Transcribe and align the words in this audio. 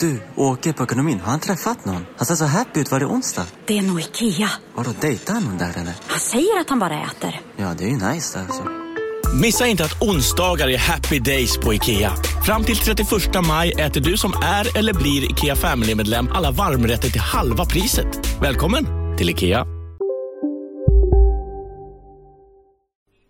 Du, 0.00 0.22
åker 0.36 0.72
på 0.72 0.82
ekonomin. 0.82 1.20
Har 1.20 1.30
han 1.30 1.40
träffat 1.40 1.84
någon? 1.84 2.06
Han 2.16 2.26
ser 2.26 2.34
så 2.34 2.44
happy 2.44 2.80
ut. 2.80 2.90
Var 2.90 3.00
det 3.00 3.06
onsdag? 3.06 3.46
Det 3.66 3.78
är 3.78 3.82
nog 3.82 4.00
Ikea. 4.00 4.48
Har 4.74 4.84
du 4.84 4.92
dejtar 5.00 5.34
han 5.34 5.42
någon 5.42 5.58
där 5.58 5.70
eller? 5.70 5.94
Han 6.06 6.18
säger 6.18 6.60
att 6.60 6.68
han 6.70 6.78
bara 6.78 7.02
äter. 7.02 7.40
Ja, 7.56 7.74
det 7.78 7.84
är 7.84 7.88
ju 7.88 7.94
nice 8.12 8.38
där 8.38 8.44
alltså. 8.44 8.64
Missa 9.42 9.66
inte 9.66 9.84
att 9.84 10.02
onsdagar 10.02 10.68
är 10.68 10.78
happy 10.78 11.18
days 11.18 11.58
på 11.58 11.74
IKEA. 11.74 12.12
Fram 12.46 12.64
till 12.64 12.76
31 12.76 13.08
maj 13.48 13.72
äter 13.72 14.00
du 14.00 14.16
som 14.16 14.32
är 14.42 14.78
eller 14.78 14.94
blir 14.94 15.30
IKEA 15.30 15.56
Family-medlem 15.56 16.28
alla 16.32 16.50
varmrätter 16.50 17.08
till 17.10 17.20
halva 17.20 17.64
priset. 17.64 18.40
Välkommen 18.42 18.84
till 19.18 19.30
IKEA. 19.30 19.66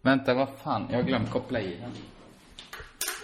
Vänta, 0.03 0.35
vad 0.35 0.49
fan? 0.65 0.87
Jag 0.91 0.97
har 0.97 1.03
glömt 1.03 1.31
koppla 1.31 1.61
i 1.61 1.77
den. 1.81 1.91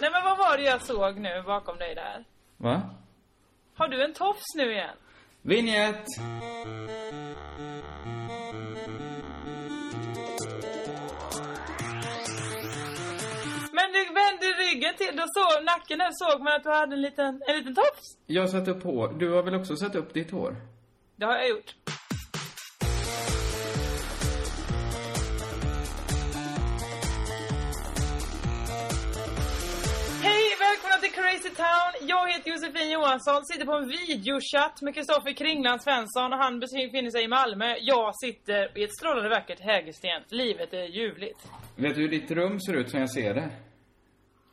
Nej 0.01 0.09
men 0.11 0.23
vad 0.23 0.37
var 0.37 0.57
det 0.57 0.63
jag 0.63 0.81
såg 0.81 1.19
nu 1.19 1.43
bakom 1.45 1.77
dig 1.77 1.95
där? 1.95 2.23
Va? 2.57 2.81
Har 3.77 3.87
du 3.87 4.03
en 4.03 4.13
tofs 4.13 4.55
nu 4.55 4.71
igen? 4.71 4.95
Vinjett! 5.41 6.05
Men 13.71 13.91
du 13.93 14.05
vände 14.13 14.45
ryggen 14.45 14.93
till, 14.97 15.15
då 15.17 15.23
såg 15.27 15.65
nacken 15.65 15.99
där 15.99 16.11
såg 16.11 16.41
man 16.43 16.53
att 16.53 16.63
du 16.63 16.69
hade 16.69 16.95
en 16.95 17.01
liten, 17.01 17.41
en 17.47 17.57
liten 17.57 17.75
tofs. 17.75 18.17
Jag 18.25 18.49
satte 18.49 18.71
upp 18.71 18.83
hår. 18.83 19.13
Du 19.19 19.31
har 19.31 19.43
väl 19.43 19.55
också 19.55 19.75
satt 19.75 19.95
upp 19.95 20.13
ditt 20.13 20.31
hår? 20.31 20.55
Det 21.15 21.25
har 21.25 21.35
jag 21.35 21.49
gjort. 21.49 21.75
Hej, 30.21 30.43
välkomna 30.59 30.97
till 31.01 31.11
Crazy 31.11 31.49
Town. 31.55 31.91
Jag 32.13 32.31
heter 32.31 32.49
Josefin 32.51 32.91
Johansson, 32.91 33.45
sitter 33.45 33.65
på 33.65 33.73
en 33.73 33.87
videochatt 33.87 34.81
med 34.81 34.95
Kristoffer 34.95 35.33
Kringland 35.33 35.81
Svensson 35.83 36.33
och 36.33 36.39
han 36.39 36.59
befinner 36.59 37.09
sig 37.09 37.23
i 37.23 37.27
Malmö. 37.27 37.75
Jag 37.81 38.15
sitter 38.23 38.77
i 38.79 38.83
ett 38.83 38.93
strålande 38.99 39.29
vackert 39.29 39.59
Hägersten. 39.59 40.21
Livet 40.29 40.73
är 40.73 40.83
ljuvligt. 40.85 41.39
Vet 41.75 41.95
du 41.95 42.01
hur 42.01 42.09
ditt 42.09 42.31
rum 42.31 42.59
ser 42.59 42.73
ut 42.73 42.89
som 42.89 42.99
jag 42.99 43.09
ser 43.11 43.33
det? 43.33 43.49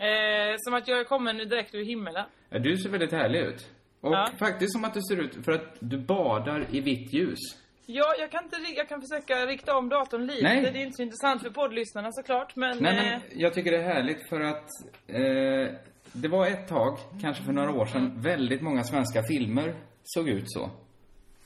Eh, 0.09 0.55
som 0.59 0.75
att 0.75 0.89
jag 0.89 0.99
är 1.01 1.05
kommen 1.05 1.37
direkt 1.37 1.75
ur 1.75 1.85
himmelen. 1.85 2.25
Ja, 2.51 2.59
du 2.59 2.77
ser 2.77 2.91
väldigt 2.91 3.13
härlig 3.13 3.41
ut. 3.41 3.67
Och 4.01 4.13
Ja. 4.13 4.29
faktiskt 4.39 4.73
som 4.73 4.85
att 4.85 4.95
det 4.95 5.03
ser 5.09 5.17
ut 5.21 5.45
för 5.45 5.53
att 5.53 5.77
du 5.81 5.99
badar 5.99 6.67
i 6.71 6.81
vitt 6.81 7.13
ljus. 7.15 7.39
Ja, 7.87 8.15
jag 8.19 8.31
kan 8.31 8.45
inte, 8.45 8.57
jag 8.77 8.89
kan 8.89 9.01
försöka 9.01 9.47
rikta 9.47 9.77
om 9.77 9.89
datorn 9.89 10.27
lite. 10.27 10.43
Nej. 10.43 10.63
Det 10.63 10.79
är 10.79 10.83
inte 10.83 10.97
så 10.97 11.03
intressant 11.03 11.43
för 11.43 11.51
poddlyssnarna 11.51 12.13
såklart, 12.13 12.57
men... 12.57 12.79
Nej, 12.81 12.99
eh, 12.99 13.05
men 13.05 13.41
jag 13.41 13.55
tycker 13.55 13.71
det 13.71 13.77
är 13.77 13.95
härligt 13.95 14.29
för 14.29 14.41
att 14.41 14.69
eh, 15.07 15.75
det 16.13 16.29
var 16.29 16.47
ett 16.47 16.69
tag, 16.69 16.99
kanske 17.21 17.45
för 17.45 17.53
några 17.53 17.73
år 17.73 17.87
sedan, 17.87 18.23
väldigt 18.23 18.63
många 18.63 18.85
svenska 18.85 19.23
filmer 19.23 19.75
såg 20.05 20.29
ut 20.29 20.45
så. 20.47 20.71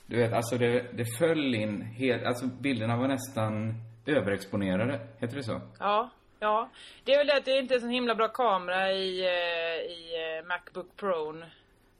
Du 0.05 0.17
vet, 0.17 0.33
alltså 0.33 0.57
det, 0.57 0.85
det 0.97 1.05
föll 1.17 1.55
in 1.55 1.81
helt, 1.81 2.23
alltså 2.23 2.45
bilderna 2.47 2.97
var 2.97 3.07
nästan 3.07 3.73
överexponerade, 4.05 4.99
heter 5.19 5.35
det 5.35 5.43
så? 5.43 5.61
Ja, 5.79 6.09
ja. 6.39 6.69
Det 7.03 7.13
är 7.13 7.17
väl 7.17 7.27
det 7.27 7.37
att 7.37 7.45
det 7.45 7.59
inte 7.59 7.75
är 7.75 7.79
så 7.79 7.87
himla 7.87 8.15
bra 8.15 8.27
kamera 8.27 8.91
i, 8.91 9.19
eh, 9.19 9.91
i 9.91 10.37
eh, 10.39 10.47
Macbook 10.47 10.95
Pro. 10.95 11.43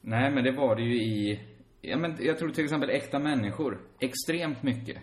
Nej, 0.01 0.31
men 0.31 0.43
det 0.43 0.51
var 0.51 0.75
det 0.75 0.81
ju 0.81 0.95
i, 0.95 1.39
ja 1.81 1.97
men 1.97 2.17
jag 2.19 2.37
tror 2.37 2.49
till 2.49 2.63
exempel 2.63 2.89
Äkta 2.89 3.19
människor, 3.19 3.79
extremt 3.99 4.63
mycket. 4.63 4.97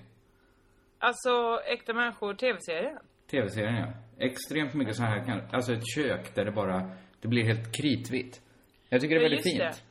Alltså, 0.98 1.60
Äkta 1.66 1.94
människor, 1.94 2.34
tv-serien. 2.34 2.98
Tv-serien 3.30 3.74
ja. 3.74 3.86
Extremt 4.26 4.74
mycket 4.74 4.96
så 4.96 5.02
här, 5.02 5.48
alltså 5.52 5.72
ett 5.72 5.86
kök 5.94 6.34
där 6.34 6.44
det 6.44 6.50
bara, 6.52 6.90
det 7.20 7.28
blir 7.28 7.44
helt 7.44 7.76
kritvitt. 7.76 8.40
Jag 8.88 9.00
tycker 9.00 9.14
det 9.14 9.20
är 9.20 9.22
Ja, 9.22 9.28
väldigt 9.28 9.52
fint. 9.52 9.82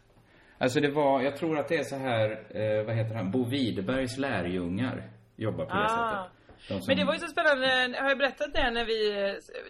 Alltså 0.57 0.79
det 0.79 0.89
var, 0.91 1.21
jag 1.21 1.35
tror 1.37 1.57
att 1.59 1.67
det 1.67 1.75
är 1.77 1.83
så 1.83 1.95
här, 1.95 2.29
eh, 2.31 2.85
vad 2.85 2.95
heter 2.95 3.15
han, 3.15 3.31
Bo 3.31 3.45
Widerbergs 3.49 4.17
lärjungar 4.17 5.09
jobbar 5.35 5.65
på 5.65 5.73
det 5.73 5.85
Ah. 5.85 5.87
sättet. 5.89 6.31
De 6.67 6.73
som- 6.81 6.83
Men 6.87 6.97
det 6.97 7.05
var 7.05 7.13
ju 7.13 7.19
så 7.19 7.27
spännande, 7.27 7.97
har 8.01 8.09
jag 8.09 8.17
berättat 8.17 8.53
det 8.53 8.71
när 8.71 8.85
vi, 8.85 9.11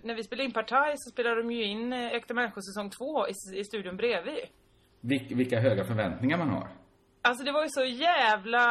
när 0.04 0.16
vi 0.16 0.24
spelade 0.24 0.44
in 0.46 0.52
Partaj 0.54 0.94
så 0.98 1.12
spelade 1.12 1.36
de 1.42 1.52
ju 1.52 1.64
in 1.64 1.94
eh, 1.94 2.06
Äkta 2.14 2.34
människor 2.34 2.62
säsong 2.62 2.90
2 2.90 3.28
i, 3.28 3.60
i 3.60 3.64
studion 3.64 3.98
bredvid. 3.98 4.44
Vil- 5.02 5.36
vilka 5.36 5.60
höga 5.60 5.84
förväntningar 5.84 6.38
man 6.38 6.50
har. 6.50 6.68
Alltså 7.28 7.44
det 7.46 7.52
var 7.52 7.64
ju 7.64 7.70
så 7.70 7.84
jävla 7.86 8.64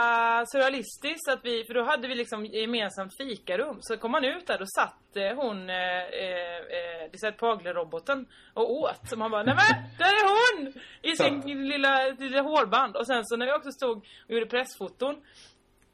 surrealistiskt 0.46 1.28
att 1.28 1.44
vi, 1.44 1.64
för 1.66 1.74
då 1.74 1.82
hade 1.84 2.08
vi 2.08 2.14
liksom 2.14 2.44
gemensamt 2.46 3.16
fikarum. 3.16 3.76
Så 3.80 3.96
kom 3.96 4.10
man 4.12 4.24
ut 4.24 4.46
där, 4.46 4.58
då 4.58 4.64
satt 4.66 5.16
eh, 5.16 5.36
hon, 5.36 5.70
eh, 5.70 5.76
eh, 5.76 6.56
eh, 6.56 7.10
Lisette 7.12 7.38
Pagler-roboten 7.38 8.26
och 8.54 8.72
åt. 8.72 9.08
Så 9.08 9.18
man 9.18 9.30
bara, 9.30 9.42
nej 9.42 9.54
men, 9.54 9.82
där 9.98 10.04
är 10.06 10.26
hon! 10.34 10.72
I 11.02 11.16
sin 11.16 11.68
lilla, 11.68 12.08
lilla 12.18 12.42
hårband. 12.42 12.96
Och 12.96 13.06
sen 13.06 13.24
så 13.24 13.36
när 13.36 13.46
vi 13.46 13.52
också 13.52 13.70
stod 13.70 13.96
och 13.98 14.30
gjorde 14.30 14.46
pressfoton, 14.46 15.16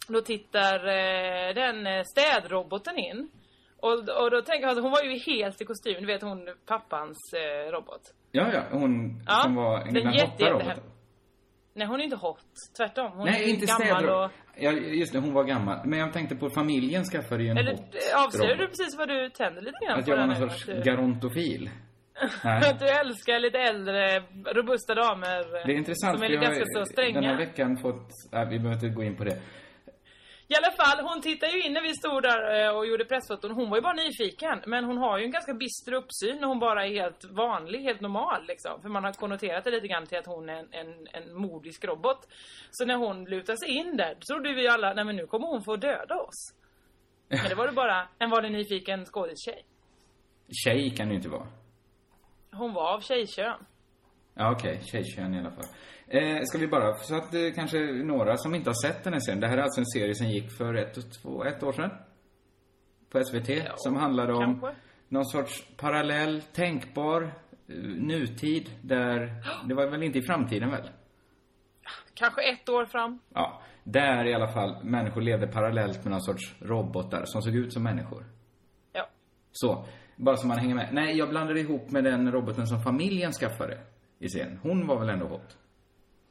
då 0.09 0.21
tittar 0.21 0.75
eh, 0.88 1.54
den 1.54 1.87
eh, 1.87 2.03
städroboten 2.04 2.98
in. 2.98 3.31
Och, 3.77 3.92
och 3.92 4.31
då 4.31 4.42
tänker 4.42 4.62
jag, 4.62 4.69
alltså, 4.69 4.82
hon 4.82 4.91
var 4.92 5.03
ju 5.03 5.19
helt 5.19 5.60
i 5.60 5.65
kostym, 5.65 6.00
du 6.00 6.06
vet 6.06 6.22
hon 6.22 6.48
pappans 6.66 7.19
eh, 7.34 7.71
robot. 7.72 8.00
Ja, 8.32 8.53
ja, 8.53 8.62
hon 8.71 9.22
Ja, 9.27 9.41
som 9.42 9.54
var 9.54 9.84
den 9.84 10.12
jätte- 10.12 10.27
hotta 10.27 10.44
jätte- 10.44 10.50
roboten. 10.50 10.81
Nej 11.80 11.88
hon 11.88 12.00
är 12.00 12.04
inte 12.04 12.16
hot, 12.16 12.38
tvärtom. 12.76 13.12
Hon 13.12 13.28
är 13.28 13.32
Nej, 13.32 13.44
ju 13.44 13.50
inte 13.54 13.66
gammal 13.66 13.86
städrobot. 13.86 14.30
och... 14.30 14.62
Ja, 14.64 14.70
just 14.72 15.12
det, 15.12 15.18
hon 15.18 15.32
var 15.34 15.44
gammal. 15.44 15.78
Men 15.84 15.98
jag 15.98 16.12
tänkte 16.12 16.36
på 16.36 16.50
familjen 16.50 17.04
skaffade 17.04 17.42
ju 17.42 17.48
en 17.48 17.58
Eller 17.58 17.70
hot 17.72 17.94
eh, 17.94 18.24
avslöjar 18.24 18.56
du 18.56 18.66
precis 18.66 18.98
vad 18.98 19.08
du 19.08 19.30
tänder 19.30 19.62
lite 19.62 19.78
grann 19.86 19.98
Att 19.98 20.08
jag 20.08 20.16
var 20.16 20.26
någon 20.26 20.36
sorts 20.36 20.66
du- 20.66 20.82
garontofil. 20.84 21.70
Nej. 22.44 22.70
Att 22.70 22.78
du 22.80 22.88
älskar 22.88 23.38
lite 23.41 23.58
äldre, 23.58 24.20
robusta 24.54 24.94
damer. 24.94 25.66
Det 25.66 25.72
är 25.72 25.76
intressant, 25.76 26.18
Som 26.18 26.22
är 26.26 26.30
jag 26.30 26.42
ganska 26.42 26.64
så 26.66 26.84
stränga. 26.84 27.20
den 27.20 27.30
här 27.30 27.36
veckan 27.36 27.76
fått, 27.76 28.08
nej, 28.32 28.47
vi 28.50 28.58
behöver 28.58 28.74
inte 28.74 28.88
gå 28.88 29.02
in 29.02 29.16
på 29.16 29.24
det. 29.24 29.38
I 30.53 30.55
alla 30.56 30.72
fall, 30.81 31.05
hon 31.09 31.21
tittade 31.21 31.53
ju 31.53 31.62
in 31.62 31.72
när 31.72 31.83
vi 31.83 31.94
stod 31.94 32.22
där 32.22 32.66
eh, 32.66 32.77
och 32.77 32.87
gjorde 32.87 33.05
pressfoton. 33.05 33.50
Hon 33.50 33.71
var 33.71 33.77
ju 33.77 33.83
bara 33.83 33.93
nyfiken. 33.93 34.62
Men 34.66 34.84
hon 34.84 34.99
har 34.99 35.19
ju 35.19 35.25
en 35.25 35.31
ganska 35.31 35.55
bister 35.55 35.93
uppsyn 35.93 36.37
när 36.41 36.49
hon 36.49 36.59
bara 36.59 36.87
är 36.87 36.91
helt 36.91 37.25
vanlig, 37.25 37.81
helt 37.83 38.00
normal 38.00 38.47
liksom. 38.47 38.83
För 38.83 38.89
man 38.89 39.05
har 39.05 39.12
konnoterat 39.12 39.65
det 39.65 39.71
lite 39.71 39.89
grann 39.89 40.06
till 40.06 40.19
att 40.19 40.27
hon 40.27 40.49
är 40.49 40.55
en, 40.55 40.69
en, 40.72 41.06
en 41.12 41.34
modisk 41.34 41.84
robot. 41.84 42.28
Så 42.71 42.84
när 42.84 42.97
hon 42.97 43.25
lutade 43.25 43.59
sig 43.59 43.69
in 43.69 43.97
där, 43.97 44.15
då 44.15 44.34
trodde 44.34 44.55
vi 44.55 44.69
alla, 44.69 44.94
nej 44.94 45.05
men 45.05 45.16
nu 45.16 45.27
kommer 45.27 45.47
hon 45.47 45.65
få 45.65 45.77
döda 45.77 46.15
oss. 46.15 46.55
Men 47.28 47.49
det 47.49 47.55
var 47.55 47.66
det 47.66 47.72
bara 47.72 48.09
en 48.19 48.31
vanlig 48.31 48.53
nyfiken 48.53 49.05
skådistjej. 49.05 49.65
Tjej 50.65 50.91
kan 50.91 51.09
det 51.09 51.12
ju 51.12 51.16
inte 51.16 51.28
vara. 51.28 51.49
Hon 52.53 52.75
var 52.75 52.94
av 52.94 53.00
tjejkön. 53.00 53.65
Ja, 54.34 54.53
okej. 54.53 54.81
Tjejkön 54.84 55.34
i 55.34 55.39
alla 55.39 55.50
fall. 55.50 55.66
Eh, 56.12 56.43
ska 56.43 56.59
vi 56.59 56.69
bara, 56.69 56.94
så 56.94 57.16
att 57.16 57.32
det 57.32 57.50
kanske 57.50 57.78
är 57.78 58.04
några 58.04 58.37
som 58.37 58.54
inte 58.54 58.71
har 58.71 58.88
sett 58.88 59.04
den 59.04 59.12
här 59.12 59.21
serien. 59.21 59.41
Det 59.41 59.48
här 59.48 59.59
är 59.59 59.62
alltså 59.62 59.81
en 59.81 59.87
serie 59.87 60.15
som 60.15 60.26
gick 60.26 60.53
för 60.53 60.75
ett, 60.75 60.97
och 60.97 61.04
två, 61.22 61.44
ett 61.44 61.62
år 61.62 61.72
sedan. 61.72 61.91
På 63.10 63.25
SVT. 63.25 63.50
som 63.76 63.97
handlade 63.97 64.32
om 64.32 64.60
kanske. 64.60 64.81
någon 65.09 65.26
sorts 65.26 65.66
parallell, 65.76 66.43
tänkbar 66.43 67.22
eh, 67.22 67.75
nutid 67.84 68.71
där, 68.82 69.43
det 69.69 69.75
var 69.75 69.87
väl 69.91 70.03
inte 70.03 70.19
i 70.19 70.22
framtiden 70.22 70.71
väl? 70.71 70.91
Kanske 72.15 72.42
ett 72.42 72.68
år 72.68 72.84
fram. 72.84 73.18
Ja. 73.34 73.62
Där 73.84 74.24
i 74.27 74.34
alla 74.34 74.48
fall 74.48 74.84
människor 74.84 75.21
levde 75.21 75.47
parallellt 75.47 76.04
med 76.04 76.10
någon 76.10 76.22
sorts 76.22 76.54
robotar 76.60 77.22
som 77.24 77.42
såg 77.42 77.54
ut 77.54 77.72
som 77.72 77.83
människor. 77.83 78.24
Ja. 78.92 79.09
Så, 79.53 79.86
bara 80.16 80.36
så 80.36 80.47
man 80.47 80.59
hänger 80.59 80.74
med. 80.74 80.89
Nej, 80.92 81.16
jag 81.18 81.28
blandade 81.28 81.60
ihop 81.60 81.91
med 81.91 82.04
den 82.04 82.33
roboten 82.33 82.66
som 82.66 82.83
familjen 82.83 83.33
skaffade 83.33 83.78
i 84.18 84.28
serien. 84.28 84.60
Hon 84.62 84.86
var 84.86 84.98
väl 84.98 85.09
ändå 85.09 85.27
hot? 85.27 85.57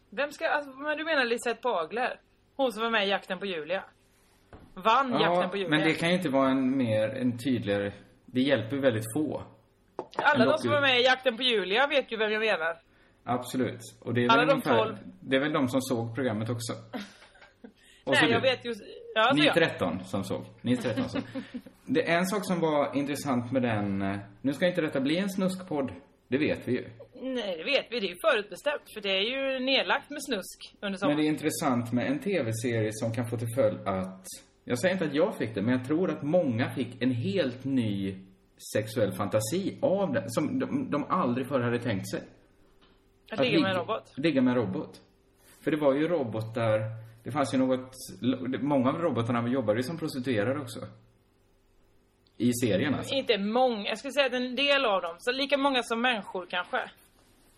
Vem 0.09 0.31
ska, 0.31 0.47
alltså, 0.49 0.71
men 0.71 0.97
du 0.97 1.03
menar 1.03 1.25
Lisette 1.25 1.61
Pagler? 1.61 2.19
Hon 2.55 2.71
som 2.71 2.83
var 2.83 2.89
med 2.89 3.07
i 3.07 3.09
Jakten 3.09 3.39
på 3.39 3.45
Julia. 3.45 3.83
Vann 4.73 5.11
Jakten 5.21 5.49
på 5.49 5.57
Julia. 5.57 5.69
men 5.69 5.81
det 5.87 5.93
kan 5.93 6.09
ju 6.09 6.15
inte 6.15 6.29
vara 6.29 6.49
en 6.49 6.77
mer, 6.77 7.09
en 7.09 7.37
tydligare... 7.37 7.91
Det 8.25 8.41
hjälper 8.41 8.77
väldigt 8.77 9.05
få. 9.15 9.43
Alla 10.15 10.45
de 10.45 10.57
som 10.57 10.71
var 10.71 10.81
med 10.81 10.99
i 10.99 11.03
Jakten 11.03 11.37
på 11.37 11.43
Julia 11.43 11.87
vet 11.87 12.11
ju 12.11 12.17
vem 12.17 12.31
jag 12.31 12.39
menar. 12.39 12.77
Absolut. 13.23 13.79
Och 14.01 14.13
det 14.13 14.25
är 14.25 14.29
Alla 14.29 14.37
väl 14.39 14.47
de 14.47 14.53
ungefär, 14.53 14.77
tolv. 14.77 14.97
Det 15.21 15.35
är 15.35 15.39
väl 15.39 15.53
de 15.53 15.67
som 15.69 15.81
såg 15.81 16.15
programmet 16.15 16.49
också. 16.49 16.73
Och 18.03 18.13
Nej, 18.13 18.25
du. 18.25 18.31
jag 18.31 18.41
vet 18.41 18.65
ju... 18.65 18.73
Ja, 19.15 19.21
alltså 19.21 19.35
Ni 19.41 19.45
jag. 19.45 19.55
13 19.55 20.03
som 20.03 20.23
såg. 20.23 20.45
Ni 20.61 20.77
13 20.77 21.09
som. 21.09 21.21
Det 21.85 22.09
är 22.11 22.17
en 22.17 22.25
sak 22.25 22.45
som 22.45 22.59
var 22.59 22.95
intressant 22.95 23.51
med 23.51 23.61
den... 23.61 24.01
eh, 24.01 24.17
Nu 24.41 24.53
ska 24.53 24.67
inte 24.67 24.81
detta 24.81 24.99
bli 25.01 25.17
en 25.17 25.29
snuskpodd. 25.29 25.91
Det 26.27 26.37
vet 26.37 26.67
vi 26.67 26.71
ju. 26.71 26.89
Nej, 27.21 27.57
det 27.57 27.63
vet 27.63 27.85
vi. 27.89 27.99
Det 27.99 28.05
är 28.07 28.09
ju 28.09 28.17
förutbestämt. 28.31 28.93
För 28.93 29.01
det 29.01 29.09
är 29.09 29.21
ju 29.21 29.59
nedlagt 29.59 30.09
med 30.09 30.23
snusk 30.23 30.73
under 30.73 30.89
Men 30.89 30.97
sommaren. 30.97 31.17
det 31.17 31.25
är 31.25 31.29
intressant 31.29 31.93
med 31.93 32.07
en 32.07 32.19
tv-serie 32.19 32.89
som 32.93 33.13
kan 33.13 33.29
få 33.29 33.37
till 33.37 33.53
följd 33.55 33.87
att... 33.87 34.25
Jag 34.63 34.79
säger 34.79 34.93
inte 34.93 35.05
att 35.05 35.15
jag 35.15 35.37
fick 35.37 35.55
det, 35.55 35.61
men 35.61 35.77
jag 35.77 35.87
tror 35.87 36.09
att 36.09 36.23
många 36.23 36.69
fick 36.69 37.01
en 37.01 37.11
helt 37.11 37.63
ny 37.65 38.15
sexuell 38.73 39.11
fantasi 39.11 39.77
av 39.81 40.13
den, 40.13 40.23
som 40.27 40.59
de, 40.59 40.91
de 40.91 41.03
aldrig 41.09 41.47
förr 41.47 41.59
hade 41.59 41.79
tänkt 41.79 42.09
sig. 42.09 42.21
Att 43.31 43.39
ligga 43.39 43.59
med 43.59 43.71
en 43.71 43.77
robot. 43.77 44.13
Ligga 44.17 44.41
med 44.41 44.51
en 44.51 44.57
robot. 44.57 45.01
För 45.63 45.71
det 45.71 45.77
var 45.77 45.93
ju 45.93 46.07
robotar, 46.07 46.81
det 47.23 47.31
fanns 47.31 47.53
ju 47.53 47.57
något, 47.57 47.91
många 48.61 48.89
av 48.89 49.01
robotarna 49.01 49.49
jobbade 49.49 49.79
ju 49.79 49.83
som 49.83 49.97
prostituerade 49.97 50.59
också. 50.59 50.79
I 52.37 52.53
serien 52.53 52.95
alltså. 52.95 53.15
Inte 53.15 53.37
många. 53.37 53.89
Jag 53.89 53.97
skulle 53.97 54.11
säga 54.11 54.25
att 54.25 54.33
en 54.33 54.55
del 54.55 54.85
av 54.85 55.01
dem. 55.01 55.15
Så 55.19 55.31
lika 55.31 55.57
många 55.57 55.83
som 55.83 56.01
människor 56.01 56.45
kanske. 56.49 56.91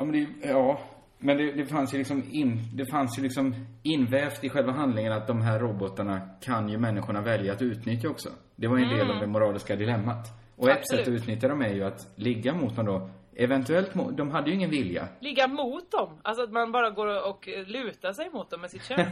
Ja, 0.01 0.05
men 0.05 0.13
det, 0.41 0.47
ja. 0.49 0.79
Men 1.19 1.37
det, 1.37 1.51
det 1.51 1.65
fanns 1.65 1.93
ju 1.93 1.97
liksom 1.97 2.23
in, 2.31 2.59
det 2.73 2.85
fanns 2.85 3.19
ju 3.19 3.23
liksom 3.23 3.55
invävt 3.83 4.43
i 4.43 4.49
själva 4.49 4.71
handlingen 4.71 5.11
att 5.13 5.27
de 5.27 5.41
här 5.41 5.59
robotarna 5.59 6.21
kan 6.43 6.69
ju 6.69 6.77
människorna 6.77 7.21
välja 7.21 7.53
att 7.53 7.61
utnyttja 7.61 8.09
också. 8.09 8.29
Det 8.55 8.67
var 8.67 8.77
ju 8.77 8.83
en 8.83 8.89
del 8.97 9.11
av 9.11 9.19
det 9.19 9.27
moraliska 9.27 9.75
dilemmat. 9.75 10.27
Och 10.55 10.69
ett 10.69 10.77
Absolut. 10.77 11.05
sätt 11.05 11.13
att 11.15 11.21
utnyttja 11.21 11.47
dem 11.47 11.61
är 11.61 11.73
ju 11.73 11.83
att 11.83 12.07
ligga 12.15 12.53
mot 12.53 12.75
dem 12.75 12.85
då. 12.85 13.09
Eventuellt, 13.35 13.93
mo- 13.93 14.11
de 14.11 14.31
hade 14.31 14.49
ju 14.49 14.55
ingen 14.55 14.69
vilja. 14.69 15.07
Ligga 15.19 15.47
mot 15.47 15.91
dem. 15.91 16.09
Alltså 16.21 16.43
att 16.43 16.51
man 16.51 16.71
bara 16.71 16.89
går 16.89 17.29
och 17.29 17.47
lutar 17.67 18.13
sig 18.13 18.29
mot 18.33 18.49
dem 18.49 18.61
med 18.61 18.69
sitt 18.71 18.83
kön. 18.83 19.05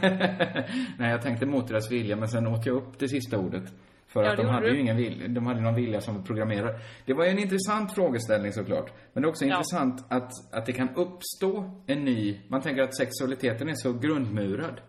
Nej, 0.98 1.10
jag 1.10 1.22
tänkte 1.22 1.46
mot 1.46 1.68
deras 1.68 1.92
vilja, 1.92 2.16
men 2.16 2.28
sen 2.28 2.46
åt 2.46 2.66
jag 2.66 2.76
upp 2.76 2.98
det 2.98 3.08
sista 3.08 3.38
ordet. 3.38 3.62
För 4.12 4.24
Ja, 4.24 4.30
att 4.30 4.36
de 4.36 4.46
hade 4.46 4.66
du. 4.66 4.74
ju 4.74 4.80
ingen 4.80 4.96
vilja, 4.96 5.28
de 5.28 5.46
hade 5.46 5.60
någon 5.60 5.74
vilja 5.74 6.00
som 6.00 6.24
programmerare. 6.24 6.78
Det 7.06 7.14
var 7.14 7.24
ju 7.24 7.30
en 7.30 7.38
intressant 7.38 7.94
frågeställning 7.94 8.52
såklart. 8.52 8.92
Men 9.12 9.22
det 9.22 9.26
är 9.26 9.30
också 9.30 9.44
Ja. 9.44 9.50
intressant 9.56 10.04
att, 10.12 10.54
att 10.54 10.66
det 10.66 10.72
kan 10.72 10.88
uppstå 10.94 11.80
en 11.86 12.04
ny, 12.04 12.40
man 12.48 12.60
tänker 12.62 12.82
att 12.82 12.96
sexualiteten 12.96 13.68
är 13.68 13.74
så 13.74 13.92
grundmurad. 13.92 14.80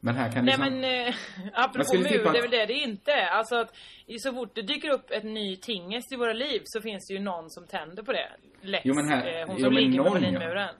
Men 0.00 0.14
här 0.14 0.32
kan 0.32 0.44
Nej 0.44 0.56
liksom... 0.58 0.80
men, 0.80 1.06
eh, 1.08 1.14
apropå 1.52 1.94
mur, 1.96 2.26
att- 2.26 2.32
det 2.32 2.38
är 2.38 2.42
väl 2.42 2.50
det 2.50 2.66
det 2.66 2.72
inte 2.72 3.12
är. 3.12 3.26
Alltså 3.26 3.56
att 3.56 3.74
så 4.18 4.32
fort 4.32 4.54
det 4.54 4.62
dyker 4.62 4.90
upp 4.90 5.10
ett 5.10 5.24
ny 5.24 5.56
tingest 5.56 6.12
i 6.12 6.16
våra 6.16 6.32
liv 6.32 6.60
så 6.64 6.80
finns 6.80 7.06
det 7.08 7.14
ju 7.14 7.20
någon 7.20 7.50
som 7.50 7.66
tänder 7.66 8.02
på 8.02 8.12
det. 8.12 8.28
Lex, 8.62 8.82
Jo, 8.86 8.94
men 8.94 9.08
här- 9.08 9.40
eh, 9.40 9.46
hon 9.46 9.56
jo, 9.58 9.64
som 9.64 9.74
men 9.74 9.82
ligger 9.82 9.96
någon, 9.98 10.06
ja. 10.06 10.20
Berlinmuren. 10.20 10.74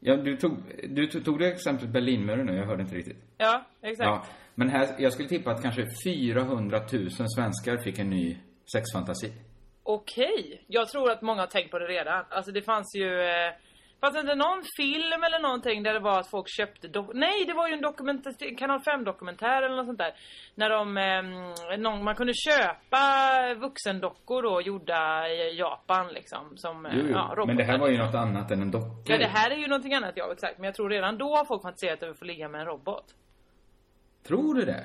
Ja, 0.00 0.16
du 0.16 0.36
tog, 0.36 0.52
du 0.88 1.06
tog 1.06 1.38
det 1.38 1.46
exemplet 1.52 1.90
Berlinmuren 1.90 2.46
nu, 2.46 2.56
jag 2.56 2.66
hörde 2.66 2.82
inte 2.82 2.94
riktigt. 2.94 3.24
Ja, 3.38 3.64
exakt. 3.82 4.06
Ja, 4.06 4.24
men 4.58 4.68
här, 4.68 4.88
jag 4.98 5.12
skulle 5.12 5.28
tippa 5.28 5.50
att 5.50 5.62
kanske 5.62 5.86
400 6.04 6.78
000 6.92 7.10
svenskar 7.10 7.76
fick 7.76 7.98
en 7.98 8.10
ny 8.10 8.38
sexfantasi. 8.72 9.32
Okej. 9.82 10.64
Jag 10.66 10.88
tror 10.88 11.10
att 11.10 11.22
många 11.22 11.40
har 11.42 11.46
tänkt 11.46 11.70
på 11.70 11.78
det 11.78 11.86
redan. 11.86 12.24
Alltså 12.30 12.52
det 12.52 12.62
fanns 12.62 12.96
ju... 12.96 13.20
Eh, 13.20 13.52
fanns 14.00 14.14
det 14.14 14.20
inte 14.20 14.34
någon 14.34 14.62
film 14.80 15.22
eller 15.26 15.40
någonting 15.42 15.82
där 15.82 15.92
det 15.92 16.00
var 16.00 16.20
att 16.20 16.30
folk 16.30 16.46
köpte... 16.48 16.88
Nej, 17.14 17.44
det 17.44 17.54
var 17.54 17.68
ju 17.68 17.74
en 17.74 17.80
dokumentär, 17.80 18.58
kanal 18.58 18.80
5-dokumentär 18.80 19.62
eller 19.62 19.76
något 19.76 19.86
sånt 19.86 19.98
där. 19.98 20.12
När 20.54 20.70
de... 20.70 20.96
Eh, 20.96 21.78
någon, 21.78 22.04
man 22.04 22.14
kunde 22.14 22.32
köpa 22.34 23.00
vuxendockor 23.54 24.42
då 24.42 24.60
gjorda 24.60 25.28
i 25.28 25.58
Japan 25.58 26.08
liksom. 26.08 26.56
Som, 26.56 26.86
eh, 26.86 26.92
Jo, 26.96 27.02
jo. 27.04 27.12
ja, 27.36 27.44
men 27.46 27.56
det 27.56 27.64
här 27.64 27.78
var 27.78 27.88
ju 27.88 27.98
något 27.98 28.14
annat 28.14 28.50
än 28.50 28.62
en 28.62 28.70
docka. 28.70 29.12
Ja, 29.12 29.18
det 29.18 29.26
här 29.26 29.50
är 29.50 29.56
ju 29.56 29.66
någonting 29.66 29.94
annat, 29.94 30.12
ja 30.16 30.32
exakt. 30.32 30.58
Men 30.58 30.64
jag 30.64 30.74
tror 30.74 30.90
redan 30.90 31.18
då 31.18 31.36
har 31.36 31.44
folk 31.44 31.62
fantiserat 31.62 32.02
över 32.02 32.12
att 32.12 32.18
få 32.18 32.24
ligga 32.24 32.48
med 32.48 32.60
en 32.60 32.66
robot. 32.66 33.14
Tror 34.28 34.54
du 34.54 34.64
det? 34.64 34.84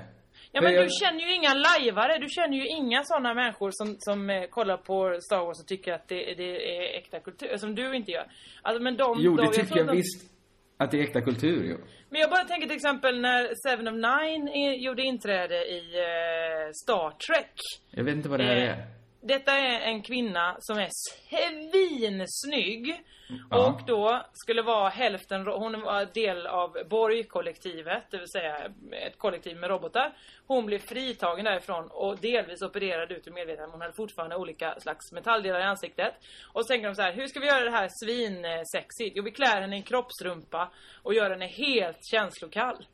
Ja 0.51 0.61
men 0.61 0.73
jag- 0.73 0.83
du 0.85 0.89
känner 1.01 1.19
ju 1.19 1.33
inga 1.35 1.53
lajvare, 1.53 2.17
du 2.17 2.27
känner 2.29 2.57
ju 2.57 2.67
inga 2.67 3.03
sådana 3.03 3.33
människor 3.33 3.69
som, 3.73 3.95
som 3.99 4.29
eh, 4.29 4.43
kollar 4.49 4.77
på 4.77 5.17
Star 5.21 5.45
Wars 5.45 5.59
och 5.61 5.67
tycker 5.67 5.93
att 5.93 6.07
det, 6.07 6.33
det 6.33 6.77
är 6.77 6.97
äkta 6.97 7.19
kultur, 7.19 7.57
som 7.57 7.75
du 7.75 7.95
inte 7.95 8.11
gör. 8.11 8.25
Alltså 8.61 8.83
men 8.83 8.97
de... 8.97 9.15
Jo, 9.19 9.35
de, 9.35 9.45
det 9.45 9.51
tycker 9.53 9.67
tror 9.67 9.77
jag, 9.79 9.87
de, 9.87 9.95
visst. 9.95 10.29
Att 10.77 10.91
det 10.91 10.97
är 10.99 11.03
äkta 11.03 11.21
kultur, 11.21 11.63
jo. 11.69 11.77
Men 12.09 12.21
jag 12.21 12.29
bara 12.29 12.43
tänker 12.43 12.67
till 12.67 12.75
exempel 12.75 13.21
när 13.21 13.41
Seven 13.67 13.87
of 13.87 13.93
Nine 13.93 14.73
gjorde 14.83 15.01
inträde 15.03 15.55
i 15.55 15.79
eh, 15.97 16.71
Star 16.83 17.09
Trek. 17.27 17.53
Jag 17.91 18.03
vet 18.03 18.15
inte 18.15 18.29
vad 18.29 18.39
det 18.39 18.43
här 18.45 18.55
Eh, 18.57 18.69
är. 18.69 18.85
Detta 19.25 19.51
är 19.51 19.79
en 19.81 20.01
kvinna 20.01 20.55
som 20.59 20.77
är 20.77 20.89
svinsnygg. 20.91 23.03
Ja. 23.49 23.67
Och 23.67 23.81
då 23.87 24.25
skulle 24.33 24.61
vara 24.61 24.89
hälften, 24.89 25.47
hon 25.47 25.81
var 25.81 26.05
del 26.13 26.47
av 26.47 26.77
Borg-kollektivet, 26.89 28.03
det 28.11 28.17
vill 28.17 28.31
säga 28.31 28.57
ett 28.91 29.17
kollektiv 29.17 29.57
med 29.57 29.69
robotar. 29.69 30.13
Hon 30.47 30.65
blev 30.65 30.79
fritagen 30.79 31.45
därifrån 31.45 31.87
och 31.91 32.17
delvis 32.17 32.61
opererad 32.61 33.11
ut 33.11 33.27
ur 33.27 33.31
medvetandet. 33.31 33.71
Hon 33.71 33.81
hade 33.81 33.93
fortfarande 33.93 34.35
olika 34.35 34.79
slags 34.79 35.11
metalldelar 35.11 35.59
i 35.59 35.63
ansiktet. 35.63 36.13
Och 36.53 36.65
så 36.65 36.67
tänker 36.67 36.87
de 36.87 36.95
så 36.95 37.01
här, 37.01 37.13
hur 37.13 37.27
ska 37.27 37.39
vi 37.39 37.47
göra 37.47 37.63
det 37.65 37.71
här 37.71 37.89
svinsexigt? 38.03 39.13
Jo, 39.15 39.23
vi 39.23 39.31
klär 39.31 39.61
henne 39.61 39.75
i 39.75 39.79
en 39.79 39.83
kroppsrumpa 39.83 40.71
och 41.03 41.13
gör 41.13 41.29
henne 41.29 41.47
helt 41.47 41.99
känslokall. 42.11 42.85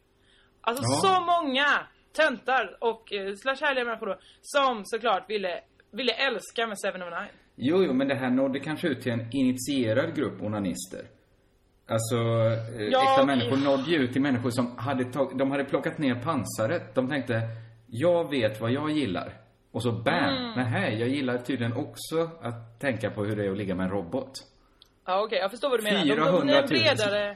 Alltså 0.62 0.84
Ja. 0.86 1.00
så 1.16 1.22
många 1.22 1.88
töntar 2.14 2.78
och 2.82 3.14
eh, 3.14 3.36
slash 3.36 3.58
härliga 3.62 3.86
människor 3.86 4.08
då, 4.08 4.20
som 4.42 4.82
såklart 4.86 5.30
ville, 5.30 5.62
ville 5.92 6.12
älska 6.14 6.68
med 6.68 6.80
Seven 6.80 7.02
of 7.02 7.10
Nine. 7.10 7.30
Jo, 7.56 7.84
jo, 7.84 7.94
men 7.94 8.08
det 8.08 8.16
här 8.16 8.30
nådde 8.30 8.60
kanske 8.60 8.88
ut 8.88 9.02
till 9.02 9.12
en 9.12 9.28
initierad 9.32 10.16
grupp 10.16 10.42
onanister. 10.42 11.02
Alltså, 11.88 12.16
eh, 12.80 12.88
Ja, 12.92 13.12
äkta 13.12 13.26
människor 13.26 13.58
nådde 13.58 13.92
ju 13.92 13.98
ut 13.98 14.14
till 14.14 14.22
människor 14.22 14.50
som 14.50 14.78
hade 14.78 15.06
tag, 15.06 15.38
de 15.38 15.52
hade 15.52 15.64
plockat 15.64 15.98
ner 15.98 16.16
pansaret. 16.16 16.96
De 16.96 17.08
tänkte, 17.10 17.42
jag 17.88 18.30
vet 18.30 18.62
vad 18.62 18.72
jag 18.72 18.92
gillar. 18.92 19.34
Och 19.72 19.84
så 19.84 19.92
bam! 19.92 20.38
Mm. 20.38 20.52
Nähä, 20.56 20.90
jag 20.90 21.10
gillar 21.10 21.38
tydligen 21.38 21.74
också 21.74 22.30
att 22.42 22.80
tänka 22.80 23.10
på 23.10 23.24
hur 23.24 23.36
det 23.36 23.46
är 23.46 23.52
att 23.52 23.58
ligga 23.58 23.76
med 23.76 23.84
en 23.84 23.92
robot. 23.92 24.32
Ja 25.06 25.24
okej, 25.24 25.40
jag 25.40 25.52
förstår 25.52 25.70
vad 25.70 25.80
du 25.80 25.84
menar. 25.84 26.04
400 26.04 26.32
000. 26.32 26.40
De, 26.42 26.48
de 26.48 26.54
är 26.58 26.68
bredare. 26.68 27.36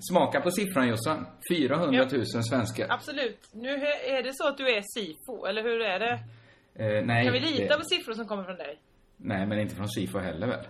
Smaka 0.00 0.40
på 0.40 0.50
siffran 0.50 0.88
Jossan. 0.88 1.26
400 1.50 2.06
000 2.12 2.24
svenskar. 2.26 2.86
Absolut. 2.90 3.40
Nu 3.52 3.68
är 4.16 4.22
det 4.22 4.30
så 4.34 4.48
att 4.48 4.58
du 4.58 4.68
är 4.68 4.82
SIFO, 4.94 5.46
eller 5.46 5.62
hur 5.62 5.80
är 5.80 5.98
det? 6.00 6.18
Eh, 6.78 7.04
nej, 7.04 7.24
Kan 7.24 7.32
vi 7.32 7.40
lita 7.40 7.62
det, 7.76 7.78
på 7.78 7.84
siffror 7.84 8.12
som 8.12 8.26
kommer 8.26 8.44
från 8.44 8.56
dig? 8.56 8.78
nej, 9.16 9.46
men 9.46 9.58
inte 9.60 9.74
från 9.74 9.88
SIFO 9.88 10.18
heller 10.18 10.46
väl? 10.46 10.66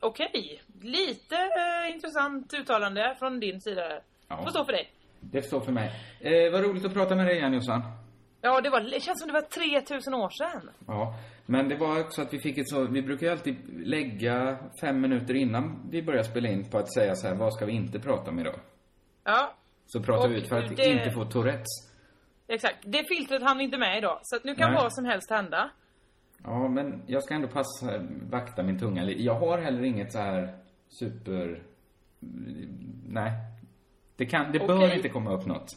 Okej, 0.00 0.62
lite 0.80 1.36
eh, 1.36 1.94
intressant 1.94 2.54
uttalande 2.54 3.16
från 3.18 3.40
din 3.40 3.60
sida. 3.60 4.00
Ja. 4.28 4.42
Får 4.42 4.50
stå 4.50 4.64
för 4.64 4.72
dig. 4.72 4.90
Det 5.20 5.42
står 5.42 5.60
för 5.60 5.72
mig. 5.72 5.90
Eh, 6.20 6.52
vad 6.52 6.64
roligt 6.64 6.84
att 6.84 6.94
prata 6.94 7.14
med 7.14 7.26
dig 7.26 7.36
igen 7.36 7.52
Jossan. 7.54 7.82
Ja, 8.40 8.60
det, 8.60 8.70
var, 8.70 8.80
det 8.80 9.00
känns 9.02 9.20
som 9.20 9.28
det 9.28 9.32
var 9.34 9.40
3000 9.40 10.14
år 10.14 10.30
sedan. 10.30 10.70
Ja, 10.86 11.14
men 11.46 11.68
det 11.68 11.76
var 11.76 12.00
också 12.00 12.22
att 12.22 12.34
vi 12.34 12.38
fick 12.38 12.58
ett 12.58 12.68
så, 12.68 12.84
vi 12.84 13.02
brukar 13.02 13.26
ju 13.26 13.32
alltid 13.32 13.86
lägga 13.86 14.58
fem 14.80 15.00
minuter 15.00 15.34
innan 15.34 15.88
vi 15.90 16.02
börjar 16.02 16.22
spela 16.22 16.48
in 16.48 16.70
på 16.70 16.78
att 16.78 16.92
säga 16.94 17.14
så 17.14 17.26
här, 17.28 17.34
vad 17.34 17.54
ska 17.54 17.66
vi 17.66 17.72
inte 17.72 17.98
prata 17.98 18.30
om 18.30 18.38
idag? 18.38 18.60
Ja, 19.24 19.54
Så 19.86 20.02
pratar 20.02 20.28
Och 20.28 20.34
vi 20.34 20.38
ut 20.38 20.48
för 20.48 20.58
att 20.62 20.76
det- 20.76 20.86
inte 20.86 21.10
få 21.10 21.24
Tourettes. 21.24 21.85
Exakt. 22.48 22.76
Det 22.82 23.04
filtret 23.08 23.42
hann 23.42 23.58
vi 23.58 23.64
inte 23.64 23.78
med 23.78 23.98
idag. 23.98 24.18
Så 24.22 24.36
att 24.36 24.44
nu 24.44 24.54
kan 24.54 24.72
Nej. 24.72 24.82
vad 24.82 24.94
som 24.94 25.04
helst 25.04 25.30
hända. 25.30 25.70
Ja, 26.44 26.68
men 26.68 27.02
jag 27.06 27.22
ska 27.22 27.34
ändå 27.34 27.48
passa, 27.48 27.98
vakta 28.30 28.62
min 28.62 28.78
tunga 28.78 29.02
lite. 29.04 29.22
Jag 29.22 29.34
har 29.34 29.58
heller 29.58 29.82
inget 29.82 30.12
så 30.12 30.18
här 30.18 30.58
super... 30.88 31.62
Nej. 33.08 33.32
Det 34.16 34.26
kan, 34.26 34.52
det 34.52 34.58
bör 34.58 34.76
Okej. 34.76 34.96
inte 34.96 35.08
komma 35.08 35.32
upp 35.32 35.46
något. 35.46 35.68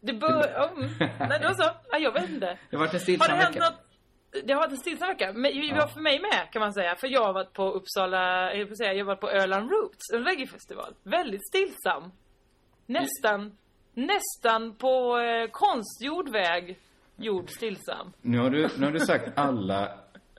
Det 0.00 0.12
bör... 0.12 0.70
Mm. 0.76 0.90
Nej, 1.00 1.38
det 1.40 1.46
var 1.46 1.54
så. 1.64 1.70
Ja, 1.90 1.98
jag 1.98 2.12
vet 2.12 2.28
inte. 2.30 2.58
Det 2.70 2.76
har 2.76 2.84
varit 2.84 2.94
en 2.94 3.00
stillsam 3.00 3.36
det 3.36 3.42
hänt 3.44 3.56
vecka. 3.56 3.64
något? 3.70 3.80
Det 4.46 4.52
har 4.52 4.60
varit 4.60 4.70
en 4.72 4.76
stillsam 4.78 5.08
vecka. 5.08 5.32
Men 5.32 5.42
det 5.42 5.66
Ja. 5.66 5.76
var 5.76 5.86
för 5.86 6.00
mig 6.00 6.20
med 6.20 6.52
kan 6.52 6.60
man 6.60 6.72
säga. 6.72 6.96
För 6.96 7.06
jag 7.08 7.24
har 7.24 7.32
varit 7.32 7.52
på 7.52 7.70
Uppsala, 7.72 8.54
jag 8.54 8.76
säga, 8.76 8.92
jag 8.92 9.04
har 9.04 9.06
varit 9.06 9.20
på 9.20 9.30
Öland 9.30 9.70
Roots, 9.70 10.10
en 10.14 10.24
reggaefestival. 10.24 10.94
Väldigt 11.02 11.48
stillsam. 11.48 12.12
Nästan, 12.86 13.56
nästan 13.96 14.74
på 14.74 15.18
eh, 15.18 15.50
konstgjord 15.50 16.28
väg 16.28 16.78
gjord 17.16 17.50
stillsam. 17.50 18.12
Nu 18.22 18.38
har 18.38 18.50
du, 18.50 18.68
nu 18.78 18.84
har 18.86 18.92
du 18.92 19.00
sagt 19.00 19.28
alla... 19.38 19.98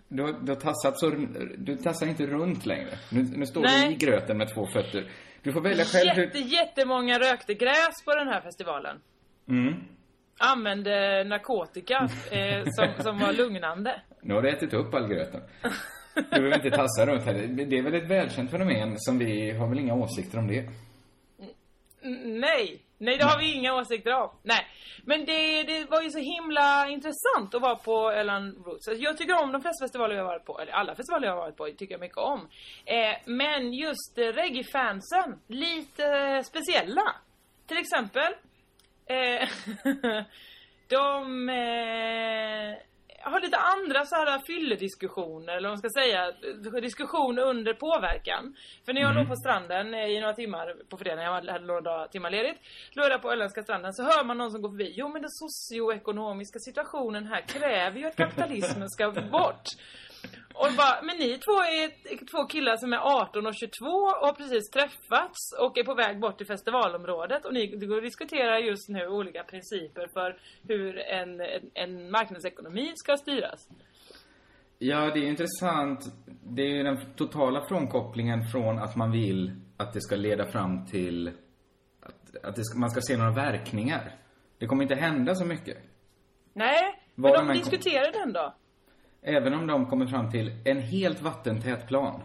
Du 0.09 0.23
har, 0.23 0.31
du 0.41 0.51
har 0.51 0.59
tassat 0.59 0.99
så... 0.99 1.09
Du 1.57 1.75
tassar 1.77 2.07
inte 2.07 2.25
runt 2.25 2.65
längre. 2.65 2.89
Nu, 3.11 3.23
nu 3.23 3.45
står 3.45 3.61
Nej. 3.61 3.87
du 3.87 3.93
i 3.93 3.95
gröten 3.95 4.37
med 4.37 4.53
två 4.53 4.65
fötter. 4.67 5.11
Du 5.43 5.53
får 5.53 5.61
välja 5.61 5.85
själv 5.85 6.07
Jätte, 6.17 6.39
hur... 6.39 6.45
jättemånga 6.45 7.19
rökte 7.19 7.53
gräs 7.53 8.03
på 8.05 8.15
den 8.15 8.27
här 8.27 8.41
festivalen. 8.41 8.97
Mm. 9.49 9.73
Använde 10.39 11.23
narkotika 11.23 12.09
eh, 12.31 12.63
som, 12.65 13.03
som 13.03 13.19
var 13.19 13.33
lugnande. 13.33 14.01
Nu 14.21 14.33
har 14.33 14.41
du 14.41 14.49
ätit 14.49 14.73
upp 14.73 14.93
all 14.93 15.07
gröten. 15.07 15.41
Du 16.13 16.21
behöver 16.29 16.55
inte 16.55 16.69
tassa 16.77 17.05
runt 17.05 17.23
här. 17.23 17.33
Det 17.65 17.77
är 17.77 17.81
väl 17.83 17.93
ett 17.93 18.09
välkänt 18.09 18.51
fenomen 18.51 18.93
som 18.97 19.17
vi 19.17 19.51
har 19.51 19.67
väl 19.69 19.79
inga 19.79 19.93
åsikter 19.93 20.37
om 20.37 20.47
det. 20.47 20.59
N- 22.03 22.39
Nej, 22.39 22.81
nej 22.97 23.17
det 23.17 23.23
har 23.23 23.39
vi 23.39 23.53
inga 23.53 23.73
åsikter 23.75 24.13
om. 24.13 24.29
Nej, 24.43 24.67
men 25.03 25.25
det, 25.25 25.63
det 25.63 25.85
var 25.89 26.01
ju 26.01 26.09
så 26.09 26.19
himla 26.19 26.87
intressant 26.89 27.55
att 27.55 27.61
vara 27.61 27.75
på 27.75 28.11
Öland 28.11 28.57
Roots. 28.65 28.87
Alltså, 28.87 29.03
Jag 29.03 29.17
tycker 29.17 29.43
om 29.43 29.51
de 29.51 29.61
flesta 29.61 29.83
festivaler 29.85 30.15
jag 30.15 30.23
har 30.23 30.31
varit 30.33 30.45
på, 30.45 30.59
eller 30.59 30.71
alla 30.71 30.95
festivaler 30.95 31.27
jag 31.27 31.33
har 31.35 31.41
varit 31.41 31.57
på 31.57 31.65
tycker 31.77 31.93
jag 31.93 31.99
mycket 31.99 32.17
om. 32.17 32.47
Eh, 32.85 33.17
men 33.25 33.73
just 33.73 34.17
eh, 34.17 34.21
reggae-fansen, 34.23 35.39
lite 35.47 36.43
speciella. 36.43 37.15
Till 37.67 37.77
exempel, 37.77 38.33
eh, 39.05 39.49
de, 40.87 41.49
eh, 43.27 43.31
ha 43.31 43.39
lite 43.39 43.57
andra 43.57 44.05
så 44.05 44.15
här 44.15 44.39
fyllediskussioner, 44.39 45.53
eller 45.57 45.69
vad 45.69 45.71
man 45.71 45.77
ska 45.77 45.89
säga, 46.01 46.31
diskussion 46.81 47.39
under 47.39 47.73
påverkan. 47.73 48.55
För 48.85 48.93
när 48.93 49.01
jag 49.01 49.11
Mm. 49.11 49.19
låg 49.23 49.29
på 49.29 49.35
stranden 49.35 49.93
eh, 49.93 50.05
i 50.05 50.19
några 50.19 50.33
timmar 50.33 50.73
på 50.89 50.97
fredagen, 50.97 51.23
jag 51.25 51.31
hade 51.51 51.65
några 51.65 52.07
timmar 52.07 52.29
ledigt, 52.29 52.57
låg 52.91 53.05
jag 53.05 53.21
på 53.21 53.31
öländska 53.31 53.63
stranden, 53.63 53.93
så 53.93 54.03
hör 54.03 54.23
man 54.23 54.37
någon 54.37 54.51
som 54.51 54.61
går 54.61 54.69
förbi. 54.69 54.93
Jo 54.95 55.07
men 55.09 55.21
den 55.21 55.31
socioekonomiska 55.31 56.59
situationen 56.59 57.27
här 57.27 57.41
kräver 57.41 57.99
ju 57.99 58.05
att 58.07 58.15
kapitalismen 58.15 58.89
ska 58.89 59.11
bort. 59.11 59.63
Och 60.61 60.69
bara, 60.77 61.01
men 61.07 61.17
ni 61.17 61.29
två 61.37 61.57
är 61.79 61.87
två 62.31 62.45
killar 62.45 62.75
som 62.77 62.93
är 62.93 62.97
18 62.97 63.47
och 63.47 63.55
22 63.55 63.85
och 64.21 64.27
har 64.27 64.33
precis 64.33 64.69
träffats 64.69 65.39
och 65.59 65.77
är 65.77 65.83
på 65.83 65.93
väg 65.93 66.19
bort 66.19 66.37
till 66.37 66.47
festivalområdet 66.47 67.45
och 67.45 67.53
ni 67.53 67.67
diskuterar 68.01 68.57
just 68.57 68.89
nu 68.89 69.07
olika 69.07 69.43
principer 69.43 70.07
för 70.13 70.39
hur 70.67 70.97
en, 70.99 71.41
en, 71.41 71.71
en 71.73 72.11
marknadsekonomi 72.11 72.91
ska 72.95 73.17
styras. 73.17 73.69
Ja, 74.79 75.11
det 75.13 75.19
är 75.19 75.27
intressant. 75.27 75.99
Det 76.43 76.61
är 76.61 76.69
ju 76.69 76.83
den 76.83 77.13
totala 77.15 77.61
frånkopplingen 77.67 78.47
från 78.51 78.79
att 78.79 78.95
man 78.95 79.11
vill 79.11 79.51
att 79.77 79.93
det 79.93 80.01
ska 80.01 80.15
leda 80.15 80.45
fram 80.51 80.85
till 80.85 81.27
att, 82.01 82.45
att 82.45 82.55
det 82.55 82.63
ska, 82.63 82.79
man 82.79 82.89
ska 82.89 83.01
se 83.01 83.17
några 83.17 83.31
verkningar. 83.31 84.15
Det 84.57 84.65
kommer 84.65 84.83
inte 84.83 84.95
hända 84.95 85.35
så 85.35 85.45
mycket. 85.45 85.77
Nej, 86.53 87.03
Vad 87.15 87.31
men 87.31 87.47
de 87.47 87.53
diskuterar 87.53 88.11
den 88.11 88.33
då. 88.33 88.53
Även 89.29 89.53
om 89.53 89.67
de 89.67 89.85
kommer 89.85 90.07
fram 90.07 90.31
till 90.31 90.51
en 90.65 90.81
helt 90.81 91.21
vattentät 91.21 91.87
plan. 91.87 92.21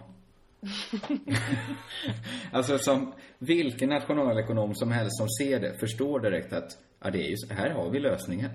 alltså 2.53 2.79
som 2.79 3.13
vilken 3.39 3.89
nationalekonom 3.89 4.75
som 4.75 4.93
helst 4.93 5.19
som 5.19 5.29
ser 5.29 5.61
det 5.61 5.79
förstår 5.81 6.21
direkt 6.21 6.53
att 6.53 6.79
ja, 7.05 7.11
det 7.11 7.19
är 7.19 7.29
ju, 7.29 7.37
här 7.55 7.71
har 7.71 7.91
vi 7.91 7.99
lösningen. 8.01 8.51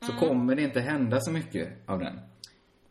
Så 0.00 0.12
Mm. 0.12 0.28
kommer 0.28 0.54
det 0.54 0.62
inte 0.62 0.80
hända 0.80 1.20
så 1.20 1.30
mycket 1.32 1.68
av 1.86 1.98
den. 1.98 2.20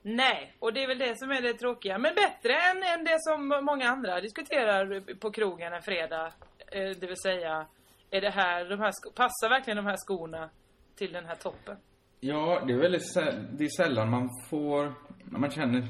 Nej, 0.03 0.53
och 0.59 0.73
det 0.73 0.83
är 0.83 0.87
väl 0.87 0.99
det 0.99 1.17
som 1.19 1.31
är 1.31 1.41
det 1.41 1.53
tråkiga. 1.53 1.97
Men 1.97 2.15
bättre 2.15 2.53
än, 2.53 2.83
än 2.99 3.03
det 3.05 3.17
som 3.19 3.47
många 3.65 3.89
andra 3.89 4.21
diskuterar 4.21 5.15
på 5.15 5.31
krogen 5.31 5.73
en 5.73 5.81
fredag. 5.81 6.33
Eh, 6.71 6.89
Det 6.99 7.07
vill 7.07 7.17
säga, 7.23 7.65
är 8.11 8.21
det 8.21 8.29
här, 8.29 8.65
de 8.69 8.79
här 8.79 8.91
passar 9.15 9.49
verkligen 9.49 9.77
de 9.77 9.85
här 9.85 9.97
skorna 9.97 10.49
till 10.95 11.11
den 11.13 11.25
här 11.25 11.35
toppen? 11.35 11.77
Ja, 12.23 12.63
det 12.67 12.73
är 12.73 12.77
väldigt 12.77 13.13
det 13.51 13.65
är 13.65 13.83
sällan 13.83 14.09
man 14.09 14.29
får, 14.49 14.93
när 15.25 15.39
man 15.39 15.51
känner, 15.51 15.87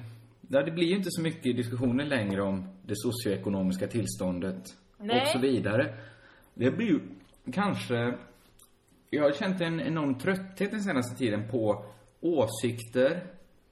ja, 0.50 0.64
det 0.64 0.72
blir 0.72 0.88
ju 0.88 0.96
inte 0.96 1.12
så 1.12 1.22
mycket 1.22 1.56
diskussioner 1.56 2.06
längre 2.06 2.42
om 2.42 2.68
det 2.86 2.94
socioekonomiska 2.96 3.88
tillståndet 3.88 4.64
Nej. 4.98 5.22
och 5.22 5.28
så 5.28 5.40
vidare. 5.40 5.98
Det 6.54 6.72
blir 6.72 6.88
ju 6.88 7.00
kanske, 7.54 8.18
jag 9.10 9.24
har 9.24 9.32
känt 9.32 9.62
en 9.62 9.82
enorm 9.82 10.20
trötthet 10.20 10.72
den 10.72 10.82
senaste 10.84 11.18
tiden 11.18 11.52
på 11.52 11.86
åsikter, 12.22 13.24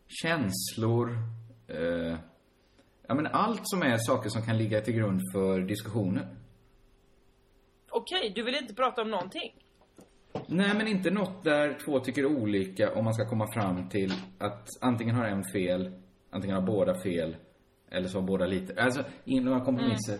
känslor, 0.07 1.09
eh, 1.67 2.17
ja 3.07 3.15
men 3.15 3.27
allt 3.27 3.61
som 3.63 3.81
är 3.81 3.97
saker 3.97 4.29
som 4.29 4.41
kan 4.41 4.57
ligga 4.57 4.81
till 4.81 4.93
grund 4.93 5.21
för 5.33 5.61
diskussioner. 5.61 6.27
Okej, 7.89 8.31
du 8.35 8.43
vill 8.43 8.55
inte 8.55 8.73
prata 8.73 9.01
om 9.01 9.11
någonting? 9.11 9.68
Nej, 10.47 10.73
men 10.77 10.87
inte 10.87 11.11
något 11.11 11.43
där 11.43 11.77
två 11.85 11.99
tycker 11.99 12.25
olika 12.25 12.93
om 12.93 13.03
man 13.05 13.13
ska 13.13 13.29
komma 13.29 13.47
fram 13.53 13.89
till 13.89 14.13
att 14.37 14.67
antingen 14.81 15.15
har 15.15 15.25
en 15.25 15.43
fel, 15.43 15.91
antingen 16.29 16.55
har 16.55 16.63
båda 16.63 17.01
fel, 17.01 17.35
eller 17.89 18.07
så 18.07 18.17
har 18.19 18.27
båda 18.27 18.45
lite. 18.45 18.83
Alltså, 18.83 19.03
in 19.25 19.43
några 19.43 19.59
kompromisser. 19.65 20.17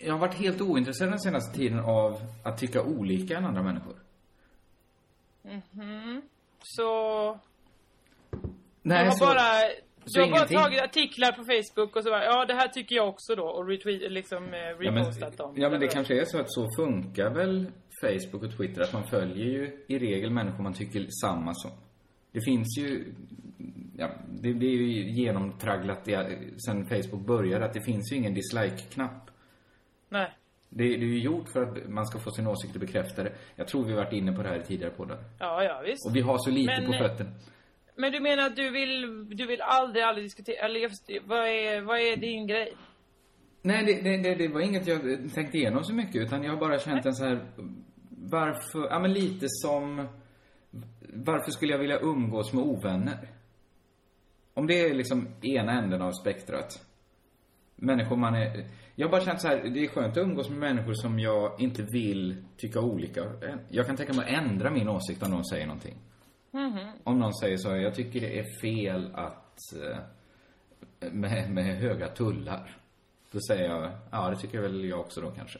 Jag 0.00 0.12
har 0.12 0.18
varit 0.20 0.34
helt 0.34 0.60
ointresserad 0.60 1.10
den 1.12 1.18
senaste 1.20 1.58
tiden 1.58 1.78
av 1.80 2.18
att 2.44 2.58
tycka 2.58 2.82
olika 2.82 3.36
än 3.38 3.44
andra 3.44 3.62
människor. 3.62 3.94
Mhm. 5.42 6.22
Så... 6.62 7.38
Nej, 8.82 9.04
du 9.04 9.10
har 9.10 9.16
så- 9.16 9.24
bara... 9.24 9.60
så 10.04 10.18
Du 10.18 10.24
har 10.24 10.30
bara 10.30 10.62
tagit 10.62 10.82
artiklar 10.82 11.32
på 11.32 11.44
Facebook 11.44 11.96
och 11.96 12.02
så 12.04 12.10
bara, 12.10 12.24
ja 12.24 12.44
det 12.44 12.54
här 12.54 12.68
tycker 12.68 12.96
jag 12.96 13.08
också 13.08 13.34
då 13.34 13.44
och 13.44 13.68
retweet, 13.68 14.12
liksom 14.12 14.44
eh, 14.54 14.60
Ja 14.60 14.76
men, 14.78 14.94
repostat 14.94 15.36
dem. 15.38 15.54
ja, 15.56 15.70
men 15.70 15.80
det 15.80 15.88
kanske 15.88 16.20
är 16.20 16.24
så 16.24 16.40
att 16.40 16.52
så 16.52 16.68
funkar 16.76 17.30
väl 17.30 17.66
Facebook 18.00 18.42
och 18.42 18.56
Twitter, 18.56 18.82
att 18.82 18.92
man 18.92 19.06
följer 19.06 19.46
ju 19.46 19.84
i 19.88 19.98
regel 19.98 20.30
människor 20.30 20.62
man 20.62 20.74
tycker 20.74 21.06
samma 21.22 21.54
som. 21.54 21.70
Det 22.32 22.40
finns 22.40 22.78
ju, 22.78 23.04
ja, 23.98 24.10
det, 24.40 24.52
det 24.52 24.66
är 24.66 24.70
ju 24.70 25.10
genomtragglat 25.10 26.08
i- 26.08 26.14
sen 26.66 26.86
Facebook 26.86 27.26
började 27.26 27.64
att 27.64 27.74
det 27.74 27.80
finns 27.80 28.12
ju 28.12 28.16
ingen 28.16 28.34
dislike-knapp. 28.34 29.30
Nej. 30.08 30.32
Det, 30.68 30.84
det 30.84 30.94
är 31.04 31.08
ju 31.08 31.18
gjort 31.18 31.48
för 31.48 31.62
att 31.62 31.88
man 31.88 32.06
ska 32.06 32.18
få 32.18 32.30
sin 32.30 32.46
åsikter 32.46 32.80
bekräftade. 32.80 33.32
Jag 33.56 33.68
tror 33.68 33.84
vi 33.84 33.92
varit 33.92 34.12
inne 34.12 34.32
på 34.32 34.42
det 34.42 34.48
här 34.48 34.58
i 34.60 34.62
tidigare 34.62 34.92
poddar. 34.92 35.18
Ja, 35.38 35.64
ja 35.64 35.82
visst. 35.86 36.06
Och 36.06 36.16
vi 36.16 36.20
har 36.20 36.38
så 36.38 36.50
lite 36.50 36.72
Men, 36.80 36.86
på 36.86 36.92
eh, 36.92 36.98
fötterna. 36.98 37.30
Men 37.96 38.12
du 38.12 38.20
menar 38.20 38.46
att 38.46 38.56
du 38.56 38.70
vill, 38.70 39.00
du 39.36 39.46
vill 39.46 39.60
aldrig, 39.60 40.04
aldrig 40.04 40.24
diskutera, 40.26 40.56
eller 40.66 40.90
vad 41.28 41.46
är, 41.48 41.80
vad 41.80 41.98
är 42.00 42.16
din 42.16 42.46
grej? 42.46 42.76
Nej, 43.62 43.84
det, 43.84 44.10
det, 44.10 44.16
det, 44.22 44.34
det 44.34 44.48
var 44.48 44.60
inget 44.60 44.86
jag 44.86 45.00
tänkte 45.34 45.58
igenom 45.58 45.84
så 45.84 45.94
mycket, 45.94 46.16
utan 46.16 46.42
jag 46.42 46.50
har 46.52 46.60
bara 46.60 46.78
känt 46.78 47.06
en 47.06 47.14
så 47.14 47.24
här, 47.24 47.40
varför, 48.30 48.88
ja 48.90 48.98
men 48.98 49.12
lite 49.12 49.46
som, 49.48 50.08
varför 51.00 51.50
skulle 51.50 51.72
jag 51.72 51.78
vilja 51.78 51.98
umgås 51.98 52.52
med 52.52 52.64
ovänner? 52.64 53.28
Om 54.54 54.66
det 54.66 54.80
är 54.80 54.94
liksom 54.94 55.28
ena 55.42 55.72
änden 55.72 56.02
av 56.02 56.12
spektrat. 56.12 56.86
Människor 57.76 58.16
man 58.16 58.34
är, 58.34 58.66
jag 58.94 59.06
har 59.06 59.12
bara 59.12 59.24
känt 59.24 59.40
så 59.40 59.48
här, 59.48 59.70
det 59.74 59.84
är 59.84 59.88
skönt 59.88 60.16
att 60.16 60.22
umgås 60.22 60.48
med 60.48 60.58
människor 60.58 60.94
som 60.94 61.18
jag 61.18 61.60
inte 61.60 61.82
vill 61.82 62.44
tycka 62.56 62.80
olika. 62.80 63.24
Jag 63.68 63.86
kan 63.86 63.96
tänka 63.96 64.12
mig 64.12 64.24
att 64.24 64.44
ändra 64.44 64.70
min 64.70 64.88
åsikt 64.88 65.22
om 65.22 65.30
någon 65.30 65.44
säger 65.44 65.66
någonting. 65.66 65.96
Mhm. 66.50 66.88
Om 67.04 67.18
någon 67.18 67.34
säger 67.34 67.56
så, 67.56 67.76
jag 67.76 67.94
tycker 67.94 68.20
det 68.20 68.38
är 68.38 68.60
fel 68.60 69.14
att, 69.14 69.58
eh, 69.82 69.98
med, 71.12 71.50
med 71.50 71.64
höga 71.64 72.08
tullar. 72.08 72.76
Då 73.30 73.38
säger 73.48 73.68
jag, 73.70 73.90
ja 74.10 74.30
det 74.30 74.36
tycker 74.36 74.60
väl 74.60 74.84
jag 74.84 75.00
också 75.00 75.20
då 75.20 75.30
kanske. 75.30 75.58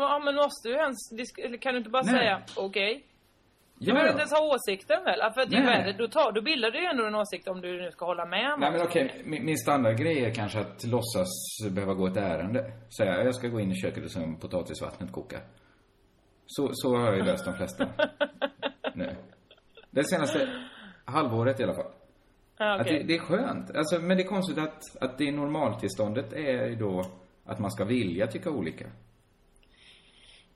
Ja, 0.00 0.22
men- 0.24 0.34
måste 0.34 0.68
du 0.68 0.74
ens, 0.74 0.98
kan 1.60 1.72
du 1.74 1.78
inte 1.78 1.90
bara 1.90 2.02
Nej. 2.02 2.14
säga 2.14 2.42
okej? 2.56 3.06
Du 3.74 3.86
Ja, 3.88 3.94
behöver 3.94 4.08
ja. 4.08 4.12
inte 4.12 4.20
ens 4.20 4.32
ha 4.32 4.54
åsikten 4.54 5.04
väl? 5.04 5.32
För 5.34 5.40
att 5.40 5.50
Nej. 5.50 5.62
värre, 5.62 5.92
då, 5.92 6.08
tar, 6.08 6.32
då 6.32 6.42
bildar 6.42 6.70
du 6.70 6.78
ju 6.78 6.84
ändå 6.86 7.06
en 7.06 7.14
åsikt 7.14 7.48
om 7.48 7.60
du 7.60 7.82
nu 7.82 7.90
ska 7.90 8.04
hålla 8.04 8.26
med 8.26 8.52
om 8.54 8.60
Nej 8.60 8.72
men 8.72 8.82
okej, 8.82 9.22
min, 9.24 9.44
min 9.44 9.58
standardgrej 9.58 10.24
är 10.24 10.34
kanske 10.34 10.58
att 10.60 10.84
låtsas 10.84 11.28
behöva 11.70 11.94
gå 11.94 12.06
ett 12.06 12.16
ärende. 12.16 12.72
Säga, 12.96 13.24
jag 13.24 13.34
ska 13.34 13.48
gå 13.48 13.60
in 13.60 13.70
i 13.72 13.74
köket 13.74 14.04
och 14.04 14.10
se 14.10 14.20
om 14.20 14.38
potatisvattnet 14.38 15.12
kokar. 15.12 15.40
Så, 16.46 16.70
så 16.72 16.96
har 16.96 17.06
jag 17.06 17.16
ju 17.16 17.22
löst 17.22 17.44
de 17.44 17.54
flesta. 17.54 17.86
nu. 18.94 19.16
Det 19.90 20.04
senaste 20.04 20.48
halvåret 21.04 21.60
i 21.60 21.64
alla 21.64 21.74
fall. 21.74 21.92
Okej. 22.80 22.98
det, 22.98 23.06
det 23.06 23.14
är 23.14 23.18
skönt. 23.18 23.76
Alltså, 23.76 23.98
men 23.98 24.16
det 24.16 24.22
är 24.22 24.28
konstigt 24.28 24.58
att, 24.58 24.82
att 25.00 25.18
det 25.18 25.32
normaltillståndet 25.32 26.32
är 26.32 26.66
ju 26.66 26.74
då 26.76 27.04
att 27.44 27.58
man 27.58 27.70
ska 27.70 27.84
vilja 27.84 28.26
tycka 28.26 28.50
olika. 28.50 28.84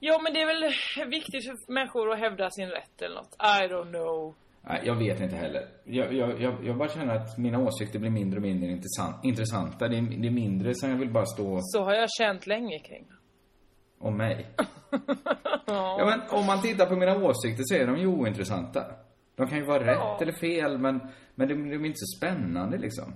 Ja 0.00 0.21
men 0.23 0.33
det 0.35 0.41
är 0.41 0.47
väl 0.47 0.73
viktigt 1.11 1.45
för 1.47 1.73
människor 1.73 2.12
att 2.12 2.19
hävda 2.19 2.50
sin 2.50 2.69
rätt 2.69 3.03
eller 3.03 3.15
något. 3.15 3.37
I 3.41 3.69
don't 3.73 3.91
know. 3.91 4.35
Nej, 4.69 4.83
jag 4.85 4.95
vet 4.95 5.21
inte 5.21 5.37
heller. 5.37 5.69
Jag, 5.85 6.12
jag, 6.15 6.41
jag, 6.41 6.65
jag 6.67 6.76
bara 6.76 6.88
känner 6.88 7.15
att 7.17 7.38
mina 7.38 7.59
åsikter 7.59 7.99
blir 7.99 8.11
mindre 8.11 8.37
och 8.38 8.43
mindre 8.43 8.71
intressant, 8.71 9.25
intressanta. 9.25 9.88
Det 9.88 9.97
är, 9.97 10.03
det 10.03 10.26
är 10.29 10.31
mindre 10.31 10.75
som 10.75 10.91
jag 10.91 10.97
vill 10.97 11.11
bara 11.12 11.26
stå 11.26 11.59
Så 11.62 11.85
har 11.85 11.95
jag 11.95 12.09
känt 12.19 12.47
länge 12.47 12.79
kring. 12.79 13.07
om 13.99 14.17
mig. 14.17 14.47
Ja, 15.69 16.05
men 16.07 16.38
om 16.41 16.47
man 16.47 16.62
tittar 16.62 16.87
på 16.87 16.97
mina 16.97 17.17
åsikter 17.17 17.62
så 17.67 17.75
är 17.75 17.87
de 17.87 17.97
ju 17.99 18.07
ointressanta. 18.07 18.85
De 19.37 19.47
kan 19.49 19.59
ju 19.59 19.65
vara 19.65 19.87
rätt 19.87 19.97
Ja. 20.00 20.19
eller 20.23 20.33
fel, 20.33 20.79
men, 20.79 21.00
men 21.35 21.49
de, 21.49 21.55
de 21.55 21.75
är 21.76 21.87
inte 21.87 21.97
så 21.97 22.17
spännande 22.19 22.79
liksom. 22.79 23.12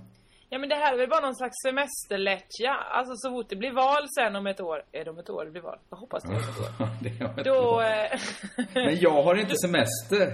Ja 0.52 0.59
men 0.59 0.69
det 0.69 0.75
här 0.75 0.92
är 0.95 0.99
väl 0.99 1.09
bara 1.09 1.21
någon 1.21 1.35
slags 1.37 1.54
semesterlättja. 1.66 2.73
Alltså 2.90 3.12
så 3.16 3.30
fort 3.30 3.47
det 3.49 3.57
blir 3.57 3.73
val 3.73 4.07
sen 4.19 4.37
om 4.37 4.47
ett 4.47 4.61
år. 4.61 4.83
Är 4.92 5.04
det 5.04 5.11
om 5.11 5.19
ett 5.19 5.30
år 5.30 5.45
det 5.45 5.50
blir 5.50 5.62
val? 5.62 5.78
Jag 5.90 5.97
hoppas 5.97 6.23
det 6.23 6.28
är 6.33 6.37
om 6.37 6.40
ett 6.42 6.59
år. 6.80 6.88
det 7.02 7.25
har 7.25 7.33
jag 7.37 7.45
Då... 7.45 7.83
inte. 7.83 8.78
Eh, 8.80 8.85
Men 8.87 8.97
jag 9.00 9.23
har 9.23 9.35
inte 9.37 9.57
semester. 9.66 10.26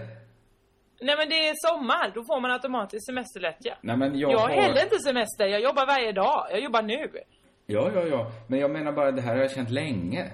Nej 1.01 1.17
men 1.17 1.29
det 1.29 1.49
är 1.49 1.55
sommar. 1.57 2.13
Då 2.15 2.25
får 2.25 2.41
man 2.41 2.51
automatiskt 2.51 3.07
semesterlättja. 3.07 3.79
Nej, 3.81 3.97
men 3.97 4.19
jag, 4.19 4.33
Jag 4.33 4.39
har 4.39 4.49
har... 4.49 4.55
heller 4.63 4.83
inte 4.83 4.99
semester. 4.99 5.47
Jag 5.47 5.61
jobbar 5.61 5.87
varje 5.87 6.13
dag. 6.13 6.47
Jag 6.51 6.61
jobbar 6.61 6.83
nu. 6.83 7.11
Ja, 7.67 7.91
ja, 7.95 8.03
ja. 8.07 8.33
Men 8.49 8.59
jag 8.59 8.71
menar 8.71 8.93
bara, 8.93 9.13
det 9.13 9.23
här 9.23 9.35
har 9.35 9.43
jag 9.43 9.51
känt 9.51 9.71
länge. 9.71 10.31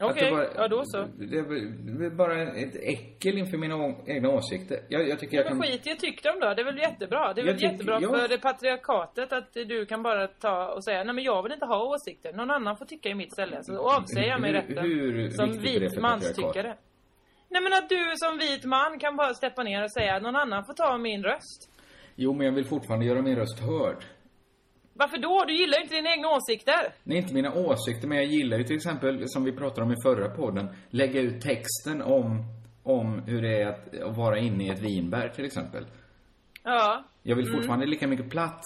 Okej, 0.00 0.30
bara- 0.30 0.48
ja 0.56 0.68
då 0.68 0.82
så. 0.84 0.98
Det 1.18 1.38
är, 1.38 2.10
bara 2.10 2.42
ett 2.42 2.76
äckel 2.82 3.38
inför 3.38 3.58
mina 3.58 3.94
egna 4.06 4.28
åsikter. 4.28 4.78
Jag, 4.88 5.08
jag 5.08 5.18
tycker 5.18 5.36
jag 5.36 5.46
Ja, 5.46 5.50
men 5.54 5.62
kan... 5.62 5.70
skit 5.72 5.86
i 5.86 5.96
tycka 5.96 6.30
dem 6.32 6.40
då. 6.40 6.54
Det 6.54 6.62
är 6.62 6.64
väl 6.64 6.78
jättebra. 6.78 7.32
Det 7.34 7.40
är 7.40 7.44
Jag 7.46 7.52
väl 7.52 7.60
tycker- 7.60 7.72
jättebra 7.72 7.98
ja. 8.02 8.08
för 8.08 8.28
det 8.28 8.38
patriarkatet 8.38 9.32
att 9.32 9.52
du 9.54 9.86
kan 9.86 10.02
bara 10.02 10.26
ta 10.28 10.66
och 10.68 10.84
säga 10.84 11.04
nej 11.04 11.14
men 11.14 11.24
jag 11.24 11.42
vill 11.42 11.52
inte 11.52 11.66
ha 11.66 11.84
åsikter. 11.94 12.32
Någon 12.32 12.50
annan 12.50 12.76
får 12.76 12.84
tycka 12.84 13.08
i 13.08 13.14
mitt 13.14 13.32
ställe. 13.32 13.58
Så 13.62 13.78
avsäger 13.90 14.28
jag 14.28 14.40
mig 14.40 14.50
Hur- 14.52 14.58
rätten. 14.60 14.84
hur 14.84 15.30
som 15.30 15.50
är 15.50 15.54
det 15.54 15.78
vit 15.78 16.00
manstyckare. 16.00 16.76
Nej 17.50 17.62
men 17.62 17.72
att 17.72 17.88
du 17.88 18.12
som 18.16 18.38
vit 18.38 18.64
man 18.64 18.98
kan 18.98 19.16
bara 19.16 19.34
steppa 19.34 19.62
ner 19.62 19.84
och 19.84 19.92
säga 19.92 20.18
någon 20.18 20.36
annan 20.36 20.64
får 20.64 20.74
ta 20.74 20.98
min 20.98 21.22
röst. 21.22 21.70
Jo, 22.16 22.34
men 22.34 22.46
jag 22.46 22.52
vill 22.52 22.64
fortfarande 22.66 23.06
göra 23.06 23.22
min 23.22 23.36
röst 23.36 23.60
hörd. 23.60 24.04
Varför 24.98 25.18
då? 25.18 25.44
Du 25.46 25.54
gillar 25.54 25.78
ju 25.78 25.82
inte 25.82 25.94
dina 25.94 26.10
egna 26.10 26.28
åsikter. 26.28 26.94
Nej, 27.04 27.18
inte 27.18 27.34
mina 27.34 27.54
åsikter, 27.54 28.08
men 28.08 28.18
jag 28.18 28.26
gillar 28.26 28.58
ju 28.58 28.64
till 28.64 28.76
exempel, 28.76 29.22
som 29.26 29.44
vi 29.44 29.52
pratade 29.52 29.82
om 29.82 29.92
i 29.92 29.96
förra 30.02 30.28
podden, 30.28 30.68
lägga 30.90 31.20
ut 31.20 31.42
texten 31.42 32.02
om, 32.02 32.44
om 32.82 33.22
hur 33.26 33.42
det 33.42 33.62
är 33.62 33.66
att, 33.66 34.00
att 34.00 34.16
vara 34.16 34.38
inne 34.38 34.64
i 34.64 34.68
ett 34.68 34.80
vinberg 34.80 35.32
till 35.32 35.44
exempel. 35.44 35.86
Ja. 36.62 37.04
Jag 37.22 37.36
vill 37.36 37.52
fortfarande 37.52 37.86
lika 37.86 38.06
mycket 38.06 38.30
plats. 38.30 38.64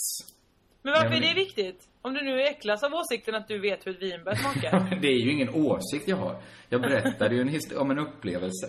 Men 0.82 0.92
varför 0.92 1.16
är 1.16 1.20
det 1.20 1.34
viktigt? 1.34 1.88
Om 2.02 2.14
du 2.14 2.24
nu 2.24 2.42
äcklas 2.42 2.82
av 2.82 2.94
åsikten 2.94 3.34
att 3.34 3.48
du 3.48 3.58
vet 3.58 3.86
hur 3.86 3.96
ett 3.96 4.02
vinbär 4.02 4.34
smakar. 4.34 4.98
det 5.02 5.08
är 5.08 5.24
ju 5.24 5.32
ingen 5.32 5.54
åsikt 5.54 6.08
jag 6.08 6.16
har. 6.16 6.42
Jag 6.68 6.80
berättade 6.80 7.34
ju 7.34 7.40
en 7.40 7.78
om 7.78 7.90
en 7.90 7.98
upplevelse. 7.98 8.66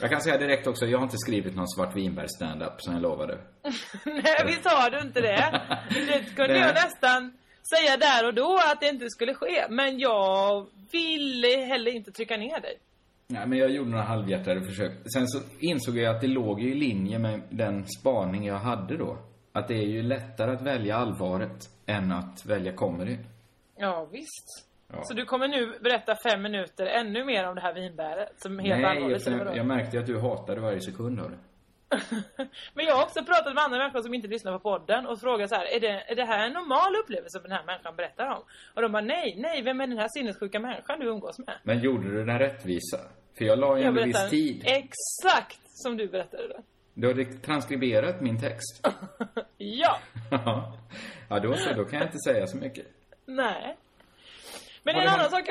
Jag 0.00 0.10
kan 0.10 0.20
säga 0.20 0.38
direkt 0.38 0.66
också, 0.66 0.86
jag 0.86 0.98
har 0.98 1.04
inte 1.04 1.18
skrivit 1.18 1.56
någon 1.56 1.68
svart 1.68 1.96
vinbär 1.96 2.26
stand-up 2.26 2.82
som 2.82 2.92
jag 2.92 3.02
lovade. 3.02 3.38
Nej, 4.04 4.44
visst 4.46 4.64
har 4.64 4.90
du 4.90 5.00
inte 5.00 5.20
det? 5.20 5.62
Det 5.90 6.36
kunde 6.36 6.58
jag 6.58 6.74
nästan 6.84 7.38
säga 7.74 7.96
där 7.96 8.26
och 8.26 8.34
då 8.34 8.60
att 8.72 8.80
det 8.80 8.88
inte 8.88 9.10
skulle 9.10 9.34
ske. 9.34 9.66
Men 9.70 9.98
jag 9.98 10.66
ville 10.92 11.64
heller 11.64 11.96
inte 11.96 12.12
trycka 12.12 12.36
ner 12.36 12.60
dig. 12.60 12.78
Nej, 13.26 13.46
men 13.46 13.58
jag 13.58 13.70
gjorde 13.70 13.90
några 13.90 14.04
halvhjärtade 14.04 14.62
försök. 14.62 14.92
Sen 15.12 15.28
så 15.28 15.40
insåg 15.60 15.96
jag 15.96 16.14
att 16.14 16.20
det 16.20 16.26
låg 16.26 16.60
ju 16.60 16.70
i 16.70 16.74
linje 16.74 17.18
med 17.18 17.42
den 17.50 17.86
spaning 17.88 18.46
jag 18.46 18.58
hade 18.58 18.96
då. 18.96 19.18
Att 19.52 19.68
det 19.68 19.74
är 19.74 19.86
ju 19.86 20.02
lättare 20.02 20.52
att 20.52 20.62
välja 20.62 20.96
allvaret 20.96 21.70
än 21.86 22.12
att 22.12 22.46
välja 22.46 22.72
comedy. 22.72 23.16
Ja, 23.76 24.08
visst. 24.12 24.67
Ja. 24.92 25.02
Så 25.04 25.14
du 25.14 25.24
kommer 25.24 25.48
nu 25.48 25.78
berätta 25.80 26.16
fem 26.16 26.42
minuter 26.42 26.86
ännu 26.86 27.24
mer 27.24 27.48
om 27.48 27.54
det 27.54 27.60
här 27.60 27.74
vinbäret 27.74 28.40
som 28.40 28.58
helt 28.58 28.84
allvarligt. 28.84 29.26
eller 29.26 29.38
vadå? 29.38 29.56
jag 29.56 29.66
märkte 29.66 29.98
att 29.98 30.06
du 30.06 30.18
hatade 30.20 30.60
varje 30.60 30.80
sekund 30.80 31.20
av 31.20 31.30
det. 31.30 31.38
Men 32.74 32.86
jag 32.86 32.94
har 32.94 33.02
också 33.04 33.24
pratat 33.24 33.54
med 33.54 33.64
andra 33.64 33.78
människor 33.78 34.02
som 34.02 34.14
inte 34.14 34.28
lyssnar 34.28 34.52
på 34.52 34.58
podden 34.58 35.06
och 35.06 35.20
frågat 35.20 35.48
så 35.48 35.54
här, 35.56 35.76
är 35.76 35.80
det, 35.80 36.10
är 36.10 36.14
det 36.16 36.24
här 36.24 36.46
en 36.46 36.52
normal 36.52 36.96
upplevelse 37.04 37.38
som 37.38 37.42
den 37.42 37.52
här 37.52 37.64
människan 37.64 37.96
berättar 37.96 38.26
om? 38.26 38.42
Och 38.74 38.82
de 38.82 38.92
bara, 38.92 39.02
nej, 39.02 39.34
nej, 39.38 39.62
vem 39.62 39.80
är 39.80 39.86
den 39.86 39.98
här 39.98 40.08
sinnessjuka 40.10 40.60
människan 40.60 41.00
du 41.00 41.06
umgås 41.06 41.38
med? 41.38 41.54
Men 41.62 41.80
gjorde 41.80 42.10
du 42.10 42.24
den 42.24 42.38
rättvisa? 42.38 42.98
För 43.38 43.44
jag 43.44 43.58
la 43.58 43.76
ju 43.76 43.82
Jag 43.82 43.88
ändå 43.88 44.04
viss 44.04 44.30
tid. 44.30 44.62
exakt 44.66 45.60
som 45.64 45.96
du 45.96 46.08
berättade 46.08 46.48
det. 46.48 46.62
Du 46.94 47.08
hade 47.08 47.24
transkriberat 47.24 48.20
min 48.20 48.40
text. 48.40 48.86
Ja, 49.60 49.98
ja 51.28 51.40
då 51.40 51.54
så. 51.54 51.72
Då 51.74 51.84
kan 51.84 51.98
jag 51.98 52.08
inte 52.08 52.18
säga 52.18 52.46
så 52.46 52.56
mycket. 52.56 52.86
Nej. 53.26 53.76
Men 54.82 54.96
en 54.96 55.08
annan 55.08 55.30
sak 55.30 55.48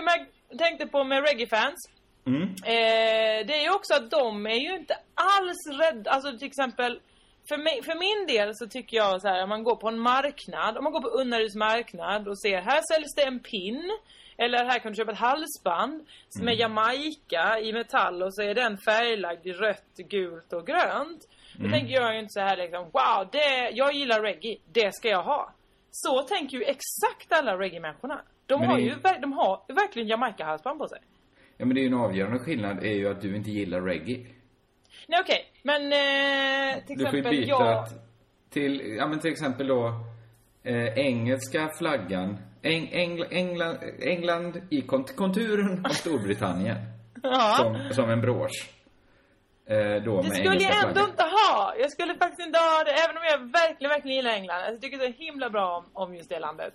jag 0.49 0.57
tänkte 0.57 0.87
på 0.87 1.03
med 1.03 1.23
reggae-fans. 1.23 1.89
Mm. 2.25 2.41
Eh, 2.43 3.45
det 3.47 3.53
är 3.59 3.63
ju 3.63 3.69
också 3.75 3.93
att 3.93 4.11
de 4.11 4.45
är 4.47 4.55
ju 4.55 4.75
inte 4.75 4.97
alls 5.15 5.79
rädda. 5.79 6.11
Alltså 6.11 6.37
till 6.37 6.47
exempel, 6.47 6.99
för, 7.49 7.57
mig, 7.57 7.83
för 7.83 7.95
min 7.95 8.27
del 8.37 8.55
så 8.55 8.67
tycker 8.67 8.97
jag 8.97 9.21
så 9.21 9.27
här, 9.27 9.43
om 9.43 9.49
man 9.49 9.63
går 9.63 9.75
på 9.75 9.87
en 9.87 9.99
marknad, 9.99 10.77
om 10.77 10.83
man 10.83 10.93
går 10.93 11.01
på 11.01 11.07
Unnaryds 11.07 11.55
marknad 11.55 12.27
och 12.27 12.39
ser, 12.39 12.61
här 12.61 12.81
säljs 12.93 13.15
det 13.15 13.23
en 13.23 13.39
pin. 13.39 13.91
Eller 14.37 14.65
här 14.65 14.79
kan 14.79 14.91
du 14.91 14.95
köpa 14.95 15.11
ett 15.11 15.17
halsband 15.17 16.07
med 16.41 16.55
Jamaica 16.55 17.59
i 17.59 17.73
metall 17.73 18.23
och 18.23 18.35
så 18.35 18.41
är 18.41 18.53
den 18.53 18.77
färglagd 18.77 19.47
i 19.47 19.53
rött, 19.53 19.95
gult 19.97 20.53
och 20.53 20.67
grönt. 20.67 21.27
Då 21.53 21.59
Mm. 21.65 21.71
tänker 21.71 21.93
jag 21.93 22.13
ju 22.13 22.19
inte 22.19 22.33
så 22.33 22.39
här 22.39 22.57
liksom, 22.57 22.83
wow, 22.83 23.27
det, 23.31 23.69
jag 23.69 23.93
gillar 23.93 24.21
reggae, 24.21 24.57
det 24.73 24.95
ska 24.95 25.07
jag 25.09 25.23
ha. 25.23 25.53
Så 25.91 26.21
tänker 26.23 26.57
ju 26.57 26.63
exakt 26.63 27.31
alla 27.31 27.57
reggae-människorna. 27.57 28.21
De 28.47 28.59
Men 28.59 28.69
har 28.69 28.77
det 28.77 28.83
ju 28.83 28.95
de 29.21 29.33
har 29.33 29.61
verkligen 29.67 30.07
Jamaica-halsband 30.07 30.79
på 30.79 30.87
sig. 30.87 30.99
Ja, 31.57 31.65
men 31.65 31.75
det 31.75 31.79
är 31.81 31.83
ju 31.83 31.87
en 31.87 31.93
avgörande 31.93 32.39
skillnad 32.39 32.83
är 32.83 32.93
ju 32.93 33.07
att 33.11 33.21
du 33.21 33.35
inte 33.35 33.49
gillar 33.51 33.81
reggae. 33.81 34.25
Nej 35.07 35.19
okej, 35.21 35.45
men 35.63 35.81
eh, 35.81 36.85
till 36.85 36.97
Du 36.97 37.05
får 37.05 37.13
ju 37.13 37.19
exempel 37.19 37.31
byta 37.31 37.49
jag... 37.49 37.87
till, 38.49 38.95
ja 38.97 39.07
men 39.07 39.19
till 39.19 39.31
exempel 39.31 39.67
då, 39.67 39.87
eh, 40.63 40.97
engelska 40.97 41.69
flaggan, 41.79 42.37
Eng, 42.61 42.89
Engl, 42.91 43.23
England, 43.29 43.77
England 44.01 44.61
i 44.69 44.81
kont 44.81 45.15
konturen 45.15 45.85
av 45.85 45.89
Storbritannien. 46.03 46.77
Ja. 47.23 47.55
Som, 47.57 47.89
som 47.91 48.09
en 48.09 48.21
brosch. 48.21 48.69
Eh, 49.65 50.03
då 50.03 50.21
Det 50.21 50.29
skulle 50.29 50.45
jag 50.45 50.83
ändå 50.85 50.93
flaggan. 50.93 51.09
inte 51.09 51.23
ha! 51.23 51.73
Jag 51.79 51.91
skulle 51.91 52.15
faktiskt 52.15 52.47
inte 52.47 52.59
ha 52.59 52.83
det, 52.83 52.91
även 52.91 53.17
om 53.17 53.23
jag 53.23 53.37
verkligen, 53.37 53.89
verkligen 53.89 54.15
gillar 54.17 54.31
England. 54.31 54.57
Alltså, 54.57 54.71
jag 54.73 54.81
tycker 54.81 54.97
så 54.97 55.11
himla 55.23 55.49
bra 55.49 55.77
om, 55.77 55.85
om 55.93 56.15
just 56.15 56.29
det 56.29 56.39
landet. 56.39 56.73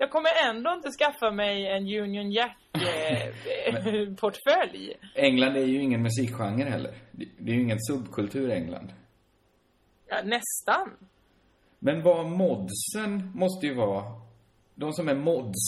Jag 0.00 0.10
kommer 0.10 0.30
ändå 0.50 0.72
inte 0.74 0.90
skaffa 0.90 1.30
mig 1.30 1.66
en 1.66 1.82
Union 2.02 2.32
Jack-portfölj. 2.32 4.94
England 5.14 5.56
är 5.56 5.64
ju 5.64 5.82
ingen 5.82 6.02
musikgenre 6.02 6.68
heller. 6.68 6.94
Det, 7.12 7.50
är 7.52 7.54
ju 7.54 7.62
ingen 7.62 7.78
subkultur 7.80 8.50
England. 8.50 8.92
ja, 10.08 10.16
nästan. 10.24 10.90
Men 11.78 12.02
vad 12.02 12.26
modsen 12.26 13.32
måste 13.34 13.66
ju 13.66 13.74
vara, 13.74 14.04
de 14.74 14.92
som 14.92 15.08
är 15.08 15.14
mods. 15.14 15.58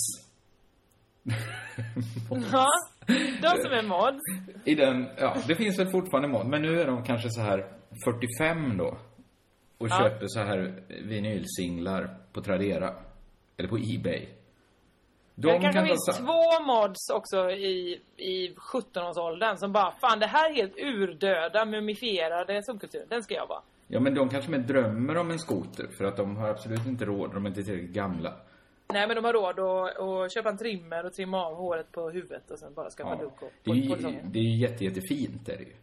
Ja, 2.53 2.67
de 3.43 3.49
som 3.63 3.73
är 3.73 3.83
mods. 3.83 4.21
I 4.65 4.75
den, 4.75 5.09
ja, 5.19 5.37
det 5.49 5.55
finns 5.55 5.79
väl 5.79 5.91
fortfarande 5.91 6.29
mod, 6.29 6.47
men 6.47 6.63
nu 6.63 6.81
är 6.81 6.87
de 6.87 7.05
kanske 7.05 7.31
så 7.31 7.41
här 7.41 7.67
45 8.05 8.77
då. 8.77 8.99
Och 9.79 9.89
Ja. 9.89 9.99
köper 9.99 10.27
så 10.27 10.41
här 10.41 10.83
vinylsinglar 11.05 12.17
på 12.33 12.41
Tradera. 12.43 12.95
Eller 13.61 13.69
på 13.69 13.77
Ebay. 13.79 14.29
De 15.35 15.47
det 15.47 15.53
kanske 15.53 15.73
kan 15.73 15.87
finns 15.87 16.07
så- 16.07 16.13
två 16.13 16.65
mods 16.67 17.11
också 17.11 17.51
i, 17.51 18.01
i 18.17 18.55
17-årsåldern 18.73 19.57
som 19.57 19.73
bara, 19.73 19.93
fan 20.01 20.19
det 20.21 20.27
här 20.27 20.51
är 20.51 20.55
helt 20.55 20.77
urdöda, 20.79 21.65
mumifierade 21.65 22.63
subkulturen, 22.63 23.07
den 23.09 23.23
ska 23.23 23.35
jag 23.35 23.47
vara. 23.47 23.63
Ja, 23.89 24.01
men 24.01 24.15
de 24.15 24.29
kanske 24.29 24.51
mer 24.51 24.59
drömmer 24.59 25.17
om 25.17 25.31
en 25.31 25.39
skoter 25.39 25.87
för 25.99 26.05
att 26.05 26.17
de 26.17 26.37
har 26.37 26.49
absolut 26.49 26.87
inte 26.87 27.05
råd, 27.05 27.35
de 27.35 27.45
är 27.45 27.49
inte 27.49 27.63
tillräckligt 27.63 27.91
gamla. 27.95 28.35
Nej 28.93 29.07
men 29.07 29.17
de 29.17 29.25
har 29.25 29.33
råd 29.33 29.59
att, 29.61 29.99
att 30.01 30.35
köpa 30.35 30.49
en 30.49 30.59
trimmer 30.59 31.07
och 31.07 31.13
trimma 31.13 31.47
av 31.47 31.55
håret 31.57 31.93
på 31.93 32.11
huvudet 32.11 32.51
och 32.51 32.59
sen 32.59 32.75
bara 32.75 32.91
skaffa 32.91 33.11
Ja. 33.19 33.23
look 33.23 33.43
och, 33.43 33.53
Det 33.65 33.71
är 33.71 33.75
ju, 33.75 34.21
det 34.25 34.39
är 34.39 34.43
ju 34.43 34.57
jätte, 34.61 34.85
jättefint, 34.85 35.49
är 35.49 35.57
det 35.57 35.63
ju. 35.65 35.75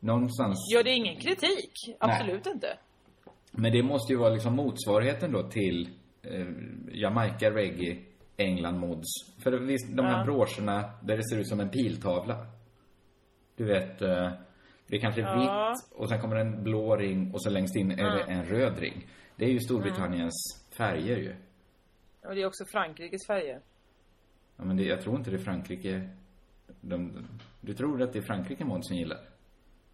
Någonstans. 0.00 0.58
Ja, 0.72 0.82
det 0.82 0.90
är 0.90 0.94
ingen 0.94 1.20
kritik. 1.20 1.72
Absolut 2.00 2.46
inte. 2.46 2.78
Men 3.50 3.72
det 3.72 3.82
måste 3.82 4.12
ju 4.12 4.18
vara 4.18 4.30
liksom 4.30 4.56
motsvarigheten 4.56 5.32
då 5.32 5.42
till 5.42 5.88
eh, 6.30 6.46
Jamaica 6.88 7.50
Reggae, 7.50 7.96
England 8.36 8.78
Mods. 8.78 9.08
För 9.42 9.52
visst, 9.52 9.96
de 9.96 10.06
här 10.06 10.18
Ja. 10.18 10.24
broscherna 10.24 10.90
där 11.02 11.16
det 11.16 11.28
ser 11.28 11.38
ut 11.38 11.48
som 11.48 11.60
en 11.60 11.68
piltavla. 11.70 12.46
Du 13.56 13.64
vet, 13.64 14.02
eh, 14.02 14.30
det 14.86 14.96
är 14.96 15.00
kanske 15.00 15.20
är 15.20 15.24
Ja. 15.24 15.70
vitt 15.74 15.98
och 15.98 16.08
sen 16.08 16.20
kommer 16.20 16.36
en 16.36 16.62
blå 16.64 16.96
ring 16.96 17.34
och 17.34 17.42
så 17.42 17.50
längst 17.50 17.76
in 17.76 17.90
är 17.90 18.10
det 18.16 18.22
Mm. 18.22 18.38
en 18.38 18.44
röd 18.44 18.78
ring. 18.78 19.06
Det 19.36 19.44
är 19.44 19.48
ju 19.50 19.60
Storbritanniens 19.60 20.66
färger 20.76 21.16
ju. 21.16 21.34
Och 22.28 22.34
det 22.34 22.42
är 22.42 22.46
också 22.46 22.64
Frankrikes 22.72 23.26
färger. 23.26 23.60
Ja, 24.56 24.64
men 24.64 24.76
det, 24.76 24.82
jag 24.84 25.00
tror 25.00 25.16
inte 25.16 25.30
det 25.30 25.36
är 25.36 25.44
Frankrike. 25.44 26.08
De, 26.80 27.26
du 27.60 27.74
tror 27.74 28.02
att 28.02 28.12
det 28.12 28.18
är 28.18 28.22
Frankrike 28.22 28.64
Modsen 28.64 28.96
gillar? 28.96 29.18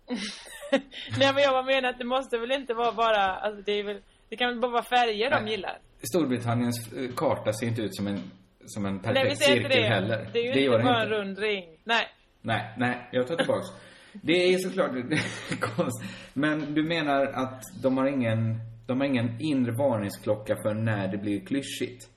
Nej 1.18 1.34
men 1.34 1.42
jag 1.42 1.66
menar 1.66 1.88
att 1.88 1.98
det 1.98 2.04
måste 2.04 2.38
väl 2.38 2.52
inte 2.52 2.74
vara 2.74 2.92
bara, 2.92 3.34
alltså 3.34 3.62
det 3.62 3.72
är 3.72 3.84
väl, 3.84 4.02
det 4.28 4.36
kan 4.36 4.48
väl 4.48 4.60
bara 4.60 4.70
vara 4.72 4.82
färger 4.82 5.30
de 5.30 5.42
Nej. 5.42 5.50
gillar. 5.50 5.78
Storbritanniens 6.02 6.92
eh, 6.92 7.10
karta 7.16 7.52
ser 7.52 7.66
inte 7.66 7.82
ut 7.82 7.96
som 7.96 8.06
en, 8.06 8.30
som 8.66 8.86
en 8.86 8.98
perfekt 8.98 9.24
Nej 9.24 9.36
cirkel 9.36 9.70
det. 9.70 9.88
heller. 9.88 10.30
Det 10.32 10.38
är 10.38 10.54
ju 10.54 10.60
gör 10.60 10.74
inte 10.74 10.84
bara 10.84 11.02
en 11.02 11.08
rund 11.08 11.38
ring. 11.38 11.64
Nej. 11.84 12.08
Nej, 12.40 12.74
nej, 12.76 13.08
jag 13.12 13.26
tar 13.26 13.36
tillbaks. 13.36 13.66
Det 14.12 14.54
är 14.54 14.58
såklart 14.58 14.90
konst. 15.60 16.02
Men 16.32 16.74
du 16.74 16.82
menar 16.82 17.26
att 17.26 17.62
de 17.82 17.98
har 17.98 18.06
ingen, 18.06 18.58
de 18.86 19.00
har 19.00 19.06
ingen 19.06 19.40
inre 19.40 19.72
varningsklocka 19.72 20.56
för 20.62 20.74
när 20.74 21.08
det 21.08 21.18
blir 21.18 21.40
klyschigt? 21.46 22.08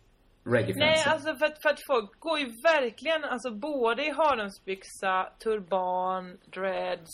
Nej 0.47 1.03
alltså 1.05 1.35
för 1.35 1.45
att, 1.45 1.61
för 1.61 1.69
att 1.69 1.79
folk 1.87 2.19
går 2.19 2.39
ju 2.39 2.45
verkligen, 2.45 3.23
alltså 3.23 3.51
både 3.51 4.05
i 4.05 4.11
haremsbyxa, 4.11 5.29
turban, 5.43 6.37
dreads, 6.45 7.11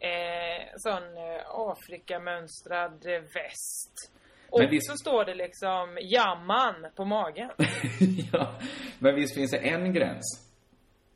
eh, 0.00 0.66
sån 0.76 1.02
eh, 1.02 1.42
Afrikamönstrad 1.48 3.06
eh, 3.06 3.20
väst. 3.20 4.12
Och 4.50 4.60
Men 4.60 4.70
visst- 4.70 4.90
så 4.90 4.96
står 4.96 5.24
det 5.24 5.34
liksom 5.34 5.98
jamman 6.02 6.74
på 6.96 7.04
magen. 7.04 7.50
ja, 8.32 8.54
men 8.98 9.14
visst 9.14 9.34
finns 9.34 9.50
det 9.50 9.56
en 9.58 9.92
gräns? 9.92 10.46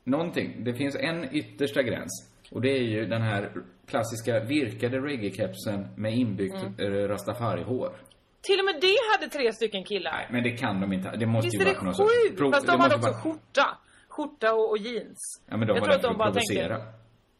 Någonting. 0.03 0.63
Det 0.63 0.73
finns 0.73 0.95
en 0.95 1.35
yttersta 1.35 1.83
gräns. 1.83 2.31
Och 2.51 2.61
det 2.61 2.69
är 2.69 2.81
ju 2.81 3.05
den 3.05 3.21
här 3.21 3.51
klassiska 3.87 4.39
virkade 4.39 4.97
reggae-kepsen 4.99 5.87
med 5.97 6.13
inbyggt 6.17 6.55
Mm. 6.55 6.93
eh, 6.95 7.07
rastafari-hår. 7.07 7.95
Till 8.41 8.59
och 8.59 8.65
med 8.65 8.75
det 8.81 8.95
hade 9.17 9.31
tre 9.31 9.53
stycken 9.53 9.83
killar. 9.83 10.11
Nej, 10.11 10.27
men 10.31 10.43
det 10.43 10.51
kan 10.51 10.81
de 10.81 10.93
inte. 10.93 11.11
Det 11.17 11.25
måste 11.25 11.47
Visst 11.47 11.55
ju 11.55 11.61
är 11.61 11.65
det 11.65 11.71
varit 11.73 11.83
någon 11.83 11.93
sorts... 11.95 12.13
sjukt? 12.23 12.39
prov- 12.39 12.51
Fast 12.51 12.65
det 12.65 12.71
de 12.71 12.81
hade 12.81 12.95
också 12.95 13.07
varit- 13.11 13.23
skjorta. 13.23 13.77
Skjorta 14.09 14.53
och, 14.53 14.69
och 14.69 14.77
jeans. 14.77 15.41
Ja, 15.49 15.57
men 15.57 15.67
de 15.67 15.73
jag 15.73 15.81
var 15.81 15.87
tror 15.87 15.95
att 15.95 16.01
de 16.01 16.17
bara 16.17 16.33
tänkte... 16.33 16.85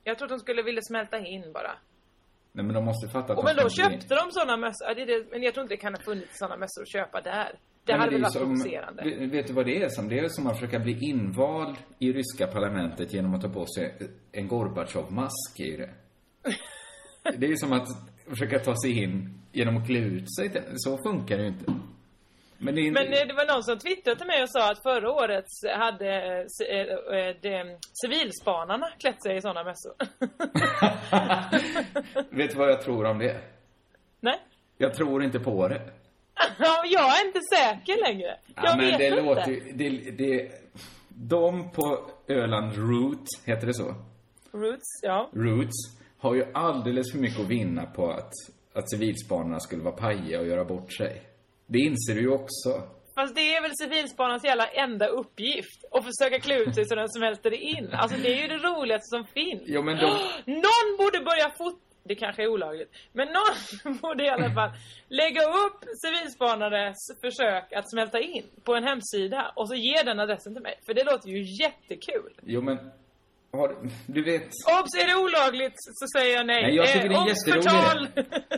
Jag 0.04 0.18
tror 0.18 0.26
att 0.26 0.30
de 0.30 0.40
skulle 0.40 0.62
vilja 0.64 0.82
smälta 0.82 1.18
in 1.20 1.52
bara. 1.54 1.72
Nej, 2.56 2.66
men 2.66 2.74
de 2.74 2.86
måste 2.86 3.08
fatta 3.08 3.34
att 3.34 3.40
Och 3.40 3.46
de 3.46 3.54
men 3.56 3.64
då 3.64 3.70
ska 3.70 3.88
bli- 3.90 3.98
köpte 4.00 4.16
de 4.16 4.32
såna 4.32 4.58
mössor. 4.58 4.96
Det 4.96 5.06
det, 5.06 5.26
men 5.32 5.44
jag 5.44 5.54
tror 5.54 5.62
inte 5.64 5.74
det 5.74 5.78
kan 5.78 5.94
ha 5.94 6.02
funnits 6.02 6.38
såna 6.40 6.58
mössor 6.58 6.82
att 6.82 6.92
köpa 6.92 7.22
där. 7.22 7.52
Det 7.86 7.92
Nej, 7.94 8.00
hade 8.00 8.12
väl 8.12 8.20
är 8.20 8.24
varit 8.24 8.34
som- 8.34 8.42
provocerande. 8.42 9.28
Vet, 9.28 9.48
du 9.48 9.54
vad 9.54 9.66
det 9.66 9.84
är 9.84 9.90
som? 9.90 10.10
Det 10.10 10.20
är 10.20 10.30
som 10.30 10.48
att 10.48 10.60
försöka 10.60 10.80
bli 10.80 10.98
invald 11.10 11.76
i 12.00 12.14
ryska 12.14 12.48
parlamentet 12.48 13.14
genom 13.14 13.34
att 13.36 13.42
ta 13.42 13.50
på 13.50 13.66
sig 13.66 13.94
en 14.32 14.48
Gorbatjov-mask, 14.48 15.60
ju 15.60 15.78
det. 15.78 15.90
Det 17.38 17.46
är 17.46 17.50
ju 17.50 17.58
som 17.58 17.74
att 17.74 17.88
försöka 18.30 18.60
ta 18.60 18.76
sig 18.84 19.04
in 19.04 19.40
genom 19.52 19.78
att 19.78 19.88
klä 19.88 20.00
ut 20.00 20.36
sig. 20.36 20.64
Så 20.76 20.98
funkar 20.98 21.38
det 21.38 21.44
ju 21.44 21.50
inte. 21.50 21.66
Men 22.58 22.76
det. 22.76 22.92
Men 22.92 23.14
eh, 23.14 23.28
det 23.28 23.34
var 23.34 23.54
någon 23.54 23.64
som 23.64 23.80
twittrade 23.80 24.18
till 24.18 24.28
mig 24.28 24.44
och 24.44 24.50
sa 24.50 24.72
att 24.72 24.84
förra 24.84 25.12
året 25.12 25.46
hade 25.78 26.10
eh, 26.10 26.78
eh, 26.80 27.36
det, 27.42 27.78
civilspanarna 27.94 28.88
klätt 29.00 29.24
sig 29.24 29.38
i 29.38 29.42
såna 29.42 29.64
mössor. 29.64 29.94
vet 32.36 32.52
du 32.52 32.58
vad 32.58 32.70
jag 32.70 32.82
tror 32.82 33.06
om 33.06 33.20
det? 33.20 33.42
Nej? 34.20 34.40
Jag 34.78 34.94
tror 34.94 35.24
inte 35.24 35.40
på 35.40 35.68
det. 35.68 35.82
Ja, 36.60 36.84
jag 36.86 37.20
är 37.22 37.28
inte 37.28 37.40
säker 37.56 38.02
längre. 38.08 38.38
Jag 38.56 38.66
Ja, 38.66 38.76
men 38.78 38.86
vet 38.86 38.98
det 38.98 39.08
inte. 39.08 39.22
låter 39.22 39.52
ju... 39.52 39.60
Det, 39.74 40.12
det, 40.12 40.52
de 41.10 41.72
på 41.72 42.10
Öland 42.28 42.74
Root, 42.78 43.24
heter 43.46 43.68
det 43.68 43.74
så? 43.74 43.96
Roots, 44.52 45.00
ja. 45.04 45.30
Roots, 45.34 45.98
har 46.18 46.36
ju 46.36 46.46
alldeles 46.54 47.12
för 47.12 47.20
mycket 47.20 47.40
att 47.40 47.48
vinna 47.48 47.86
på 47.86 48.12
att, 48.12 48.32
att 48.74 48.90
civilspanarna 48.90 49.60
skulle 49.60 49.84
vara 49.84 49.96
pajiga 49.96 50.40
och 50.40 50.48
göra 50.48 50.66
bort 50.66 50.94
sig. 50.94 51.22
Det 51.68 51.80
inser 51.80 52.16
du 52.16 52.22
ju 52.22 52.30
också. 52.30 52.70
Fast 53.16 53.36
det 53.36 53.56
är 53.56 53.62
väl 53.62 53.72
civilspanarens 53.76 54.44
jävla 54.44 54.68
enda 54.68 55.08
uppgift. 55.08 55.86
Att 55.92 56.06
försöka 56.06 56.40
klä 56.40 56.58
ut 56.58 56.76
sig 56.76 56.86
så 56.86 56.96
den 56.96 57.10
smälter 57.10 57.54
in. 57.54 57.90
Alltså 57.94 58.18
det 58.18 58.30
är 58.34 58.42
ju 58.42 58.48
det 58.48 58.58
roligaste 58.58 59.06
som 59.16 59.26
finns. 59.26 59.62
Jo, 59.66 59.82
men 59.82 59.98
de... 59.98 60.06
Någon 60.46 60.98
borde 60.98 61.20
börja 61.20 61.50
fot... 61.58 61.82
Det 62.08 62.16
kanske 62.16 62.44
är 62.44 62.48
olagligt. 62.48 62.92
Men 63.14 63.28
någon 63.28 63.98
borde 64.02 64.26
i 64.26 64.30
alla 64.30 64.54
fall 64.54 64.70
lägga 65.10 65.42
upp 65.42 65.80
civilspanares 66.04 66.98
försök 67.22 67.74
att 67.74 67.92
smälta 67.92 68.20
in 68.20 68.44
på 68.64 68.76
en 68.76 68.84
hemsida 68.84 69.52
och 69.56 69.68
så 69.70 69.76
ge 69.76 70.04
den 70.04 70.20
adressen 70.20 70.54
till 70.54 70.64
mig. 70.64 70.80
För 70.86 70.94
det 70.94 71.04
låter 71.04 71.30
ju 71.30 71.64
jättekul. 71.64 72.34
Jo, 72.44 72.62
men... 72.62 72.78
Har, 73.52 73.76
du 74.06 74.24
vet... 74.24 74.44
Obs! 74.80 74.94
Är 75.02 75.08
det 75.08 75.16
olagligt 75.24 75.76
så 75.78 76.20
säger 76.20 76.36
jag 76.36 76.46
nej. 76.46 76.62
Nej, 76.62 76.76
jag 76.76 76.88
tycker 76.88 77.10
det 77.10 77.16
är 77.16 77.20
en 77.20 77.24
obs, 77.24 77.48
jätterolig 77.48 77.64
förtal. 77.64 78.08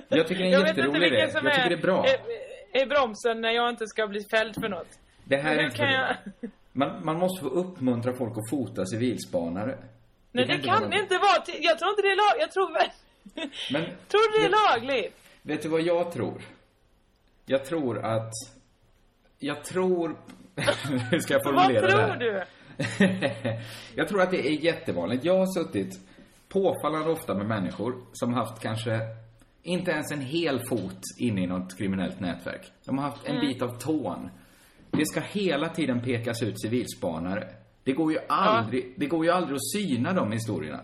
Jag 0.10 0.28
tycker 0.28 0.44
det 0.44 0.50
är 0.50 0.60
en 0.60 0.62
Jag 0.62 0.68
Jag 0.68 1.56
tycker 1.56 1.70
det 1.70 1.76
är 1.76 1.82
bra. 1.82 2.06
Är, 2.06 2.47
är 2.72 2.86
bromsen 2.86 3.42
när 3.42 3.52
jag 3.52 3.70
inte 3.70 3.88
ska 3.88 4.08
bli 4.08 4.24
fälld 4.32 4.54
för 4.62 4.70
något. 4.70 5.00
Det 5.24 5.38
här 5.38 5.58
är 5.58 5.70
kan 5.70 5.92
jag... 5.92 6.16
man, 6.74 7.06
man 7.06 7.20
måste 7.20 7.42
få 7.44 7.50
uppmuntra 7.50 8.14
folk 8.14 8.38
att 8.38 8.50
fota 8.50 8.86
civilspanare. 8.86 9.78
Nej, 10.32 10.46
det 10.46 10.54
inte 10.54 10.68
kan 10.68 10.80
vara- 10.80 10.90
det 10.90 11.00
inte 11.00 11.18
vara. 11.18 11.42
till- 11.46 11.60
Jag 11.64 11.80
tror 11.80 11.90
inte 11.90 12.02
det 12.02 12.08
är 12.12 12.16
lag... 12.16 12.42
Jag 12.42 12.52
tror. 12.52 12.70
Men 13.74 13.84
Tror 14.08 14.32
du 14.34 14.40
det 14.40 14.46
är 14.56 14.72
lagligt? 14.74 15.16
vet 15.42 15.62
du 15.62 15.70
vad 15.70 15.82
jag 15.82 16.12
tror? 16.12 16.42
Jag 17.46 17.66
tror 17.66 18.06
att... 18.06 18.32
Jag 19.40 19.64
tror... 19.64 20.16
Hur 21.12 21.20
ska 21.20 21.34
jag 21.34 21.44
Vad 21.44 21.56
formulera 21.56 21.86
det 21.86 21.92
tror 21.92 22.02
här? 22.02 22.18
du? 22.18 22.44
jag 23.96 24.08
tror 24.08 24.22
att 24.22 24.32
det 24.32 24.48
är 24.48 24.52
jättevanligt. 24.66 25.24
Jag 25.26 25.38
har 25.38 25.46
suttit 25.64 26.00
påfallande 26.50 27.10
ofta 27.10 27.34
med 27.36 27.46
människor 27.46 27.96
som 28.14 28.34
haft 28.34 28.62
kanske 28.62 29.00
inte 29.68 29.92
ens 29.92 30.12
en 30.12 30.22
hel 30.22 30.60
fot 30.70 31.02
inne 31.18 31.42
i 31.44 31.48
något 31.48 31.78
kriminellt 31.78 32.20
nätverk. 32.20 32.72
De 32.86 32.98
har 32.98 33.10
haft 33.10 33.26
en 33.28 33.40
bit 33.40 33.62
av 33.62 33.80
tån. 33.80 34.30
Det 34.92 35.06
ska 35.06 35.20
hela 35.20 35.70
tiden 35.70 36.02
pekas 36.02 36.44
ut 36.44 36.62
civilspanare. 36.62 37.48
Det 37.84 37.92
går 37.94 38.12
ju 38.12 38.20
aldrig, 38.30 38.94
det 38.98 39.06
går 39.06 39.26
ju 39.26 39.32
aldrig 39.32 39.56
att 39.56 39.72
syna 39.74 40.14
de 40.14 40.32
historierna. 40.32 40.80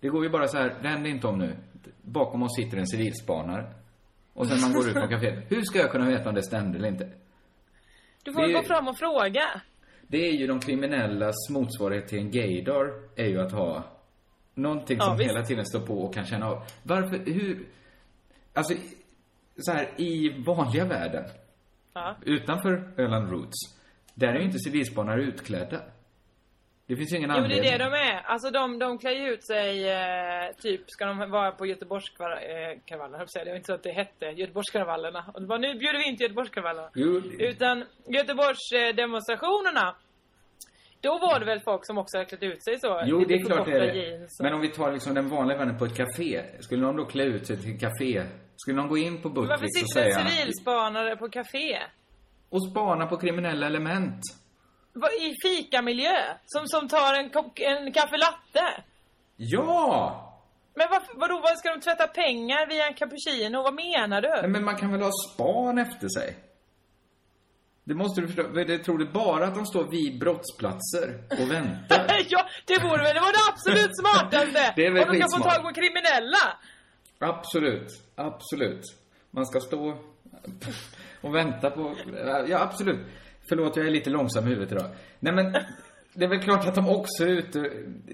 Det 0.00 0.08
går 0.08 0.24
ju 0.24 0.30
bara 0.30 0.48
så 0.48 0.56
här, 0.58 0.74
vänd 0.82 1.06
inte 1.06 1.26
om 1.26 1.38
nu. 1.38 1.56
Bakom 2.02 2.42
oss 2.42 2.56
sitter 2.56 2.78
en 2.78 2.86
civilspanare. 2.86 3.66
Och 4.32 4.46
sen 4.46 4.60
man 4.60 4.72
går 4.72 4.86
ut 4.88 4.92
från 4.92 5.08
kaféet. 5.20 5.44
Hur 5.48 5.62
ska 5.62 5.78
jag 5.78 5.90
kunna 5.90 6.06
veta 6.08 6.28
om 6.28 6.34
det 6.34 6.42
stämde 6.42 6.78
eller 6.78 6.88
inte? 6.88 7.08
Du 8.24 8.32
får 8.32 8.42
Det- 8.46 8.52
gå 8.52 8.62
fram 8.62 8.88
och 8.88 8.98
fråga. 8.98 9.42
Det 10.02 10.28
är 10.28 10.32
ju 10.32 10.46
de 10.46 10.60
kriminellas 10.60 11.34
motsvarighet 11.50 12.08
till 12.08 12.18
en 12.18 12.30
gaydar, 12.30 12.86
är 13.16 13.26
ju 13.26 13.40
att 13.40 13.52
ha 13.52 13.84
någonting 14.54 14.96
Ja, 14.98 15.04
som 15.04 15.16
visst. 15.16 15.30
hela 15.30 15.42
tiden 15.44 15.66
står 15.66 15.80
på 15.80 16.02
och 16.02 16.14
kan 16.14 16.24
känna 16.26 16.46
av. 16.46 16.62
Varför, 16.82 17.18
hur, 17.32 17.66
alltså, 18.54 18.74
så 19.56 19.72
här, 19.72 19.88
i 19.96 20.42
vanliga 20.46 20.84
världen, 20.84 21.24
Ja. 21.94 22.16
utanför 22.26 22.92
Öland 22.96 23.30
Roots, 23.30 23.78
där 24.14 24.28
är 24.28 24.38
ju 24.38 24.44
inte 24.44 24.58
civilspanare 24.58 25.22
utklädda. 25.22 25.80
Det 26.86 26.96
finns 26.96 27.12
ju 27.12 27.16
ingen 27.16 27.30
Jo, 27.30 27.36
det 27.36 27.42
anledning. 27.42 27.70
är 27.72 27.78
det 27.78 27.84
de 27.84 27.92
är. 27.92 28.20
Alltså 28.22 28.50
de, 28.50 28.78
de 28.78 28.98
klär 28.98 29.10
ju 29.10 29.28
ut 29.32 29.46
sig, 29.46 29.88
eh, 29.90 30.52
typ, 30.62 30.80
ska 30.86 31.06
de 31.06 31.30
vara 31.30 31.52
på 31.52 31.66
Göteborgskravallerna, 31.66 32.72
eh, 32.72 32.78
jag. 33.38 33.46
Det 33.46 33.50
var 33.50 33.56
inte 33.56 33.66
så 33.66 33.74
att 33.74 33.82
det 33.82 33.92
hette 33.92 34.26
Göteborgskravallerna. 34.26 35.24
Och 35.34 35.40
det 35.40 35.46
var, 35.46 35.58
nu 35.58 35.74
bjuder 35.74 35.98
vi 35.98 36.04
in 36.08 36.16
till 36.16 36.24
Göteborgskravallerna. 36.24 36.90
Jo, 36.94 37.22
Utan 37.38 37.84
Göteborgsdemonstrationerna. 38.08 39.94
Då 41.00 41.18
var 41.18 41.40
det 41.40 41.46
väl 41.46 41.60
folk 41.60 41.86
som 41.86 41.98
också 41.98 42.16
hade 42.16 42.28
klätt 42.28 42.42
ut 42.42 42.64
sig 42.64 42.80
så? 42.80 43.02
Jo, 43.04 43.24
det 43.28 43.34
är 43.34 43.44
klart 43.44 43.66
det 43.66 43.72
är 43.72 43.80
det. 43.80 43.94
jeans 43.96 44.40
och- 44.40 44.44
Men 44.44 44.54
om 44.54 44.60
vi 44.60 44.68
tar 44.68 44.92
liksom 44.92 45.14
den 45.14 45.28
vanliga 45.28 45.58
världen 45.58 45.78
på 45.78 45.84
ett 45.84 45.96
café. 45.96 46.42
Skulle 46.60 46.82
någon 46.82 46.96
då 46.96 47.04
klä 47.04 47.24
ut 47.24 47.46
sig 47.46 47.56
till 47.62 47.74
ett 47.74 47.80
café? 47.80 48.22
Skulle 48.56 48.76
någon 48.76 48.88
gå 48.88 48.98
in 48.98 49.22
på 49.22 49.28
Varför 49.28 49.42
Buttricks 49.56 49.82
och 49.82 49.88
sitter 49.88 50.06
en 50.06 50.12
säga... 50.14 50.28
civilspanare 50.28 51.16
på 51.16 51.28
café? 51.28 51.78
Och 52.50 52.70
spana 52.70 53.06
på 53.06 53.16
kriminella 53.16 53.66
element? 53.66 54.20
I 55.20 55.34
fikamiljö? 55.48 56.16
Som, 56.46 56.66
som 56.66 56.88
tar 56.88 57.14
en, 57.14 57.30
en 57.76 57.92
kaffe 57.92 58.16
latte? 58.16 58.82
Ja! 59.36 60.26
Men 60.74 60.86
varför, 60.90 61.14
vadå, 61.20 61.40
vad 61.42 61.58
ska 61.58 61.70
de 61.74 61.80
tvätta 61.80 62.06
pengar 62.06 62.66
via 62.68 62.86
en 62.86 62.94
cappuccino? 62.94 63.62
Vad 63.62 63.74
menar 63.74 64.22
du? 64.22 64.28
Nej, 64.28 64.48
men 64.48 64.64
man 64.64 64.76
kan 64.76 64.92
väl 64.92 65.00
ha 65.02 65.10
span 65.34 65.78
efter 65.78 66.08
sig? 66.08 66.36
Det 67.90 67.96
måste 67.96 68.20
du 68.20 68.26
förstå. 68.26 68.42
Det 68.52 68.78
tror 68.78 68.98
du 68.98 69.06
bara 69.12 69.46
att 69.46 69.54
de 69.54 69.66
står 69.66 69.90
vid 69.90 70.18
brottsplatser 70.18 71.22
och 71.30 71.50
väntar? 71.50 72.06
ja, 72.28 72.46
det 72.66 72.78
vore 72.82 73.02
väl 73.02 73.14
det 73.14 73.20
var 73.20 73.32
det 73.32 73.52
absolut 73.52 73.96
smartaste! 74.00 74.72
Det 74.76 74.86
är 74.86 74.92
väl 74.92 75.08
Om 75.08 75.12
de 75.12 75.20
kan 75.20 75.28
få 75.36 75.48
tag 75.48 75.62
på 75.62 75.72
kriminella! 75.80 76.44
absolut. 77.18 77.88
Absolut. 78.14 78.82
Man 79.30 79.46
ska 79.46 79.60
stå 79.60 79.98
och 81.20 81.34
vänta 81.34 81.70
på... 81.70 81.94
Ja, 82.48 82.60
absolut. 82.60 83.00
Förlåt, 83.48 83.76
jag 83.76 83.86
är 83.86 83.90
lite 83.90 84.10
långsam 84.10 84.46
i 84.46 84.48
huvudet 84.48 84.72
idag. 84.72 84.90
Nej, 85.18 85.32
men 85.34 85.52
det 86.14 86.24
är 86.24 86.28
väl 86.28 86.42
klart 86.42 86.66
att 86.68 86.74
de 86.74 86.88
också 86.88 87.24
är 87.24 87.28
ute... 87.28 87.58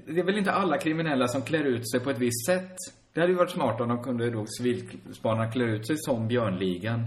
Det 0.06 0.20
är 0.20 0.24
väl 0.24 0.38
inte 0.38 0.52
alla 0.52 0.78
kriminella 0.78 1.28
som 1.28 1.42
klär 1.42 1.64
ut 1.64 1.90
sig 1.90 2.00
på 2.00 2.10
ett 2.10 2.18
visst 2.18 2.46
sätt. 2.46 2.76
Det 3.12 3.20
hade 3.20 3.32
ju 3.32 3.38
varit 3.38 3.50
smart 3.50 3.80
om 3.80 3.88
de 3.88 4.02
kunde 4.02 4.30
då 4.30 4.44
civilspanarna 4.58 5.50
klä 5.52 5.64
ut 5.64 5.86
sig 5.86 5.96
som 5.98 6.28
Björnligan. 6.28 7.00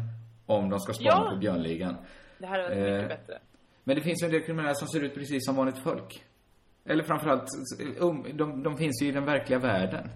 Om 0.46 0.70
de 0.70 0.80
ska 0.80 0.94
spana 0.94 1.10
Ja. 1.26 1.32
på 1.32 1.38
Björnligan. 1.38 1.96
Det 2.40 2.48
här 2.48 2.60
är 2.60 2.72
Eh, 2.72 2.94
mycket 2.94 3.20
bättre. 3.20 3.40
Men 3.84 3.96
det 3.96 4.02
finns 4.02 4.24
ju 4.24 4.26
en 4.26 4.32
del 4.32 4.44
kriminella 4.44 4.74
som 4.74 4.88
ser 4.88 5.04
ut 5.04 5.14
precis 5.14 5.46
som 5.46 5.56
vanligt 5.56 5.84
folk. 5.84 6.26
Eller 6.86 7.04
framförallt, 7.04 7.48
um, 8.00 8.26
de, 8.34 8.64
de 8.64 8.78
finns 8.78 9.02
ju 9.04 9.08
i 9.08 9.12
den 9.12 9.26
verkliga 9.26 9.60
världen. 9.60 10.10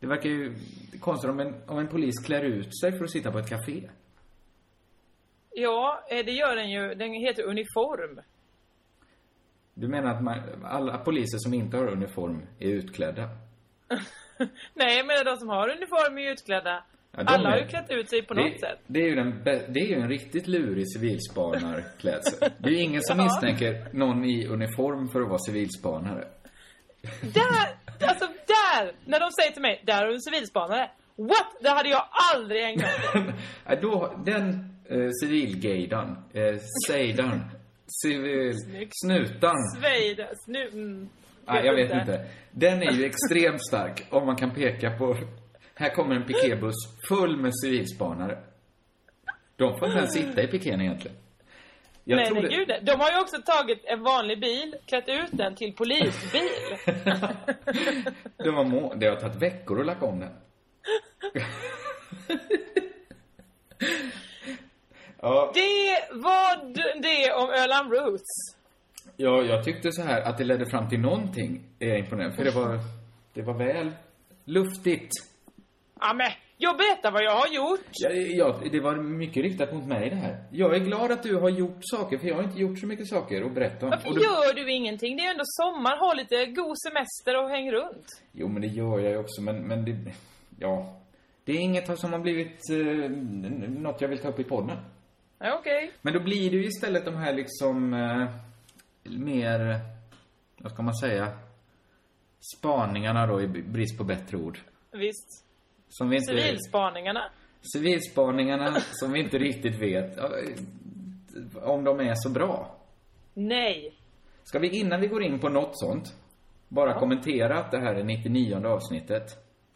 Det 0.00 0.06
verkar 0.06 0.28
ju 0.28 0.54
konstigt 1.00 1.30
om 1.30 1.40
en, 1.40 1.54
om 1.66 1.78
en 1.78 1.88
polis 1.88 2.26
klär 2.26 2.42
ut 2.42 2.78
sig 2.80 2.92
för 2.92 3.04
att 3.04 3.10
sitta 3.10 3.32
på 3.32 3.38
ett 3.38 3.48
café. 3.48 3.90
Ja, 5.50 6.04
eh, 6.10 6.24
det 6.24 6.32
gör 6.32 6.56
den 6.56 6.70
ju. 6.70 6.94
Den 6.94 7.12
heter 7.12 7.42
uniform. 7.42 8.20
Du 9.74 9.88
menar 9.88 10.14
att 10.14 10.22
man, 10.22 10.64
alla 10.64 10.98
poliser 10.98 11.38
som 11.38 11.54
inte 11.54 11.76
har 11.76 11.86
uniform 11.86 12.42
är 12.58 12.68
utklädda? 12.68 13.28
Nej, 14.74 15.04
men 15.04 15.24
de 15.24 15.36
som 15.36 15.48
har 15.48 15.68
uniform 15.68 16.18
är 16.18 16.32
utklädda. 16.32 16.84
Ja, 17.16 17.22
Alla 17.26 17.48
har 17.50 17.56
är- 17.56 17.62
ju 17.62 17.68
klätt 17.68 17.90
ut 17.90 18.10
sig 18.10 18.22
på 18.26 18.34
det, 18.34 18.42
något 18.44 18.60
sätt. 18.60 18.78
Det 18.86 19.00
är 19.00 19.08
ju 19.08 19.14
den, 19.14 19.42
det 19.44 19.80
är 19.80 19.86
ju 19.86 19.94
en 19.94 20.08
riktigt 20.08 20.46
lurig 20.46 20.84
civilspanarklädsel. 20.92 22.50
Det 22.58 22.68
är 22.68 22.72
ju 22.72 22.80
ingen 22.82 23.02
som 23.02 23.18
Ja. 23.18 23.24
misstänker 23.24 23.86
någon 23.92 24.24
i 24.24 24.46
uniform 24.46 25.08
för 25.08 25.20
att 25.20 25.28
vara 25.28 25.38
civilspanare. 25.38 26.24
Där! 27.22 27.68
Alltså 28.08 28.26
där! 28.26 28.92
När 29.04 29.20
de 29.20 29.30
säger 29.40 29.50
till 29.52 29.62
mig, 29.62 29.82
där 29.86 29.94
har 29.94 30.06
du 30.06 30.14
en 30.14 30.20
civilspanare. 30.20 30.90
What? 31.16 31.62
Det 31.62 31.68
hade 31.70 31.88
jag 31.88 32.04
aldrig 32.34 32.62
ägnat 32.64 33.14
mig. 33.14 33.78
Då, 33.82 34.22
den 34.26 34.48
eh, 34.90 35.08
civilgaydan, 35.22 36.08
eh, 36.34 36.56
sejdan, 36.88 37.40
civil, 38.02 38.54
snutan. 39.04 39.56
Svejdas. 39.80 40.46
Nu... 40.46 40.68
Mm, 40.68 41.08
Nej, 41.46 41.66
jag 41.66 41.74
vet 41.74 41.92
inte. 41.92 42.26
Den 42.50 42.82
är 42.82 42.92
ju 42.92 43.04
extremt 43.04 43.66
stark 43.66 44.06
om 44.10 44.26
man 44.26 44.36
kan 44.36 44.50
peka 44.54 44.90
på... 44.98 45.16
Här 45.80 45.94
kommer 45.94 46.14
en 46.16 46.24
piketbuss 46.26 46.74
full 47.08 47.36
med 47.36 47.52
civilspanare. 47.64 48.38
De 49.56 49.78
får 49.78 49.88
inte 49.88 49.98
ens 49.98 50.12
sitta 50.14 50.42
i 50.42 50.46
pikén 50.46 50.80
egentligen. 50.80 51.16
Jag 52.04 52.16
nej, 52.16 52.42
det- 52.42 52.48
gud. 52.48 52.68
De 52.82 52.92
har 52.92 53.10
ju 53.12 53.20
också 53.20 53.36
tagit 53.42 53.84
en 53.84 54.02
vanlig 54.02 54.40
bil, 54.40 54.76
klätt 54.86 55.08
ut 55.08 55.28
den 55.30 55.54
till 55.54 55.72
polisbil. 55.72 56.48
De 58.36 58.50
har 58.54 58.64
må... 58.64 58.94
Det 58.94 59.06
har 59.06 59.16
tagit 59.16 59.42
veckor 59.42 59.80
att 59.80 59.86
lacka 59.86 60.06
om 60.06 60.20
den. 60.20 60.32
ja, 65.20 65.52
Det 65.54 66.08
var 66.12 66.74
det 67.02 67.32
om 67.32 67.50
Öland 67.50 67.92
Roots. 67.92 68.56
ja, 69.16 69.42
jag 69.42 69.64
tyckte 69.64 69.92
så 69.92 70.02
här 70.02 70.22
att 70.22 70.38
det 70.38 70.44
ledde 70.44 70.66
fram 70.66 70.88
till 70.88 71.00
någonting 71.00 71.64
är 71.78 71.88
jag 71.88 71.98
imponerad. 71.98 72.34
För 72.36 72.44
det 72.44 72.50
var, 72.50 72.78
det 73.34 73.42
var 73.42 73.54
väl 73.54 73.92
luftigt. 74.44 75.10
Ja, 76.00 76.14
men 76.14 76.30
jag 76.56 76.76
berättar 76.76 77.10
vad 77.12 77.22
jag 77.24 77.36
har 77.36 77.48
gjort. 77.54 77.80
Ja, 77.92 78.10
ja, 78.10 78.60
det 78.72 78.80
var 78.80 78.96
mycket 78.96 79.42
riktat 79.42 79.74
mot 79.74 79.86
mig 79.86 80.10
det 80.10 80.16
här. 80.16 80.44
Jag 80.52 80.74
är 80.74 80.78
glad 80.78 81.12
att 81.12 81.22
du 81.22 81.36
har 81.36 81.48
gjort 81.50 81.78
saker, 81.80 82.18
för 82.18 82.26
jag 82.28 82.34
har 82.34 82.42
inte 82.42 82.60
gjort 82.60 82.78
så 82.78 82.86
mycket 82.86 83.08
saker 83.08 83.42
att 83.42 83.52
berätta 83.54 83.86
om. 83.86 83.90
Varför 83.90 84.10
du- 84.14 84.20
gör 84.22 84.54
du 84.54 84.72
ingenting? 84.72 85.16
Det 85.16 85.22
är 85.22 85.24
ju 85.24 85.30
ändå 85.30 85.44
sommar, 85.46 85.96
ha 85.96 86.14
lite 86.14 86.46
god 86.46 86.76
semester 86.78 87.42
och 87.44 87.48
häng 87.50 87.72
runt. 87.72 88.06
Jo, 88.32 88.48
men 88.48 88.62
det 88.62 88.68
gör 88.68 88.98
jag 89.00 89.10
ju 89.10 89.18
också, 89.18 89.42
men, 89.42 89.56
men 89.62 89.84
det... 89.84 90.12
Ja. 90.58 90.96
Det 91.44 91.52
är 91.52 91.56
inget 91.58 91.98
som 91.98 92.12
har 92.12 92.20
blivit 92.20 92.70
eh, 92.70 93.10
något 93.80 94.00
jag 94.00 94.08
vill 94.08 94.18
ta 94.18 94.28
upp 94.28 94.38
i 94.40 94.44
podden. 94.44 94.76
Ja, 95.38 95.56
okej. 95.58 95.90
Men 96.02 96.12
då 96.14 96.20
blir 96.20 96.50
det 96.50 96.56
ju 96.56 96.64
istället 96.64 97.04
de 97.04 97.16
här 97.16 97.32
liksom 97.32 97.94
eh, 97.94 98.28
mer, 99.04 99.78
vad 100.58 100.72
ska 100.72 100.82
man 100.82 100.94
säga, 100.96 101.32
spaningarna 102.58 103.26
då 103.26 103.40
i 103.42 103.46
brist 103.46 103.98
på 103.98 104.04
bättre 104.04 104.36
ord. 104.36 104.58
Visst. 104.92 105.44
Som 105.90 106.08
vi 106.08 106.16
inte... 106.16 106.26
Civilspaningarna. 106.26 107.30
Civilspaningarna 107.72 108.80
som 108.80 109.12
vi 109.12 109.20
inte 109.20 109.38
riktigt 109.38 109.82
vet 109.82 110.18
om 111.62 111.84
de 111.84 112.00
är 112.00 112.14
så 112.14 112.30
bra. 112.30 112.76
Nej. 113.34 113.94
Ska 114.44 114.58
vi 114.58 114.68
innan 114.68 115.00
vi 115.00 115.06
går 115.06 115.22
in 115.22 115.40
på 115.40 115.48
något 115.48 115.78
sånt 115.78 116.14
bara 116.68 116.98
kommentera 116.98 117.58
att 117.58 117.70
det 117.70 117.78
här 117.78 117.94
är 117.94 118.04
99 118.04 118.66
avsnittet? 118.66 119.24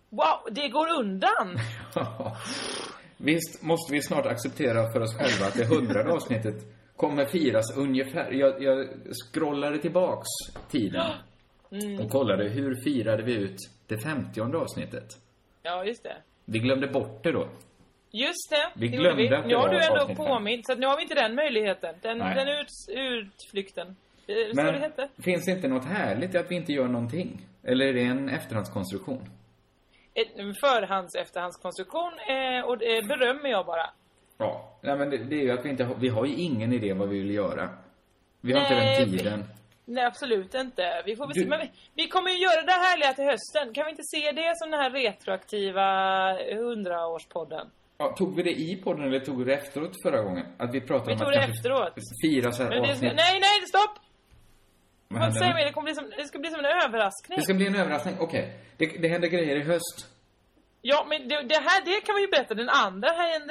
Wow, 0.08 0.54
det 0.54 0.68
går 0.68 1.00
undan! 1.00 1.58
Visst 3.16 3.62
måste 3.62 3.92
vi 3.92 4.02
snart 4.02 4.26
acceptera 4.26 4.92
för 4.92 5.00
oss 5.00 5.16
själva 5.16 5.46
att 5.46 5.54
det 5.54 5.64
hundrade 5.64 6.12
avsnittet 6.16 6.54
kommer 6.96 7.24
firas 7.24 7.76
ungefär. 7.76 8.32
Jag, 8.32 8.62
jag 8.62 8.88
scrollade 9.24 9.78
tillbaks 9.78 10.28
tiden 10.70 11.06
och 12.00 12.10
kollade 12.10 12.48
hur 12.48 12.74
firade 12.74 13.22
vi 13.22 13.34
ut 13.34 13.56
det 13.86 13.98
femtionde 13.98 14.58
avsnittet. 14.58 15.23
Ja, 15.66 15.84
just 15.84 16.02
det. 16.02 16.16
Vi 16.44 16.58
glömde 16.58 16.86
bort 16.86 17.22
det 17.22 17.32
då. 17.32 17.48
Just 18.10 18.50
det. 18.50 18.70
Vi 18.80 18.88
det 19.28 19.36
att 19.38 19.42
det 19.42 19.48
Nu 19.48 19.54
har 19.56 19.68
du 19.68 19.84
ändå 19.84 20.14
påmint, 20.14 20.66
så 20.66 20.72
att 20.72 20.78
nu 20.78 20.86
har 20.86 20.96
vi 20.96 21.02
inte 21.02 21.14
den 21.14 21.34
möjligheten. 21.34 21.94
Den, 22.02 22.18
Nej. 22.18 22.34
den 22.34 22.48
ut, 22.48 22.68
utflykten. 22.88 23.96
Så 24.26 24.32
det 24.32 24.52
Men 24.54 24.74
hette. 24.74 25.08
finns 25.22 25.44
det 25.44 25.50
inte 25.52 25.68
något 25.68 25.84
härligt 25.84 26.34
i 26.34 26.38
att 26.38 26.50
vi 26.50 26.54
inte 26.54 26.72
gör 26.72 26.88
någonting? 26.88 27.40
Eller 27.62 27.86
är 27.86 27.92
det 27.92 28.02
en 28.04 28.28
efterhandskonstruktion? 28.28 29.28
En 30.14 30.54
förhands 30.54 31.14
efterhandskonstruktion 31.14 32.12
eh, 32.28 32.64
och 32.64 32.78
det 32.78 33.06
berömmer 33.08 33.48
jag 33.50 33.66
bara. 33.66 33.90
Ja. 34.38 34.78
Nej, 34.80 34.96
men 34.96 35.10
det, 35.10 35.16
det 35.16 35.36
är 35.36 35.42
ju 35.42 35.50
att 35.50 35.64
vi 35.64 35.68
inte 35.70 35.84
har, 35.84 35.94
vi 35.94 36.08
har 36.08 36.24
ju 36.26 36.34
ingen 36.34 36.72
idé 36.72 36.92
vad 36.92 37.08
vi 37.08 37.18
vill 37.18 37.34
göra. 37.34 37.68
Vi 38.40 38.52
har 38.52 38.60
inte 38.60 38.74
Nej, 38.74 39.00
den 39.00 39.10
vi- 39.10 39.18
tiden. 39.18 39.44
Nej, 39.86 40.04
absolut 40.04 40.54
inte. 40.54 41.02
Vi 41.06 41.16
får 41.16 41.26
väl 41.26 41.34
se. 41.34 41.46
Men 41.46 41.60
vi, 41.60 41.70
vi 41.94 42.08
kommer 42.08 42.30
ju 42.30 42.38
göra 42.38 42.62
det 42.62 42.72
härliga 42.72 43.12
till 43.12 43.24
hösten. 43.24 43.74
Kan 43.74 43.84
vi 43.84 43.90
inte 43.90 44.02
se 44.14 44.32
det 44.32 44.52
som 44.56 44.70
den 44.70 44.80
här 44.80 44.90
retroaktiva 44.90 45.86
hundraårspodden? 46.54 47.66
Ja, 47.98 48.14
tog 48.18 48.36
vi 48.36 48.42
det 48.42 48.50
i 48.60 48.76
podden 48.84 49.04
eller 49.04 49.20
tog 49.20 49.38
vi 49.38 49.44
det 49.44 49.54
efteråt 49.54 49.92
förra 50.02 50.20
gången? 50.22 50.46
Att 50.58 50.74
vi 50.74 50.80
pratade 50.80 51.06
Vi 51.10 51.12
om 51.12 51.18
tog 51.18 51.28
att 51.28 51.34
det 51.34 51.52
efteråt. 51.52 51.94
fira 52.24 52.52
så 52.52 52.62
här 52.62 52.70
Men 52.70 52.82
det 52.82 52.90
avsnitt. 52.92 53.12
nej, 53.16 53.40
nej, 53.40 53.66
stopp! 53.68 53.98
Vad 55.08 55.20
Vad 55.20 55.34
nu? 55.34 55.52
vi? 55.56 55.64
Det, 55.64 55.72
kommer 55.72 55.84
bli 55.84 55.94
som, 55.94 56.10
det 56.16 56.24
ska 56.24 56.38
bli 56.38 56.50
som 56.50 56.58
en 56.58 56.64
överraskning. 56.84 57.38
Det 57.38 57.42
ska 57.44 57.54
bli 57.54 57.66
en 57.66 57.74
överraskning. 57.74 58.16
Okej. 58.20 58.58
Det, 58.76 58.86
det 58.86 59.08
händer 59.08 59.28
grejer 59.28 59.56
i 59.56 59.62
höst. 59.62 60.06
Ja, 60.82 61.06
men 61.08 61.28
det, 61.28 61.42
det 61.42 61.54
här 61.68 61.84
det 61.84 62.00
kan 62.06 62.14
vi 62.14 62.20
ju 62.22 62.28
berätta. 62.28 62.54
Den 62.54 62.68
andra 62.68 63.08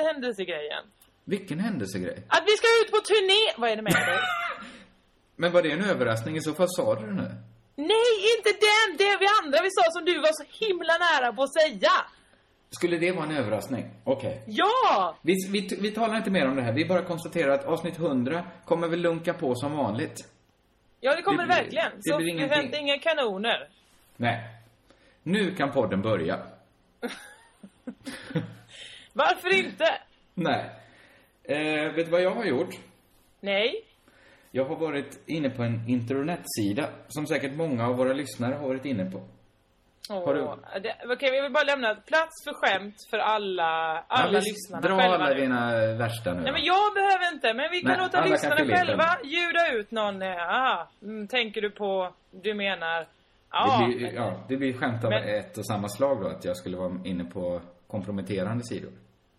händelsegrejen. 0.08 0.84
Vilken 1.26 1.60
händelsegrej? 1.60 2.18
Att 2.28 2.44
vi 2.48 2.52
ska 2.60 2.68
ut 2.82 2.92
på 2.92 2.98
turné! 2.98 3.54
Vad 3.58 3.70
är 3.72 3.76
det 3.76 3.82
med 3.82 3.94
dig? 3.94 4.18
Men 5.44 5.52
var 5.52 5.62
det 5.62 5.72
en 5.72 5.84
överraskning? 5.84 6.36
I 6.38 6.42
så 6.42 6.54
fall 6.54 6.68
sa 6.70 6.96
du 6.96 7.06
det 7.06 7.14
nu. 7.14 7.36
Nej, 7.76 8.14
inte 8.38 8.50
den! 8.50 8.98
Det 8.98 9.18
vi 9.20 9.26
andra 9.44 9.60
vi 9.64 9.70
sa 9.72 9.92
som 9.92 10.06
du 10.06 10.20
var 10.20 10.30
så 10.32 10.66
himla 10.66 10.94
nära 10.98 11.34
på 11.34 11.44
att 11.44 11.54
säga. 11.54 11.92
Skulle 12.70 12.98
det 12.98 13.12
vara 13.12 13.26
en 13.26 13.32
överraskning? 13.38 13.86
Okej. 14.04 14.44
Ja! 14.48 15.18
Vi, 15.22 15.34
vi, 15.52 15.78
vi 15.82 15.92
talar 15.92 16.18
inte 16.18 16.32
mer 16.32 16.48
om 16.48 16.56
det 16.56 16.62
här. 16.62 16.74
Vi 16.74 16.86
bara 16.86 17.02
konstaterar 17.02 17.50
att 17.54 17.66
avsnitt 17.66 17.98
100 18.00 18.44
kommer 18.66 18.88
väl 18.88 19.00
lunka 19.02 19.34
på 19.34 19.56
som 19.56 19.78
vanligt. 19.78 20.28
Ja, 21.00 21.16
det 21.16 21.22
kommer 21.22 21.38
Det 21.38 21.44
det, 21.44 21.48
blir- 21.48 21.56
verkligen. 21.64 21.92
det 21.96 22.12
så 22.12 22.18
blir 22.18 22.28
ingenting. 22.30 22.50
förvänta 22.56 22.78
inga 22.78 23.00
kanoner. 23.00 23.70
Nej. 24.18 24.44
Nu 25.24 25.56
kan 25.56 25.72
podden 25.72 26.02
börja. 26.02 26.40
Varför 29.14 29.54
inte? 29.58 29.86
Nej. 30.34 30.70
Eh, 31.44 31.92
vet 31.94 32.06
du 32.06 32.12
vad 32.12 32.22
jag 32.22 32.32
har 32.36 32.46
gjort? 32.46 32.76
Nej. 33.40 33.86
Jag 34.56 34.66
har 34.66 34.76
varit 34.76 35.20
inne 35.26 35.50
på 35.50 35.64
en 35.64 35.90
internetsida 35.90 36.90
som 37.08 37.28
säkert 37.28 37.56
många 37.56 37.88
av 37.88 37.96
våra 37.96 38.14
lyssnare 38.14 38.56
har 38.56 38.68
varit 38.68 38.86
inne 38.86 39.12
på. 39.12 39.22
Åh, 40.10 40.26
Har 40.26 40.34
du- 40.34 40.80
det, 40.80 40.96
okej, 41.14 41.32
vi 41.32 41.42
vill 41.42 41.52
bara 41.52 41.64
lämna 41.64 41.96
plats 41.96 42.44
för 42.46 42.54
skämt 42.54 42.96
för 43.10 43.18
alla, 43.18 43.64
alla 44.08 44.34
Ja, 44.34 44.40
visst, 44.40 44.48
lyssnarna 44.48 44.82
Dra 44.88 44.98
själva. 44.98 45.16
alla 45.16 45.34
nu. 45.34 45.42
dina 45.42 45.72
värsta 45.98 46.34
nu 46.34 46.42
Nej 46.42 46.52
men 46.52 46.64
jag 46.64 46.94
behöver 46.94 47.34
inte, 47.34 47.54
men 47.54 47.72
vi 47.72 47.82
kan 47.82 47.92
Nej, 47.92 48.00
låta 48.00 48.18
alla 48.18 48.26
kan 48.26 48.32
lyssnarna 48.32 48.62
in 48.62 48.68
själva 48.72 49.18
ljuda 49.24 49.72
ut 49.74 49.92
någon, 49.92 50.22
mm, 50.22 51.28
tänker 51.28 51.62
du 51.62 51.70
på, 51.70 52.14
du 52.32 52.54
menar, 52.54 53.08
ja. 53.52 53.78
det, 53.88 53.96
blir, 53.96 54.06
men- 54.06 54.16
ja, 54.16 54.44
det 54.48 54.58
blir 54.58 54.74
skämt 54.74 55.04
av 55.04 55.10
Men- 55.10 55.24
ett 55.40 55.58
och 55.58 55.66
samma 55.68 55.90
slag 55.90 56.22
då, 56.22 56.28
att 56.28 56.46
jag 56.46 56.58
skulle 56.58 56.78
vara 56.78 56.92
inne 57.04 57.24
på 57.26 57.62
komprometterande 57.88 58.64
sidor. 58.64 58.92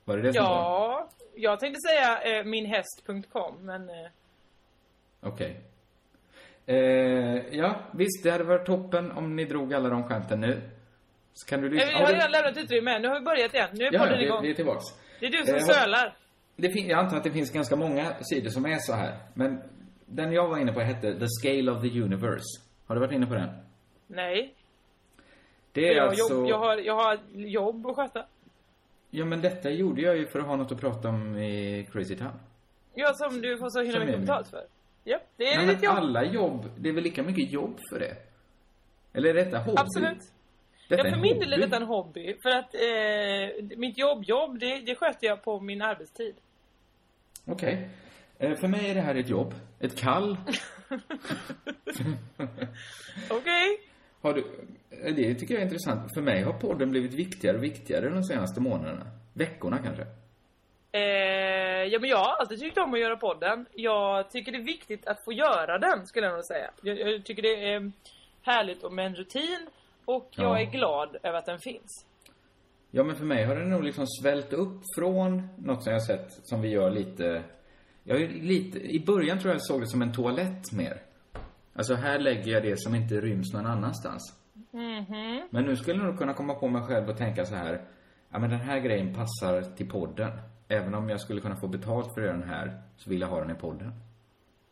Var 0.05 0.16
det 0.16 0.22
det 0.22 0.33
som 0.33 0.44
var? 0.44 0.50
Ja, 0.50 1.09
jag 1.35 1.61
tänkte 1.61 1.81
säga 1.81 2.38
eh, 2.38 2.44
minhäst.com, 2.44 3.55
men... 3.61 3.88
Eh, 3.88 3.94
Okej. 5.24 5.60
Eh, 6.66 6.76
ja, 7.58 7.80
visst, 7.92 8.22
det 8.24 8.30
hade 8.30 8.44
varit 8.44 8.66
toppen 8.66 9.12
om 9.12 9.37
ni 9.37 9.44
drog 9.44 9.74
alla 9.74 9.88
de 9.88 10.04
skämten 10.04 10.40
nu. 10.40 10.60
Så 11.32 11.46
kan 11.48 11.60
du 11.60 11.68
nej, 11.68 11.78
lyssna. 11.78 11.98
vi 11.98 12.04
har 12.04 12.12
redan 12.12 12.30
lämnat 12.30 12.56
utrymme, 12.56 12.98
nu 12.98 13.08
har 13.08 13.14
vi 13.20 13.24
börjat 13.24 13.54
igen. 13.54 13.68
Nu 13.72 13.84
är 13.84 13.92
Ja, 13.92 13.98
podden 14.00 14.18
vi, 14.18 14.24
igång. 14.24 14.42
vi 14.42 14.50
är 14.50 14.54
tillbaks. 14.54 14.84
Det 15.20 15.26
är 15.26 15.30
du 15.30 15.44
som 15.46 15.54
Eh, 15.54 15.60
sölar. 15.64 16.16
Det 16.56 16.70
fin- 16.70 16.88
jag 16.88 16.98
antar 16.98 17.16
att 17.16 17.24
det 17.24 17.30
finns 17.30 17.50
ganska 17.52 17.76
många 17.76 18.14
sidor 18.20 18.50
som 18.50 18.66
är 18.66 18.78
så 18.78 18.92
här. 18.92 19.16
Men 19.34 19.62
den 20.06 20.32
jag 20.32 20.48
var 20.48 20.58
inne 20.58 20.72
på 20.72 20.80
hette 20.80 21.18
The 21.18 21.26
Scale 21.28 21.70
of 21.72 21.82
the 21.82 22.00
Universe. 22.02 22.60
Har 22.87 22.94
du 22.94 23.00
varit 23.00 23.12
inne 23.12 23.26
på 23.26 23.34
den? 23.34 23.48
Nej. 24.06 24.54
Det 25.72 25.88
är 25.88 25.94
jag, 25.96 26.08
alltså... 26.08 26.34
jobb, 26.34 26.46
jag, 26.48 26.58
har, 26.58 26.76
jag 26.76 26.94
har 26.94 27.18
jobb 27.34 27.87
att 27.87 27.96
sköta. 27.96 28.26
Ja, 29.10 29.24
men 29.24 29.40
detta 29.40 29.70
gjorde 29.70 30.02
jag 30.02 30.16
ju 30.16 30.26
för 30.26 30.38
att 30.38 30.46
ha 30.46 30.56
något 30.56 30.72
att 30.72 30.80
prata 30.80 31.08
om 31.08 31.37
i 31.38 31.87
Crazy 31.92 32.16
Town. 32.16 32.32
Ja, 32.94 33.12
som 33.14 33.40
du 33.40 33.58
får 33.58 33.68
så 33.68 33.82
himla 33.82 33.98
mycket 34.04 34.20
betalt 34.20 34.48
för. 34.48 34.64
Ja, 35.05 35.19
det 35.37 35.45
är 35.53 35.57
Nej, 35.57 35.75
ditt 35.75 35.85
jobb. 35.85 35.97
alla 35.97 36.25
jobb, 36.25 36.71
det 36.79 36.88
är 36.88 36.93
väl 36.93 37.05
lika 37.05 37.23
mycket 37.23 37.51
jobb 37.53 37.79
för 37.90 37.99
det? 37.99 38.17
Eller 39.12 39.31
är 39.31 39.35
detta 39.35 39.59
hobby? 39.59 39.77
Absolut. 39.81 40.23
Detta 40.88 41.03
ja, 41.03 41.09
är 41.09 41.12
för 41.14 41.21
min 41.21 41.38
del 41.38 41.53
är 41.53 41.59
detta 41.59 41.77
en 41.77 41.83
hobby. 41.83 42.37
För 42.43 42.51
att 42.51 42.75
eh, 42.75 43.79
mitt 43.79 43.99
jobb, 43.99 44.25
jobb, 44.25 44.59
det, 44.59 44.79
det 44.87 44.95
sköter 44.95 45.27
jag 45.27 45.43
på 45.45 45.61
min 45.61 45.83
arbetstid. 45.83 46.35
Okej. 47.45 47.88
Eh, 48.38 48.55
för 48.55 48.69
mig 48.69 48.90
är 48.90 48.95
det 48.95 49.01
här 49.01 49.14
ett 49.14 49.29
jobb. 49.29 49.55
Ett 49.81 49.97
kall. 49.99 50.37
Okej? 53.31 53.79
Du... 54.23 54.29
eh, 54.90 55.14
Det 55.14 55.35
tycker 55.35 55.55
jag 55.55 55.61
är 55.61 55.64
intressant. 55.67 56.14
För 56.14 56.23
mig 56.23 56.43
har 56.43 56.53
podden 56.53 56.90
blivit 56.90 57.14
viktigare 57.14 57.57
och 57.57 57.64
viktigare 57.64 58.09
de 58.09 58.23
senaste 58.25 58.61
månaderna. 58.61 59.07
Veckorna 59.33 59.79
kanske. 59.79 60.07
Eh, 60.94 61.85
ja, 61.92 61.98
men 62.00 62.11
jag 62.11 62.16
har 62.16 62.37
alltid 62.40 62.61
tyckt 62.61 62.78
om 62.78 62.94
att 62.94 63.00
göra 63.00 63.16
podden. 63.16 63.66
Jag 63.74 64.30
tycker 64.30 64.52
det 64.52 64.59
är 64.59 64.62
viktigt 64.62 65.07
att 65.07 65.24
få 65.24 65.33
göra 65.33 65.78
den, 65.78 66.07
skulle 66.07 66.26
jag 66.26 66.35
nog 66.35 66.44
säga. 66.44 66.70
Jag, 66.83 67.00
jag 67.00 67.24
tycker 67.24 67.42
det 67.42 67.72
är 67.72 67.92
härligt 68.42 68.83
och 68.85 68.92
med 68.92 69.07
en 69.07 69.14
rutin. 69.14 69.66
Och 70.04 70.28
jag 70.30 70.46
Ja. 70.46 70.61
är 70.61 70.64
glad 70.70 71.16
över 71.22 71.38
att 71.38 71.46
den 71.46 71.59
finns. 71.59 72.07
Ja, 72.90 73.04
men 73.04 73.16
för 73.16 73.24
mig 73.24 73.44
har 73.44 73.57
den 73.57 73.70
nog 73.70 73.85
liksom 73.85 74.07
svällt 74.07 74.52
upp 74.52 74.80
från 74.98 75.48
något 75.59 75.83
som 75.83 75.92
jag 75.92 76.00
har 76.00 76.07
sett 76.07 76.33
som 76.46 76.61
vi 76.62 76.68
gör 76.68 76.90
lite... 76.90 77.42
Jag 78.04 78.20
är 78.22 78.28
lite... 78.28 78.78
I 78.78 79.04
början 79.07 79.38
tror 79.38 79.50
jag 79.50 79.54
jag 79.57 79.66
såg 79.66 79.80
det 79.80 79.87
som 79.87 80.02
en 80.02 80.12
toalett 80.12 80.72
mer. 80.72 81.02
Alltså, 81.74 81.94
här 81.94 82.18
lägger 82.18 82.52
jag 82.52 82.62
det 82.62 82.80
som 82.80 82.94
inte 82.94 83.14
ryms 83.14 83.52
någon 83.52 83.66
annanstans. 83.66 84.40
Mhm. 84.70 85.48
Men 85.50 85.64
nu 85.64 85.76
skulle 85.76 85.96
jag 85.98 86.07
nog 86.07 86.18
kunna 86.18 86.35
komma 86.35 86.54
på 86.54 86.68
mig 86.68 86.83
själv 86.83 87.09
och 87.09 87.16
tänka 87.18 87.44
så 87.44 87.54
här. 87.54 87.85
Ja, 88.30 88.38
men 88.38 88.50
den 88.50 88.61
här 88.61 88.78
grejen 88.78 89.14
passar 89.14 89.76
till 89.76 89.88
podden. 89.90 90.30
Även 90.74 90.94
om 90.94 91.08
jag 91.08 91.20
skulle 91.20 91.40
kunna 91.40 91.56
få 91.56 91.66
betalt 91.68 92.14
för 92.14 92.20
att 92.20 92.26
göra 92.26 92.37
den 92.37 92.48
här, 92.48 92.82
så 92.96 93.10
vill 93.10 93.20
jag 93.20 93.28
ha 93.28 93.40
den 93.40 93.50
i 93.50 93.54
podden. 93.54 93.92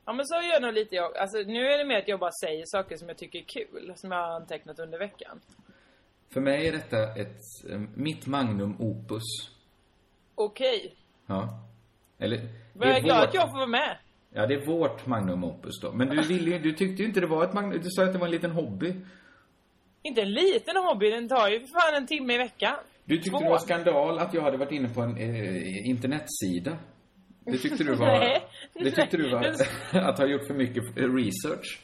Ja 0.04 0.12
men 0.12 0.26
så 0.26 0.34
gör 0.34 0.60
nog 0.60 0.72
lite 0.74 0.94
jag. 0.94 1.16
Alltså 1.16 1.38
nu 1.38 1.66
är 1.66 1.78
det 1.78 1.84
mer 1.84 1.98
att 1.98 2.08
jag 2.08 2.20
bara 2.20 2.30
säger 2.44 2.64
saker 2.66 2.96
som 2.96 3.08
jag 3.08 3.16
tycker 3.18 3.38
är 3.38 3.42
kul. 3.44 3.92
Som 3.96 4.10
jag 4.12 4.18
har 4.18 4.34
antecknat 4.36 4.78
under 4.78 4.98
veckan. 4.98 5.40
För 6.32 6.40
mig 6.40 6.68
är 6.68 6.72
detta 6.72 7.14
ett, 7.14 7.40
eh, 7.70 7.80
mitt 7.94 8.26
magnum 8.26 8.76
opus. 8.78 9.22
Okej. 10.34 10.94
Ja. 11.26 11.48
Eller, 12.18 12.38
Men 12.74 12.88
jag 12.88 12.96
är 12.98 13.00
glad 13.02 13.18
vårt- 13.20 13.28
att 13.28 13.34
jag 13.34 13.50
får 13.50 13.56
vara 13.56 13.66
med. 13.66 13.98
Ja, 14.34 14.46
det 14.46 14.54
är 14.54 14.66
vårt 14.66 15.06
magnum 15.06 15.44
opus 15.44 15.80
då. 15.80 15.92
Men 15.92 16.08
du 16.08 16.22
ville 16.22 16.50
ju, 16.50 16.58
du 16.58 16.72
tyckte 16.72 17.02
ju 17.02 17.08
inte 17.08 17.20
det 17.20 17.26
var 17.26 17.44
ett 17.44 17.52
magnum, 17.52 17.80
du 17.82 17.90
sa 17.90 18.04
att 18.04 18.12
det 18.12 18.18
var 18.18 18.26
en 18.26 18.30
liten 18.32 18.50
hobby. 18.50 18.94
Inte 20.02 20.22
en 20.22 20.32
liten 20.32 20.76
hobby, 20.76 21.10
den 21.10 21.28
tar 21.28 21.48
ju 21.48 21.60
för 21.60 21.66
fan 21.66 21.94
en 21.94 22.06
timme 22.06 22.34
i 22.34 22.38
veckan. 22.38 22.74
Du 23.04 23.16
tyckte 23.16 23.30
Två. 23.30 23.38
det 23.38 23.50
var 23.50 23.58
skandal 23.58 24.18
att 24.18 24.34
jag 24.34 24.42
hade 24.42 24.56
varit 24.56 24.72
inne 24.72 24.88
på 24.88 25.00
en 25.00 25.16
eh, 25.16 25.88
internetsida. 25.88 26.76
Det 27.44 27.58
tyckte 27.58 27.84
du 27.84 27.94
var... 27.94 28.06
Nej. 28.06 28.42
Det 28.74 28.90
tyckte 28.90 29.16
du 29.16 29.30
var 29.30 29.54
att 30.08 30.18
ha 30.18 30.26
gjort 30.26 30.46
för 30.46 30.54
mycket 30.54 30.84
research. 30.96 31.80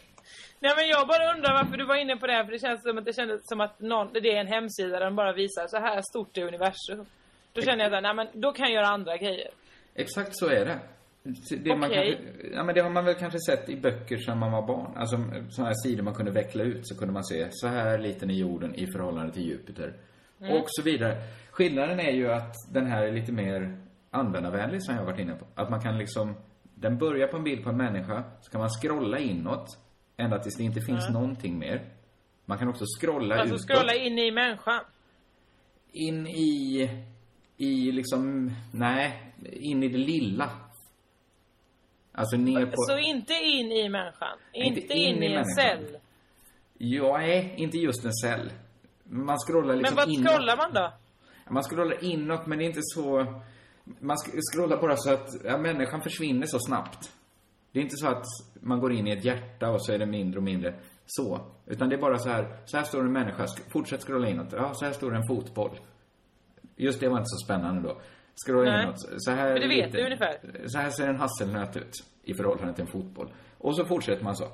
Nej 0.61 0.73
men 0.77 0.89
jag 0.89 1.09
bara 1.09 1.35
undrar 1.35 1.53
varför 1.53 1.77
du 1.77 1.87
var 1.87 1.97
inne 1.97 2.17
på 2.17 2.27
det 2.27 2.33
här, 2.33 2.45
för 2.45 2.53
det 2.53 2.59
känns 2.59 2.83
som 2.83 2.99
att 2.99 3.05
det 3.05 3.13
kändes 3.13 3.41
som 3.43 3.61
att 3.61 3.81
någon, 3.81 4.13
det 4.13 4.33
är 4.37 4.41
en 4.41 4.47
hemsida 4.47 4.89
där 4.89 5.05
de 5.05 5.17
bara 5.17 5.33
visar 5.33 5.67
så 5.67 5.77
här 5.77 6.03
stort 6.03 6.39
är 6.39 6.43
universum. 6.43 7.07
Då 7.53 7.63
känner 7.63 7.85
jag 7.85 7.95
att, 7.95 8.03
nej 8.03 8.15
men 8.15 8.41
då 8.41 8.53
kan 8.53 8.67
jag 8.67 8.75
göra 8.75 8.87
andra 8.87 9.17
grejer. 9.17 9.51
Exakt 9.95 10.31
så 10.33 10.47
är 10.47 10.65
det. 10.65 10.79
Det, 11.23 11.73
Okej. 11.73 11.79
kanske, 11.81 12.17
ja, 12.55 12.65
men 12.65 12.75
det 12.75 12.81
har 12.81 12.91
man 12.91 13.05
väl 13.05 13.15
kanske 13.15 13.39
sett 13.39 13.69
i 13.69 13.77
böcker 13.77 14.17
sedan 14.17 14.39
man 14.39 14.53
var 14.53 14.67
barn. 14.67 14.93
Alltså 14.97 15.17
sådana 15.51 15.69
här 15.69 15.89
sidor 15.89 16.03
man 16.03 16.15
kunde 16.15 16.33
veckla 16.33 16.65
ut 16.65 16.89
så 16.89 16.99
kunde 16.99 17.15
man 17.15 17.25
se 17.25 17.47
så 17.51 17.69
här 17.69 17.99
liten 17.99 18.31
är 18.31 18.35
jorden 18.35 18.75
i 18.75 18.87
förhållande 18.93 19.33
till 19.33 19.43
Jupiter. 19.43 19.93
Mm. 20.41 20.53
Och 20.53 20.65
så 20.69 20.83
vidare. 20.83 21.23
Skillnaden 21.51 22.01
är 22.01 22.11
ju 22.13 22.33
att 22.33 22.55
den 22.73 22.87
här 22.87 23.03
är 23.03 23.13
lite 23.13 23.33
mer 23.33 23.79
användarvänlig 24.11 24.83
som 24.83 24.95
jag 24.95 25.01
har 25.03 25.07
varit 25.13 25.21
inne 25.21 25.35
på. 25.35 25.47
Att 25.55 25.71
man 25.71 25.81
kan 25.81 25.99
liksom, 25.99 26.35
den 26.75 26.99
börjar 26.99 27.27
på 27.29 27.37
en 27.37 27.45
bild 27.45 27.65
på 27.65 27.71
en 27.71 27.77
människa, 27.77 28.25
så 28.41 28.51
kan 28.51 28.61
man 28.61 28.71
scrolla 28.71 29.19
inåt 29.19 29.67
ända 30.17 30.39
tills 30.39 30.57
det 30.57 30.63
inte 30.65 30.81
finns 30.81 31.09
Mm. 31.09 31.13
någonting 31.23 31.59
mer. 31.59 31.85
Man 32.45 32.59
kan 32.59 32.69
också 32.69 32.85
scrolla 33.01 33.35
Alltså 33.35 33.55
utåt. 33.55 33.67
scrolla 33.69 33.95
in 33.95 34.19
i 34.19 34.31
människan. 34.31 34.81
In 35.93 36.27
i... 36.27 36.91
i 37.57 37.93
liksom, 37.93 38.51
nej, 38.73 39.33
in 39.53 39.83
i 39.83 39.89
det 39.89 39.99
lilla. 39.99 40.51
Alltså 42.13 42.37
ner 42.37 42.67
på... 42.67 42.73
Så 42.77 42.99
inte 42.99 43.33
in 43.35 43.73
i 43.73 43.89
människan? 43.89 44.39
Inte, 44.53 44.81
in, 44.81 45.23
i 45.23 45.27
en 45.27 45.33
människan. 45.33 45.45
cell? 45.55 45.99
Ja, 46.79 47.19
nej, 47.19 47.55
inte 47.57 47.79
just 47.79 48.05
en 48.05 48.13
cell. 48.13 48.51
Man 49.09 49.39
scrollar 49.39 49.77
liksom 49.77 49.95
Men 49.97 50.07
vad 50.07 50.15
inåt. 50.15 50.33
scrollar 50.33 50.57
man 50.57 50.73
då? 50.75 50.93
Man 51.51 51.63
scrollar 51.63 52.05
inåt, 52.05 52.47
men 52.47 52.59
det 52.59 52.65
är 52.65 52.67
inte 52.67 52.81
så... 52.83 53.35
Man 54.01 54.17
scrollar 54.53 54.81
bara 54.81 54.97
så 54.97 55.13
att 55.13 55.29
ja, 55.45 55.59
människan 55.59 56.01
försvinner 56.03 56.47
så 56.47 56.59
snabbt. 56.59 57.13
Det 57.73 57.79
är 57.79 57.83
inte 57.83 57.97
så 57.97 58.07
att 58.09 58.25
man 58.61 58.81
går 58.81 58.93
in 58.93 59.07
i 59.07 59.11
ett 59.11 59.25
hjärta 59.25 59.71
och 59.71 59.85
så 59.87 59.93
är 59.93 59.99
det 59.99 60.07
mindre 60.07 60.39
och 60.39 60.45
mindre 60.45 60.75
så. 61.07 61.41
Utan 61.67 61.89
det 61.89 61.95
är 61.97 62.01
bara 62.01 62.19
så 62.19 62.29
här, 62.29 62.57
så 62.65 62.77
här 62.77 62.85
står 62.85 63.01
en 63.01 63.13
människa, 63.13 63.45
sk- 63.45 63.71
fortsätt 63.73 64.03
scrolla 64.05 64.29
inåt. 64.29 64.53
Ja, 64.53 64.75
så 64.75 64.85
här 64.85 64.93
står 64.93 65.15
en 65.15 65.27
fotboll. 65.29 65.79
Just 66.77 67.01
det 67.01 67.09
var 67.09 67.17
inte 67.19 67.27
så 67.29 67.45
spännande 67.45 67.89
då. 67.89 68.01
Scrolla 68.47 68.71
Nej. 68.71 68.85
inåt. 68.85 68.95
Så 69.17 69.31
här 69.31 69.53
Men 69.53 69.61
det 69.61 69.69
vet 69.69 69.87
lite- 69.87 69.97
du 69.99 70.05
ungefär. 70.05 70.39
Så 70.67 70.79
här 70.79 70.91
ser 70.91 71.09
en 71.09 71.17
hasselnöt 71.17 71.77
ut 71.77 71.93
i 72.23 72.35
förhållande 72.35 72.75
till 72.75 72.85
en 72.85 72.91
fotboll. 72.91 73.33
Och 73.59 73.77
så 73.77 73.85
fortsätter 73.85 74.25
man 74.25 74.37
så. 74.37 74.49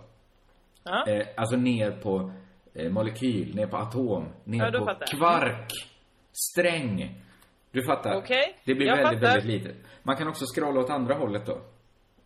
Ja. 0.84 1.06
Eh, 1.08 1.26
alltså 1.36 1.56
ner 1.56 1.90
på 1.90 2.32
eh, 2.74 2.90
molekyl, 2.92 3.54
ner 3.54 3.66
på 3.66 3.76
atom, 3.76 4.28
ner 4.44 4.72
Ja, 4.72 4.78
på 4.78 4.84
fattar 4.84 5.06
kvark, 5.06 5.70
sträng. 6.32 7.20
Du 7.70 7.84
fattar? 7.86 8.14
Okej, 8.16 8.58
Det 8.64 8.74
blir 8.74 8.86
jag 8.86 8.96
väldigt, 8.96 9.20
fattar. 9.20 9.34
väldigt 9.40 9.62
litet. 9.64 9.76
Man 10.02 10.16
kan 10.16 10.28
också 10.28 10.44
scrolla 10.54 10.80
åt 10.80 10.90
andra 10.90 11.14
hållet 11.14 11.46
då. 11.46 11.60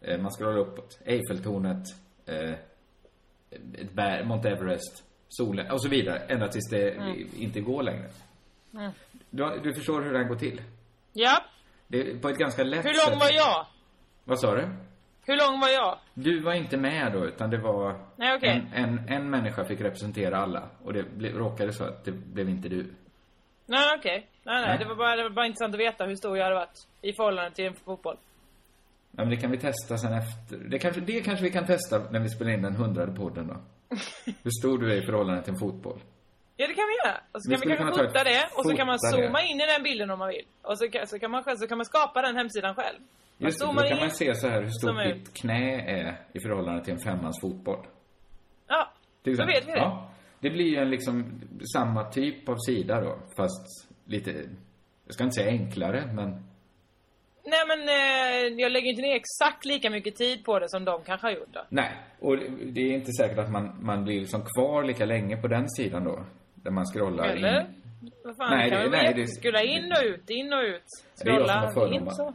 Eh, 0.00 0.20
man 0.20 0.30
scrollar 0.30 0.58
uppåt. 0.58 0.98
Eiffeltornet, 1.04 1.82
eh, 2.26 2.50
ett 3.74 3.92
berg, 3.92 4.24
Mount 4.24 4.48
Everest, 4.48 5.04
solen 5.28 5.70
och 5.70 5.82
så 5.82 5.88
vidare. 5.88 6.18
Ända 6.18 6.48
tills 6.48 6.70
det 6.70 6.90
Mm. 6.90 7.28
inte 7.38 7.60
går 7.60 7.82
längre. 7.82 8.10
Du, 9.30 9.60
du 9.62 9.74
förstår 9.74 10.02
hur 10.02 10.12
det 10.12 10.18
här 10.18 10.24
går 10.28 10.36
till? 10.36 10.62
Ja. 11.12 11.42
Det 11.88 12.22
på 12.22 12.28
ett 12.28 12.36
ganska 12.38 12.64
lätt 12.64 12.84
Hur 12.84 12.94
sätt. 12.94 13.10
lång 13.10 13.18
var 13.18 13.30
jag? 13.30 13.66
Vad 14.24 14.40
sa 14.40 14.54
du? 14.54 14.68
Hur 15.28 15.36
lång 15.36 15.60
var 15.60 15.68
jag? 15.68 15.98
Du 16.14 16.40
var 16.40 16.52
inte 16.52 16.76
med 16.76 17.12
då, 17.12 17.26
utan 17.26 17.50
det 17.50 17.58
var... 17.58 18.00
Nej, 18.16 18.34
okej. 18.36 18.66
en, 18.72 18.84
en, 18.84 19.08
en 19.08 19.30
människa 19.30 19.64
fick 19.64 19.80
representera 19.80 20.36
alla. 20.38 20.68
Och 20.84 20.92
det 20.92 21.02
ble, 21.02 21.30
råkade 21.30 21.72
så 21.72 21.84
att 21.84 22.04
det 22.04 22.12
blev 22.12 22.48
inte 22.48 22.68
du. 22.68 22.94
Nej, 23.66 23.96
okej. 23.98 24.28
Nej, 24.42 24.54
nej, 24.60 24.68
Nej. 24.68 24.78
Det, 24.78 24.84
var 24.84 24.94
bara, 24.94 25.16
det 25.16 25.22
var 25.22 25.30
bara 25.30 25.46
intressant 25.46 25.74
att 25.74 25.80
veta 25.80 26.04
hur 26.04 26.16
stor 26.16 26.36
jag 26.36 26.44
hade 26.44 26.56
varit 26.56 26.86
i 27.02 27.12
förhållande 27.12 27.50
till 27.50 27.66
en 27.66 27.74
fotboll. 27.74 28.16
Ja, 29.10 29.22
men 29.24 29.30
det 29.30 29.36
kan 29.36 29.50
vi 29.50 29.58
testa 29.58 29.98
sen 29.98 30.12
efter. 30.12 30.56
Det 30.56 30.78
kanske, 30.78 31.00
det 31.00 31.20
kanske 31.20 31.44
vi 31.44 31.50
kan 31.50 31.66
testa 31.66 31.98
när 32.10 32.20
vi 32.20 32.28
spelar 32.28 32.52
in 32.52 32.62
den 32.62 32.76
hundrade 32.76 33.12
podden 33.12 33.46
då. 33.48 33.54
Hur 34.42 34.50
stor 34.60 34.78
du 34.78 34.92
är 34.92 34.96
i 35.02 35.06
förhållande 35.06 35.42
till 35.42 35.52
en 35.52 35.58
fotboll. 35.58 36.00
Ja, 36.56 36.66
det 36.66 36.74
kan 36.74 36.84
vi 36.88 37.08
göra. 37.08 37.20
Och 37.32 37.42
så 37.42 37.50
Vi 37.50 37.56
kan 37.56 37.68
vi 37.68 37.76
kanske 37.76 38.06
fota 38.06 38.24
det 38.24 38.48
och 38.56 38.64
så 38.66 38.76
kan 38.76 38.86
man 38.86 38.98
fota 38.98 39.16
det. 39.16 39.26
zooma 39.26 39.42
in 39.42 39.60
i 39.60 39.66
den 39.66 39.82
bilden 39.82 40.10
om 40.10 40.18
man 40.18 40.28
vill. 40.28 40.46
Och 40.62 40.78
så 40.78 40.84
så 41.06 41.18
kan, 41.18 41.30
man, 41.30 41.58
så 41.58 41.66
kan 41.68 41.78
man 41.78 41.84
skapa 41.84 42.22
den 42.22 42.36
hemsidan 42.36 42.74
själv. 42.74 42.98
Just 43.38 43.60
det, 43.60 43.66
då 43.66 43.72
kan 43.72 43.86
in. 43.86 43.96
man 44.00 44.10
se 44.10 44.34
så 44.34 44.48
här 44.48 44.60
hur 44.62 44.68
stort 44.68 45.04
ditt 45.04 45.34
knä 45.34 45.80
är 45.80 46.20
i 46.32 46.40
förhållande 46.40 46.84
till 46.84 46.92
en 46.92 46.98
femmans 47.00 47.40
fotboll. 47.40 47.86
Ja, 48.68 48.92
då 49.22 49.30
vet 49.30 49.66
vi 49.68 49.72
det. 49.72 49.78
Ja. 49.78 50.10
Det 50.40 50.50
blir 50.50 50.64
ju 50.66 50.76
en 50.76 50.90
liksom 50.90 51.40
samma 51.72 52.04
typ 52.04 52.48
av 52.48 52.56
sida 52.66 53.00
då, 53.00 53.18
fast 53.36 53.88
lite, 54.04 54.30
jag 55.04 55.14
ska 55.14 55.24
inte 55.24 55.34
säga 55.34 55.50
enklare, 55.50 56.06
men 56.14 56.30
Nej, 57.44 57.60
men 57.68 57.88
eh, 57.88 58.60
jag 58.60 58.72
lägger 58.72 58.90
inte 58.90 59.02
ner 59.02 59.16
exakt 59.16 59.64
lika 59.64 59.90
mycket 59.90 60.16
tid 60.16 60.44
på 60.44 60.58
det 60.58 60.68
som 60.68 60.84
de 60.84 61.02
kanske 61.04 61.26
har 61.26 61.32
gjort 61.32 61.48
då. 61.52 61.60
nej. 61.68 61.90
Och 62.20 62.36
det- 62.36 62.48
det 62.70 62.80
är 62.80 62.92
inte 62.94 63.12
säkert 63.12 63.38
att 63.38 63.50
man, 63.50 63.84
man 63.84 64.04
blir 64.04 64.20
liksom 64.20 64.42
kvar 64.56 64.84
lika 64.84 65.04
länge 65.04 65.36
på 65.36 65.48
den 65.48 65.68
sidan 65.68 66.04
då. 66.04 66.24
Där 66.54 66.70
man 66.70 66.84
scrollar 66.86 67.24
Eller? 67.28 67.60
in. 67.60 67.66
Vad 68.24 68.36
fan, 68.36 68.50
Nej, 68.56 68.70
nej, 68.70 68.82
kan 68.82 68.90
det- 68.90 69.02
nej, 69.02 69.14
det- 69.14 69.26
Skulle 69.26 69.64
in 69.64 69.92
och 69.92 70.04
ut, 70.04 70.30
in 70.30 70.52
och 70.52 70.62
ut. 70.62 70.82
Det 71.24 71.30
är 71.30 71.34
jag 71.34 71.46
som 71.48 71.56
har 71.58 71.70
Scrolla, 71.70 71.88
fördomar. 71.90 72.34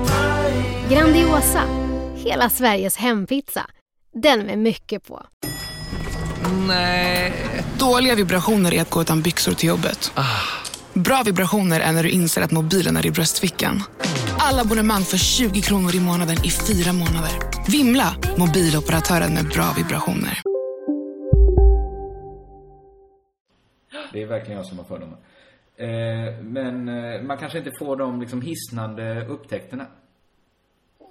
Grandiosa, 0.91 1.63
hela 2.15 2.49
Sveriges 2.49 2.97
hempizza. 2.97 3.65
Den 4.13 4.45
med 4.45 4.59
mycket 4.59 5.07
på. 5.07 5.25
Nej. 6.67 7.33
Dåliga 7.79 8.15
vibrationer 8.15 8.73
är 8.73 8.81
att 8.81 8.89
gå 8.89 9.01
utan 9.01 9.21
byxor 9.21 9.53
till 9.53 9.69
jobbet. 9.69 10.11
Bra 10.93 11.23
vibrationer 11.25 11.79
är 11.79 11.91
när 11.91 12.03
du 12.03 12.09
inser 12.09 12.41
att 12.41 12.51
mobilen 12.51 12.97
är 12.97 13.05
i 13.05 13.11
bröstfickan. 13.11 13.83
Alla 14.39 14.61
abonnemang 14.61 15.01
för 15.01 15.17
20 15.17 15.61
kronor 15.61 15.95
i 15.95 15.99
månaden 15.99 16.35
i 16.45 16.49
fyra 16.49 16.93
månader. 16.93 17.31
Vimla! 17.71 18.15
Mobiloperatören 18.37 19.33
med 19.33 19.45
bra 19.45 19.73
vibrationer. 19.77 20.41
Det 24.13 24.21
är 24.21 24.27
verkligen 24.27 24.57
jag 24.57 24.65
som 24.65 24.77
har 24.77 24.85
fördomar. 24.85 25.17
Eh, 25.77 26.43
men 26.43 26.89
eh, 26.89 27.21
man 27.21 27.37
kanske 27.37 27.57
inte 27.57 27.71
får 27.79 27.95
de 27.95 28.21
liksom 28.21 28.41
hisnande 28.41 29.25
upptäckterna. 29.25 29.85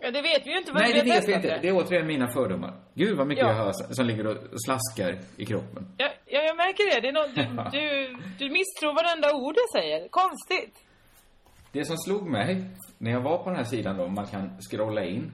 Ja, 0.02 0.10
det 0.10 0.22
vet 0.22 0.46
vi 0.46 0.50
ju 0.50 0.58
inte. 0.58 0.72
vad 0.72 0.82
Nej, 0.82 0.92
det 0.92 1.02
vet 1.02 1.28
vi 1.28 1.32
inte. 1.34 1.58
Det 1.62 1.68
är 1.68 1.76
återigen 1.76 2.06
mina 2.06 2.28
fördomar. 2.28 2.74
Gud 2.94 3.16
vad 3.16 3.26
mycket 3.26 3.42
Ja. 3.44 3.48
jag 3.48 3.56
hör 3.56 3.72
som 3.72 4.06
ligger 4.06 4.26
och 4.26 4.36
slaskar 4.64 5.18
i 5.36 5.46
kroppen. 5.46 5.86
Ja, 5.96 6.08
ja, 6.26 6.40
jag 6.42 6.56
märker 6.56 6.94
det. 6.94 7.00
det 7.00 7.08
är 7.08 7.12
något, 7.12 7.34
du, 7.72 7.78
du, 7.78 8.16
du 8.38 8.50
misstror 8.52 8.94
varenda 8.94 9.34
ord 9.34 9.54
jag 9.56 9.82
säger. 9.82 10.08
Konstigt. 10.08 10.78
Det 11.72 11.84
som 11.84 11.96
slog 11.96 12.26
mig 12.28 12.64
när 12.98 13.10
jag 13.10 13.20
var 13.20 13.38
på 13.38 13.44
den 13.50 13.56
här 13.56 13.64
sidan 13.64 13.96
då, 13.96 14.08
man 14.08 14.26
kan 14.26 14.50
scrolla 14.70 15.04
in. 15.04 15.32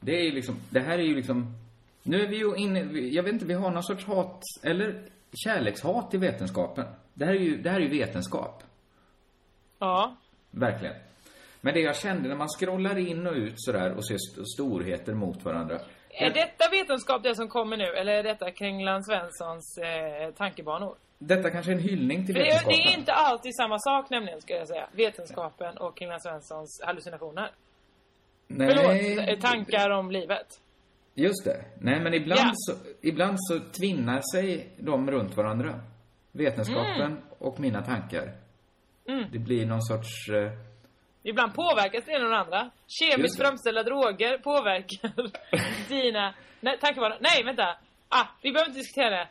Det 0.00 0.20
är 0.20 0.24
ju 0.24 0.32
liksom, 0.32 0.56
det 0.70 0.80
här 0.80 0.98
är 0.98 1.02
ju 1.02 1.14
liksom, 1.14 1.54
nu 2.02 2.22
är 2.22 2.26
vi 2.28 2.36
ju 2.36 2.56
inne, 2.56 2.80
jag 2.98 3.22
vet 3.22 3.32
inte, 3.32 3.44
vi 3.46 3.54
har 3.54 3.70
någon 3.70 3.82
sorts 3.82 4.04
hat, 4.04 4.40
eller 4.62 5.02
kärlekshat 5.44 6.14
i 6.14 6.16
vetenskapen. 6.18 6.84
Det 7.14 7.24
här 7.24 7.32
är 7.34 7.38
ju, 7.38 7.62
det 7.62 7.70
här 7.70 7.80
är 7.80 7.84
ju 7.84 7.88
vetenskap. 7.88 8.62
Ja. 9.78 10.16
Verkligen. 10.50 10.94
Men 11.64 11.74
det 11.74 11.80
jag 11.80 11.96
kände 11.96 12.28
när 12.28 12.36
man 12.36 12.48
scrollar 12.48 12.98
in 12.98 13.26
och 13.26 13.32
ut 13.34 13.54
sådär 13.56 13.92
och 13.96 14.06
ser 14.06 14.14
st- 14.14 14.44
storheter 14.54 15.14
mot 15.14 15.44
varandra. 15.44 15.78
Är 16.10 16.30
detta 16.30 16.70
vetenskap 16.70 17.22
det 17.22 17.34
som 17.34 17.48
kommer 17.48 17.76
nu? 17.76 17.84
Eller 17.84 18.12
är 18.12 18.22
detta 18.22 18.50
Kringland 18.50 19.06
Svenssons 19.06 19.78
eh, 19.78 20.30
tankebanor? 20.34 20.96
Detta 21.18 21.50
kanske 21.50 21.72
är 21.72 21.76
en 21.76 21.82
hyllning 21.82 22.26
till 22.26 22.34
vetenskapen. 22.34 22.68
det 22.78 22.82
är 22.92 22.98
inte 22.98 23.12
alltid 23.12 23.52
samma 23.56 23.78
sak 23.78 24.10
nämligen, 24.10 24.40
ska 24.40 24.54
jag 24.56 24.68
säga. 24.68 24.88
Vetenskapen 24.92 25.76
och 25.76 25.96
Kringland 25.96 26.22
Svenssons 26.22 26.80
hallucinationer. 26.84 27.50
Nej, 28.48 28.68
Förlåt, 28.76 29.28
eh, 29.28 29.38
tankar 29.50 29.90
om 29.90 30.10
livet. 30.10 30.46
just 31.14 31.44
det. 31.44 31.64
Nej, 31.78 32.00
men 32.00 32.14
ibland, 32.14 32.40
Ja. 32.40 32.52
så, 32.54 32.72
ibland 33.02 33.36
så 33.40 33.60
tvinnar 33.80 34.20
sig 34.32 34.68
de 34.78 35.10
runt 35.10 35.36
varandra. 35.36 35.80
Vetenskapen 36.32 37.00
Mm. 37.02 37.18
och 37.38 37.60
mina 37.60 37.82
tankar. 37.82 38.32
Mm. 39.08 39.24
Det 39.32 39.38
blir 39.38 39.66
någon 39.66 39.82
sorts... 39.82 40.28
Eh, 40.28 40.52
Ibland 41.22 41.54
påverkas 41.54 42.04
det 42.04 42.12
ena 42.12 42.24
och 42.24 42.30
det 42.30 42.38
andra. 42.38 42.70
Kemiskt 42.86 43.38
framställda 43.40 43.82
droger 43.82 44.38
påverkar 44.38 45.12
dina... 45.88 46.34
Nej, 46.60 46.78
tankebanor. 46.80 47.16
Nej, 47.20 47.44
vänta. 47.44 47.76
Ah, 48.08 48.26
vi 48.42 48.52
behöver 48.52 48.68
inte 48.68 48.80
diskutera 48.80 49.10
det. 49.10 49.28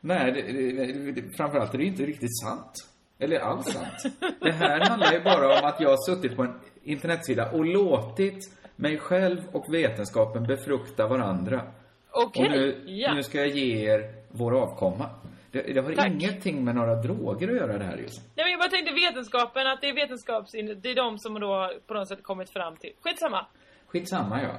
nej, 0.00 0.32
det, 0.32 0.42
det, 0.42 1.12
det, 1.12 1.36
framförallt 1.36 1.74
är 1.74 1.78
det 1.78 1.84
inte 1.84 2.02
riktigt 2.02 2.40
sant. 2.40 2.72
Eller 3.18 3.38
alls 3.40 3.72
sant. 3.72 4.14
Det 4.40 4.52
här 4.52 4.80
handlar 4.88 5.12
ju 5.12 5.20
bara 5.20 5.58
om 5.58 5.64
att 5.64 5.80
jag 5.80 5.88
har 5.88 6.14
suttit 6.14 6.36
på 6.36 6.42
en 6.42 6.60
internetsida 6.84 7.50
och 7.50 7.64
låtit 7.64 8.38
mig 8.76 8.98
själv 8.98 9.40
och 9.52 9.74
vetenskapen 9.74 10.42
befrukta 10.46 11.06
varandra. 11.06 11.62
Okej, 12.10 12.44
Och 12.44 12.50
nu, 12.50 12.82
ja. 12.86 13.14
nu 13.14 13.22
ska 13.22 13.38
jag 13.38 13.48
ge 13.48 13.90
er 13.90 14.14
vår 14.30 14.62
avkomma. 14.62 15.10
Det, 15.54 15.72
det 15.74 15.80
har 15.80 15.94
Tack. 15.94 16.06
ingenting 16.06 16.64
med 16.64 16.74
några 16.74 16.94
droger 16.94 17.48
att 17.48 17.56
göra 17.56 17.78
det 17.78 17.84
här 17.84 17.96
just. 17.96 18.22
Nej 18.34 18.44
men 18.44 18.50
jag 18.50 18.60
bara 18.60 18.68
tänkte 18.68 18.94
vetenskapen, 18.94 19.66
att 19.66 19.80
det 19.80 19.88
är 19.88 19.94
vetenskaps... 19.94 20.52
Det 20.52 20.90
är 20.90 20.94
de 20.94 21.18
som 21.18 21.40
då 21.40 21.72
på 21.86 21.94
något 21.94 22.08
sätt 22.08 22.22
kommit 22.22 22.50
fram 22.50 22.76
till. 22.76 22.92
Skitsamma. 23.00 23.46
Skitsamma 23.86 24.42
ja. 24.42 24.52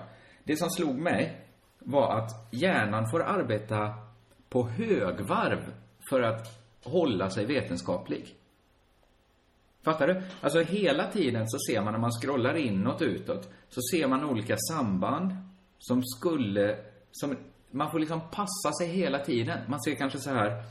Det 0.43 0.55
som 0.55 0.69
slog 0.69 0.99
mig 0.99 1.41
var 1.79 2.17
att 2.17 2.31
hjärnan 2.51 3.09
får 3.11 3.23
arbeta 3.23 3.93
på 4.49 4.67
högvarv 4.67 5.73
för 6.09 6.21
att 6.21 6.47
hålla 6.83 7.29
sig 7.29 7.45
vetenskaplig. 7.45 8.35
Fattar 9.83 10.07
du? 10.07 10.21
Alltså 10.41 10.61
hela 10.61 11.11
tiden 11.11 11.47
så 11.47 11.57
ser 11.69 11.81
man 11.81 11.93
när 11.93 11.99
man 11.99 12.11
scrollar 12.11 12.55
inåt 12.55 13.01
utåt 13.01 13.49
så 13.69 13.81
ser 13.91 14.07
man 14.07 14.23
olika 14.23 14.55
samband 14.71 15.31
som 15.79 16.03
skulle, 16.03 16.77
som, 17.11 17.37
man 17.71 17.91
får 17.91 17.99
liksom 17.99 18.21
passa 18.31 18.71
sig 18.79 18.87
hela 18.87 19.19
tiden. 19.19 19.59
Man 19.67 19.81
ser 19.81 19.95
kanske 19.95 20.19
så 20.19 20.29
här 20.29 20.63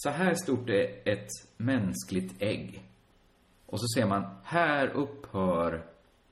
så 0.00 0.10
här 0.10 0.34
stort 0.34 0.68
är 0.70 1.08
ett 1.08 1.28
mänskligt 1.56 2.42
ägg. 2.42 2.82
Och 3.66 3.80
så 3.80 3.86
ser 3.96 4.06
man, 4.06 4.36
här 4.44 4.88
upphör, 4.88 5.86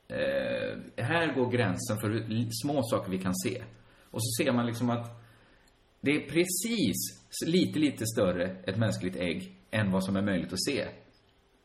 eh, 0.09 1.05
här 1.05 1.35
går 1.35 1.51
gränsen 1.51 1.99
för 2.01 2.11
hur 2.11 2.49
små 2.63 2.83
saker 2.83 3.11
vi 3.11 3.19
kan 3.19 3.35
se. 3.35 3.63
Och 4.11 4.23
så 4.23 4.45
ser 4.45 4.53
man 4.53 4.67
liksom 4.67 4.91
att 4.91 5.23
det 6.01 6.11
är 6.11 6.21
precis 6.21 6.97
lite, 7.47 7.79
lite 7.79 8.07
större, 8.07 8.57
ett 8.65 8.77
mänskligt 8.79 9.17
ägg, 9.17 9.57
än 9.71 9.91
vad 9.93 10.05
som 10.05 10.17
är 10.17 10.23
möjligt 10.23 10.53
att 10.53 10.65
se. 10.65 10.89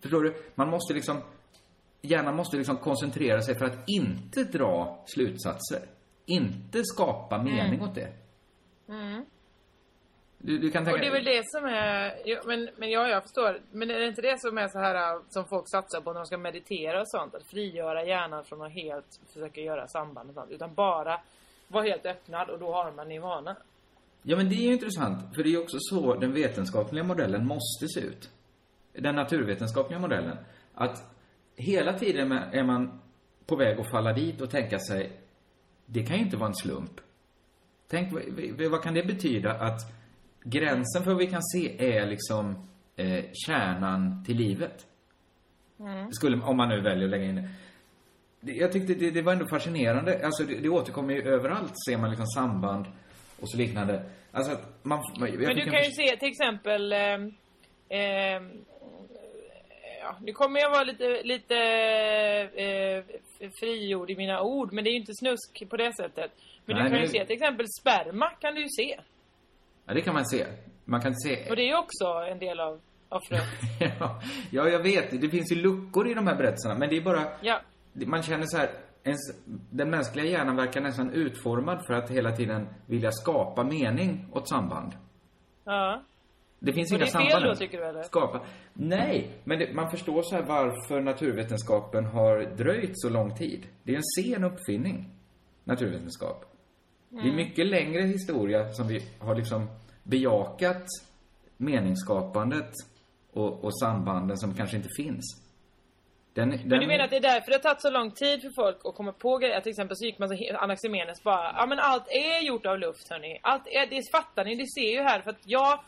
Förstår 0.02 0.24
du? 0.24 0.34
Man 0.56 0.70
måste 0.70 0.93
liksom, 0.93 1.22
hjärnan 2.02 2.36
måste 2.36 2.58
liksom 2.58 2.78
koncentrera 2.78 3.41
sig 3.41 3.56
för 3.56 3.66
att 3.66 3.89
inte 3.89 4.43
dra 4.43 5.04
slutsatser. 5.08 5.80
Inte 6.26 6.84
skapa 6.84 7.43
mening 7.43 7.80
Mm. 7.80 7.89
åt 7.89 7.95
det. 7.95 8.14
Mm. 8.89 9.26
Du, 10.44 10.58
du 10.58 10.72
kan 10.72 10.86
tänka 10.86 10.96
Och 10.96 11.02
det 11.02 11.08
är 11.08 11.12
väl 11.12 11.24
det 11.24 11.42
som 11.46 11.66
är, 11.66 12.48
men, 12.48 12.70
men 12.78 12.89
ja, 12.89 13.08
jag 13.08 13.24
förstår. 13.24 13.62
Men 13.72 13.92
är 13.92 14.00
det 14.00 14.08
inte 14.08 14.22
det 14.22 14.39
som 14.39 14.58
är 14.58 14.68
så 14.68 14.80
här 14.80 14.96
äh, 14.96 15.22
som 15.30 15.46
folk 15.46 15.70
satsar 15.70 16.02
på 16.02 16.14
när 16.14 16.20
de 16.20 16.26
ska 16.26 16.38
meditera 16.38 17.02
och 17.02 17.10
sånt? 17.10 17.36
Att 17.36 17.50
frigöra 17.50 18.06
hjärnan 18.06 18.44
från 18.44 18.62
att 18.62 18.74
helt 18.74 19.20
försöka 19.34 19.62
göra 19.62 19.88
samband 19.88 20.30
och 20.30 20.36
sånt. 20.36 20.52
Utan 20.52 20.74
bara 20.74 21.22
vara 21.68 21.84
helt 21.84 22.06
öppnad 22.06 22.50
och 22.50 22.60
då 22.60 22.74
har 22.74 22.92
man 22.92 23.08
nirvana. 23.08 23.56
Ja, 24.24 24.38
men 24.38 24.50
det 24.50 24.56
är 24.56 24.68
ju 24.68 24.74
intressant, 24.74 25.36
för 25.36 25.44
det 25.44 25.54
är 25.54 25.62
också 25.62 25.78
så 25.80 26.16
den 26.16 26.34
vetenskapliga 26.34 27.04
modellen 27.04 27.48
måste 27.48 27.88
se 27.88 28.00
ut. 28.00 28.30
Den 28.94 29.16
naturvetenskapliga 29.16 30.00
modellen. 30.00 30.38
Att 30.74 31.04
hela 31.56 31.94
tiden 31.94 32.32
är 32.32 32.64
man 32.64 33.00
på 33.46 33.56
väg 33.56 33.80
att 33.80 33.92
falla 33.92 34.14
dit 34.14 34.42
och 34.42 34.50
tänka 34.50 34.80
sig, 34.80 35.12
det 35.86 36.04
kan 36.04 36.18
ju 36.18 36.24
inte 36.24 36.38
vara 36.38 36.50
en 36.50 36.56
slump. 36.56 37.02
Tänk, 37.88 38.14
vad 38.72 38.84
kan 38.84 38.94
det 38.94 39.04
betyda 39.04 39.52
att 39.52 40.01
gränsen 40.44 41.04
för 41.04 41.12
vad 41.12 41.20
vi 41.20 41.28
kan 41.28 41.44
se 41.44 41.96
är 41.98 42.06
liksom 42.06 42.68
eh, 42.96 43.26
kärnan 43.34 44.24
till 44.26 44.38
livet? 44.38 44.88
Mm. 45.80 46.12
Skulle, 46.12 46.38
om 46.38 46.58
man 46.58 46.70
nu 46.70 46.82
väljer 46.82 47.06
att 47.06 47.12
lägga 47.12 47.26
in 47.26 47.36
det. 47.36 48.52
Jag 48.52 48.72
tyckte 48.72 48.94
det, 48.94 49.12
det 49.12 49.22
var 49.22 49.34
ändå 49.34 49.48
fascinerande. 49.48 50.26
Alltså 50.26 50.44
det, 50.44 50.56
det 50.56 50.70
återkommer 50.70 51.14
ju 51.14 51.22
överallt, 51.22 51.74
ser 51.88 51.98
man 51.98 52.10
liksom 52.10 52.26
samband 52.26 52.86
och 53.39 53.50
så 53.50 53.58
liknande. 53.58 54.04
Alltså 54.32 54.52
att 54.52 54.84
man... 54.84 55.04
Men 55.20 55.32
du 55.38 55.46
en 55.46 55.72
kan 55.72 55.84
ju 55.84 55.92
se 55.92 56.18
till 56.18 56.30
exempel 56.30 56.94
ehm, 56.94 57.34
ehm, 57.89 58.66
Ja, 60.04 60.18
nu 60.22 60.34
kommer 60.34 60.60
jag 60.60 60.70
vara 60.70 60.84
lite, 60.84 61.24
lite 61.24 61.56
eh, 62.56 63.04
frigjord 63.60 64.12
i 64.12 64.16
mina 64.16 64.42
ord, 64.42 64.74
men 64.74 64.84
det 64.84 64.89
är 64.89 64.92
ju 64.92 65.00
inte 65.00 65.14
snusk 65.14 65.70
på 65.70 65.78
det 65.78 65.96
sättet. 65.96 66.32
Men 66.66 66.76
Nej, 66.76 66.84
du 66.84 66.89
kan 66.89 66.92
men 66.92 67.02
ju 67.02 67.08
se 67.08 67.26
till 67.26 67.36
exempel 67.36 67.66
sperma 67.82 68.30
kan 68.30 68.56
du 68.56 68.62
ju 68.62 68.68
se. 68.70 69.00
Ja, 69.92 69.96
det 69.96 70.02
kan 70.02 70.14
man 70.14 70.26
se. 70.26 70.46
Man 70.86 71.02
kan 71.02 71.16
se... 71.16 71.50
Och 71.50 71.56
det 71.56 71.62
är 71.62 71.68
ju 71.68 71.78
också 71.78 72.06
en 72.32 72.39
del 72.39 72.60
av, 72.60 72.80
av 73.10 73.22
ja, 74.00 74.22
ja, 74.52 74.70
jag 74.70 74.80
vet. 74.84 75.22
Det 75.22 75.30
finns 75.30 75.52
ju 75.52 75.56
luckor 75.56 76.08
i 76.08 76.14
de 76.14 76.28
här 76.28 76.36
berättelserna, 76.36 76.76
men 76.78 76.89
det 76.89 76.98
är 76.98 77.02
bara... 77.02 77.24
Ja. 77.42 77.62
Man 77.94 78.24
känner 78.24 78.46
så 78.46 78.58
här, 78.58 78.70
ens, 79.04 79.20
den 79.72 79.89
mänskliga 79.89 80.26
hjärnan 80.26 80.56
verkar 80.56 80.82
nästan 80.82 81.10
utformad 81.14 81.86
för 81.88 81.94
att 81.94 82.10
hela 82.12 82.32
tiden 82.32 82.68
vilja 82.86 83.12
skapa 83.12 83.64
mening 83.64 84.26
åt 84.32 84.50
samband. 84.50 84.92
Ja. 85.64 86.02
Det 86.60 86.74
finns 86.74 86.92
Och 86.92 86.96
inga 86.98 87.06
det 87.06 87.12
är 87.12 87.20
fel 87.22 87.32
samband. 87.32 87.52
då, 87.52 87.56
tycker 87.56 87.78
du, 87.78 87.86
eller? 87.86 88.04
Skapa. 88.04 88.42
Nej, 88.74 89.32
men 89.44 89.60
det, 89.60 89.74
man 89.74 89.92
förstår 89.92 90.22
så 90.22 90.36
här 90.36 90.44
varför 90.44 91.02
naturvetenskapen 91.02 92.06
har 92.06 92.56
dröjt 92.58 92.92
så 92.94 93.10
lång 93.10 93.36
tid. 93.36 93.68
Det 93.84 93.92
är 93.92 93.96
en 93.96 94.04
sen 94.34 94.44
uppfinning, 94.44 95.10
naturvetenskap. 95.64 96.46
Det 97.10 97.18
är 97.18 97.24
Mm. 97.24 97.36
mycket 97.36 97.66
längre 97.68 98.02
historia 98.02 98.72
som 98.74 98.88
vi 98.88 99.02
har 99.20 99.36
liksom 99.36 99.68
bejakat 100.04 100.84
meningsskapandet 101.58 102.72
och, 103.34 103.64
och 103.64 103.80
sambanden 103.80 104.38
som 104.38 104.54
kanske 104.56 104.78
inte 104.78 104.89
finns. 104.97 105.41
Den, 106.34 106.49
Men 106.49 106.70
den, 106.70 106.80
du 106.80 106.88
menar 106.88 107.04
att 107.04 107.10
det 107.10 107.16
är 107.18 107.22
därför 107.22 107.47
det 107.52 107.56
har 107.58 107.60
tagit 107.64 107.82
så 107.82 107.89
lång 107.91 108.12
tid 108.12 108.41
för 108.41 108.49
folk 108.64 108.78
att 108.84 108.95
komma 108.95 109.12
på 109.12 109.38
grejer? 109.38 109.62
Till 109.62 109.70
exempel 109.70 109.97
så 109.97 110.06
gick 110.06 110.20
man 110.20 110.30
så 110.30 110.36
Anaximenes 110.58 111.24
bara, 111.24 111.54
ja 111.58 111.66
men 111.66 111.80
allt 111.80 112.08
är 112.08 112.41
gjort 112.47 112.66
av 112.66 112.80
luft 112.80 113.10
hörni. 113.10 113.39
Allt 113.41 113.68
är, 113.68 113.88
det 113.88 114.02
fattar 114.12 114.45
ni, 114.45 114.56
det 114.56 114.68
ser 114.68 114.91
ju 114.97 115.02
här 115.02 115.22
för 115.22 115.30
att 115.30 115.41
jag 115.45 115.80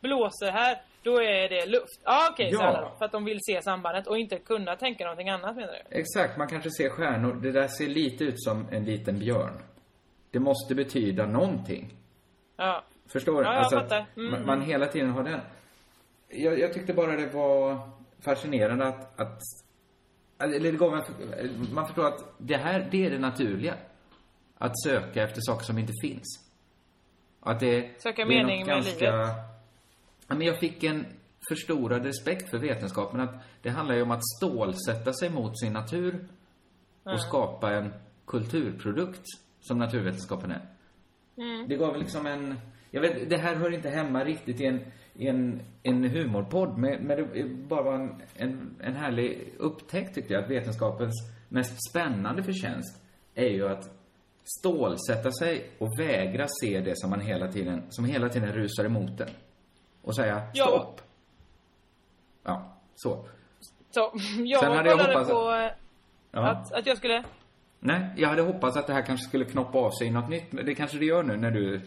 blåser 0.00 0.50
här, 0.52 0.82
då 1.02 1.22
är 1.22 1.48
det 1.48 1.66
luft. 1.66 2.00
Ja 2.04 2.28
okej, 2.32 2.48
Ja. 2.52 2.62
alla 2.62 2.80
då. 2.80 2.96
För 2.98 3.04
att 3.04 3.12
de 3.12 3.24
vill 3.24 3.38
se 3.40 3.62
sambandet 3.62 4.06
och 4.06 4.18
inte 4.18 4.38
kunna 4.38 4.76
tänka 4.76 5.04
någonting 5.04 5.28
annat 5.28 5.56
menar 5.56 5.72
du? 5.90 5.98
Exakt, 5.98 6.38
man 6.38 6.48
kanske 6.48 6.70
ser 6.70 6.88
stjärnor. 6.90 7.32
Det 7.42 7.52
där 7.52 7.68
ser 7.68 7.86
lite 7.88 8.24
ut 8.24 8.42
som 8.42 8.68
en 8.72 8.84
liten 8.84 9.18
björn. 9.18 9.62
Det 10.30 10.38
måste 10.40 10.74
betyda 10.74 11.26
någonting. 11.26 11.94
Ja. 12.56 12.84
Förstår 13.12 13.42
du? 13.42 13.48
Ja, 13.48 13.52
jag 13.52 13.58
Alltså 13.58 13.76
att 13.76 13.82
fattar. 13.82 14.06
Mm, 14.16 14.30
man, 14.30 14.46
man 14.46 14.56
mm. 14.56 14.68
hela 14.68 14.86
tiden 14.86 15.10
har 15.10 15.24
den. 15.24 15.40
Jag, 16.28 16.58
jag 16.58 16.72
tyckte 16.72 16.94
bara 16.94 17.16
det 17.16 17.26
var 17.26 17.90
fascinerande 18.20 18.86
att, 18.86 19.20
att 19.20 19.40
eller 20.38 20.72
det 20.72 20.78
gav 20.78 20.94
en, 20.94 21.02
man 21.74 21.86
förstår 21.86 22.06
att 22.06 22.34
det 22.38 22.56
här, 22.56 22.88
det 22.90 23.06
är 23.06 23.10
det 23.10 23.18
naturliga. 23.18 23.74
Att 24.58 24.80
söka 24.82 25.22
efter 25.22 25.40
saker 25.40 25.64
som 25.64 25.78
inte 25.78 25.92
finns. 26.02 26.50
Att 27.40 27.60
det, 27.60 28.02
Söka 28.02 28.24
det 28.24 28.34
är 28.34 28.44
mening 28.44 28.66
med 28.66 28.74
ganska, 28.74 28.90
livet. 28.90 29.36
Ja, 30.28 30.34
men 30.34 30.46
jag 30.46 30.58
fick 30.58 30.84
en 30.84 31.06
förstorad 31.48 32.04
respekt 32.04 32.50
för 32.50 32.58
vetenskapen. 32.58 33.20
Att 33.20 33.34
det 33.62 33.70
handlar 33.70 33.94
ju 33.94 34.02
om 34.02 34.10
att 34.10 34.26
stålsätta 34.38 35.12
sig 35.12 35.30
mot 35.30 35.58
sin 35.58 35.72
natur 35.72 36.28
och 37.02 37.12
Ja. 37.12 37.18
skapa 37.18 37.72
en 37.72 37.94
kulturprodukt 38.26 39.24
som 39.60 39.78
naturvetenskapen 39.78 40.50
är. 40.50 40.66
Mm. 41.36 41.68
Det 41.68 41.76
gav 41.76 41.96
liksom 41.96 42.26
en... 42.26 42.58
Jag 42.94 43.00
vet, 43.00 43.30
det 43.30 43.36
här 43.36 43.54
hör 43.54 43.74
inte 43.74 43.88
hemma 43.90 44.24
riktigt 44.24 44.60
i 44.60 44.66
en, 44.66 44.80
i 45.14 45.28
en, 45.28 45.62
en 45.82 46.04
humorpodd, 46.04 46.78
men, 46.78 47.02
men 47.02 47.16
det 47.16 47.44
bara 47.44 47.82
var 47.82 47.94
en, 47.94 48.22
en, 48.36 48.76
en 48.80 48.94
härlig 48.94 49.54
upptäckt 49.58 50.14
tyckte 50.14 50.32
jag. 50.34 50.44
Att 50.44 50.50
vetenskapens 50.50 51.14
mest 51.48 51.90
spännande 51.90 52.42
förtjänst 52.42 53.02
är 53.34 53.48
ju 53.48 53.68
att 53.68 53.90
stålsätta 54.58 55.32
sig 55.32 55.70
och 55.78 55.88
vägra 55.98 56.46
se 56.62 56.80
det 56.80 56.92
som 56.98 57.10
man 57.10 57.20
hela 57.20 57.52
tiden, 57.52 57.82
som 57.90 58.04
hela 58.04 58.28
tiden 58.28 58.52
rusar 58.52 58.84
emot 58.84 59.18
den. 59.18 59.28
Och 60.02 60.16
säga 60.16 60.42
Ja. 60.54 60.66
stopp. 60.66 61.00
Ja, 62.44 62.76
så. 62.94 63.26
Så, 63.90 64.12
jag 64.44 64.60
Sen 64.60 64.72
hade 64.72 64.88
jag 64.90 64.96
hoppats 64.98 65.30
på 65.30 65.70
Ja. 66.30 66.50
att, 66.50 66.72
att 66.72 66.86
jag 66.86 66.96
skulle... 66.96 67.24
Nej, 67.84 68.00
jag 68.16 68.28
hade 68.28 68.42
hoppats 68.42 68.76
att 68.76 68.86
det 68.86 68.92
här 68.92 69.02
kanske 69.02 69.28
skulle 69.28 69.44
knoppa 69.44 69.78
av 69.78 69.90
sig 69.90 70.10
något 70.10 70.28
nytt, 70.28 70.52
men 70.52 70.66
det 70.66 70.74
kanske 70.74 70.98
det 70.98 71.04
gör 71.04 71.22
nu 71.22 71.36
när 71.36 71.50
du 71.50 71.80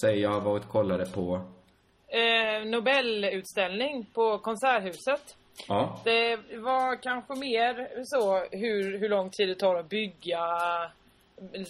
säger 0.00 0.22
jag 0.22 0.30
har 0.30 0.40
varit 0.40 0.68
kollade 0.68 1.06
på... 1.06 1.40
Eh, 2.08 2.64
Nobelutställning 2.66 4.06
på 4.14 4.38
Konserthuset. 4.38 5.36
Ja. 5.68 6.00
Det 6.04 6.36
var 6.58 7.02
kanske 7.02 7.34
mer 7.34 7.88
så 8.04 8.38
hur, 8.56 8.98
hur 8.98 9.08
lång 9.08 9.30
tid 9.30 9.48
det 9.48 9.54
tar 9.54 9.74
att 9.76 9.88
bygga, 9.88 10.40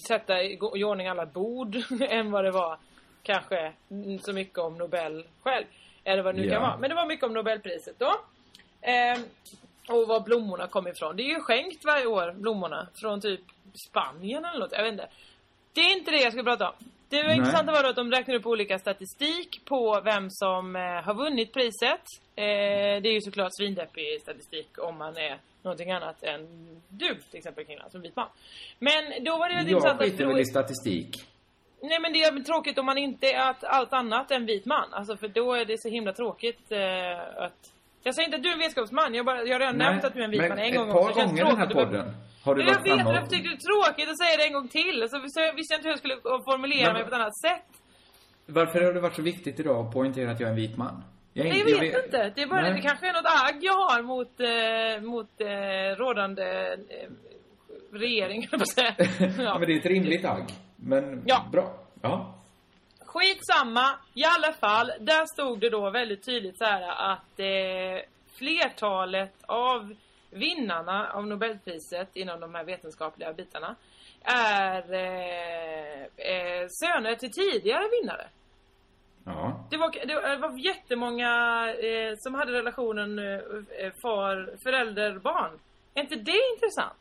sätta 0.08 0.42
i 0.42 0.58
i 0.76 0.84
ordning 0.84 1.06
alla 1.08 1.26
bord 1.26 1.76
än 2.00 2.30
vad 2.30 2.44
det 2.44 2.50
var 2.50 2.78
kanske 3.22 3.72
så 4.20 4.32
mycket 4.32 4.58
om 4.58 4.78
Nobel 4.78 5.24
själv. 5.42 5.64
Eller 6.04 6.22
vad 6.22 6.34
det 6.34 6.40
nu 6.40 6.46
Ja. 6.46 6.52
kan 6.54 6.62
vara. 6.62 6.76
Men 6.76 6.90
det 6.90 6.96
var 6.96 7.06
mycket 7.06 7.24
om 7.24 7.34
Nobelpriset 7.34 7.98
då. 7.98 8.12
Ehm, 8.80 9.22
och 9.88 10.08
var 10.08 10.20
blommorna 10.20 10.66
kom 10.66 10.88
ifrån. 10.88 11.16
Det 11.16 11.22
är 11.22 11.34
ju 11.34 11.40
skänkt 11.40 11.84
varje 11.84 12.06
år, 12.06 12.32
blommorna. 12.32 12.88
Från 12.94 13.20
typ 13.20 13.40
Spanien 13.88 14.44
eller 14.44 14.60
något. 14.60 14.72
Jag 14.72 14.82
vet 14.82 14.92
inte. 14.92 15.08
Det 15.72 15.80
är 15.80 15.98
inte 15.98 16.10
det 16.10 16.20
jag 16.20 16.32
ska 16.32 16.42
prata 16.42 16.68
om. 16.68 16.74
Det 17.08 17.22
var 17.22 17.30
intressanta 17.30 17.72
var 17.72 17.82
då 17.82 17.88
att 17.88 17.96
de 17.96 18.10
räknade 18.10 18.38
upp 18.38 18.46
olika 18.46 18.78
statistik 18.78 19.64
på 19.64 20.00
vem 20.04 20.30
som 20.30 20.76
eh, 20.76 20.82
har 20.82 21.14
vunnit 21.14 21.52
priset. 21.52 22.00
Eh, 22.36 23.02
det 23.02 23.08
är 23.08 23.12
ju 23.12 23.20
såklart 23.20 23.56
svindeppig 23.56 24.20
statistik 24.20 24.68
om 24.78 24.98
man 24.98 25.16
är 25.16 25.38
någonting 25.62 25.90
annat 25.90 26.22
än 26.22 26.42
du 26.88 27.14
till 27.14 27.38
exempel 27.38 27.64
Kringlan, 27.64 27.90
som 27.90 28.00
vit 28.00 28.16
man. 28.16 28.28
Men 28.78 29.24
då 29.24 29.36
var 29.36 29.48
det 29.48 29.54
väldigt 29.54 29.72
Jag 29.72 29.78
intressant 29.78 30.00
att 30.00 30.08
skiter 30.10 30.26
väl 30.26 30.40
i 30.40 30.44
statistik. 30.44 31.28
Nej 31.82 32.00
men 32.00 32.12
det 32.12 32.22
är 32.22 32.44
tråkigt 32.44 32.78
om 32.78 32.86
man 32.86 32.98
inte 32.98 33.26
är 33.26 33.50
att 33.50 33.64
allt 33.64 33.92
annat 33.92 34.30
än 34.30 34.46
vit 34.46 34.64
man. 34.64 34.92
Alltså 34.92 35.16
för 35.16 35.28
då 35.28 35.52
är 35.52 35.64
det 35.64 35.80
så 35.80 35.88
himla 35.88 36.12
tråkigt 36.12 36.72
eh, 36.72 37.44
att... 37.44 37.72
Jag 38.02 38.14
säger 38.14 38.26
inte 38.26 38.36
att 38.36 38.42
du 38.42 38.48
är 38.48 38.52
en 38.52 38.58
vetenskapsman, 38.58 39.14
jag, 39.14 39.26
bara, 39.26 39.42
jag 39.44 39.54
har 39.54 39.60
redan 39.60 39.76
Nej, 39.78 39.86
nämnt 39.88 40.04
att 40.04 40.14
du 40.14 40.20
är 40.20 40.24
en 40.24 40.30
vit 40.30 40.40
men 40.40 40.48
man 40.48 40.58
en 40.58 40.64
ett 40.72 40.76
gång 40.76 40.90
par 40.92 40.98
också. 40.98 41.08
Det 41.08 41.20
känns 41.20 41.30
gånger 41.30 41.44
i 41.46 41.48
den 41.48 41.58
här 41.58 41.66
podden 41.74 42.14
har 42.44 42.54
du 42.54 42.60
jag 42.62 42.68
varit 42.74 42.86
vet, 42.86 42.94
framme 42.96 43.14
jag 43.14 43.30
tyckte 43.30 43.48
det 43.48 43.54
är 43.54 43.84
tråkigt 43.86 44.08
att 44.10 44.18
säga 44.18 44.36
det 44.38 44.44
en 44.46 44.52
gång 44.52 44.68
till. 44.68 45.06
Så, 45.10 45.16
så 45.28 45.40
jag 45.40 45.54
visste 45.54 45.74
inte 45.74 45.84
hur 45.88 45.92
jag 45.92 45.98
skulle 45.98 46.16
formulera 46.50 46.84
Men- 46.86 46.92
mig 46.92 47.02
på 47.02 47.08
ett 47.08 47.14
annat 47.14 47.38
sätt. 47.38 47.66
Varför 48.46 48.80
har 48.80 48.92
det 48.92 49.00
varit 49.00 49.14
så 49.16 49.22
viktigt 49.22 49.60
idag 49.60 49.86
att 49.86 49.92
poängtera 49.92 50.30
att 50.30 50.40
jag 50.40 50.46
är 50.46 50.50
en 50.50 50.56
vit 50.56 50.76
man? 50.76 51.04
Jag, 51.32 51.44
Nej, 51.44 51.58
inte- 51.58 51.70
jag 51.70 51.80
vet 51.80 52.04
inte. 52.04 52.32
Det 52.36 52.42
är 52.42 52.46
bara 52.46 52.60
Nej. 52.62 52.72
det 52.72 52.80
kanske 52.80 53.08
är 53.08 53.12
något 53.12 53.32
agg 53.48 53.58
jag 53.60 53.72
har 53.72 54.02
mot, 54.02 54.40
eh, 54.40 55.10
mot 55.10 55.40
eh, 55.40 55.96
rådande 56.04 56.42
eh, 56.42 57.10
regering, 57.92 58.48
jag. 58.76 58.94
Ja. 59.38 59.58
men 59.58 59.68
det 59.68 59.74
är 59.74 59.78
ett 59.78 59.86
rimligt 59.86 60.24
agg. 60.24 60.44
Men 60.76 61.22
Ja. 61.26 61.46
bra. 61.52 61.74
Ja. 62.02 62.38
Skitsamma, 63.12 63.98
i 64.14 64.24
alla 64.24 64.52
fall. 64.52 64.92
Där 65.00 65.26
stod 65.26 65.60
det 65.60 65.70
då 65.70 65.90
väldigt 65.90 66.24
tydligt 66.24 66.58
så 66.58 66.64
här 66.64 67.12
att 67.12 67.38
eh, 67.40 68.08
flertalet 68.38 69.34
av 69.46 69.94
vinnarna 70.30 71.10
av 71.12 71.26
Nobelpriset 71.26 72.16
inom 72.16 72.40
de 72.40 72.54
här 72.54 72.64
vetenskapliga 72.64 73.32
bitarna 73.32 73.76
är 74.24 74.92
eh, 74.94 76.02
eh, 76.02 76.66
söner 76.68 77.14
till 77.14 77.30
tidigare 77.32 77.88
vinnare. 78.00 78.26
Ja. 79.24 79.66
Det 79.70 79.76
var, 79.76 79.90
det 80.06 80.36
var- 80.38 80.66
jättemånga 80.66 81.30
eh, 81.74 82.12
som 82.16 82.34
hade 82.34 82.52
relationen 82.52 83.18
eh, 83.18 83.92
far, 84.02 84.56
förälder, 84.62 85.18
barn. 85.18 85.58
Är 85.94 86.00
inte 86.00 86.14
det 86.16 86.40
intressant? 86.54 86.98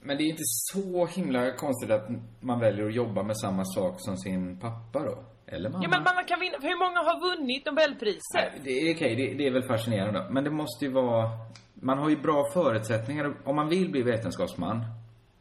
Men 0.00 0.16
det 0.16 0.22
är 0.22 0.26
inte 0.28 0.42
så 0.44 1.06
himla 1.06 1.52
konstigt 1.56 1.90
att 1.90 2.08
man 2.40 2.60
väljer 2.60 2.86
att 2.86 2.94
jobba 2.94 3.22
med 3.22 3.38
samma 3.38 3.64
sak 3.64 3.94
som 3.98 4.16
sin 4.16 4.60
pappa 4.60 4.98
då? 4.98 5.24
Eller 5.46 5.70
mamma? 5.70 5.84
Ja, 5.84 5.88
men 5.90 6.02
man 6.02 6.24
kan 6.24 6.40
vinna, 6.40 6.58
hur 6.62 6.78
många 6.78 6.98
har 7.00 7.20
vunnit 7.36 7.66
Nobelpriset? 7.66 8.64
Det 8.64 8.70
är 8.70 8.94
okej, 8.94 9.16
det, 9.16 9.34
det 9.34 9.46
är 9.46 9.50
väl 9.50 9.62
fascinerande. 9.62 10.26
Men 10.30 10.44
det 10.44 10.50
måste 10.50 10.84
ju 10.84 10.90
vara... 10.92 11.30
Man 11.74 11.98
har 11.98 12.08
ju 12.10 12.16
bra 12.16 12.44
förutsättningar. 12.52 13.36
Om 13.44 13.56
man 13.56 13.68
vill 13.68 13.90
bli 13.90 14.02
vetenskapsman 14.02 14.76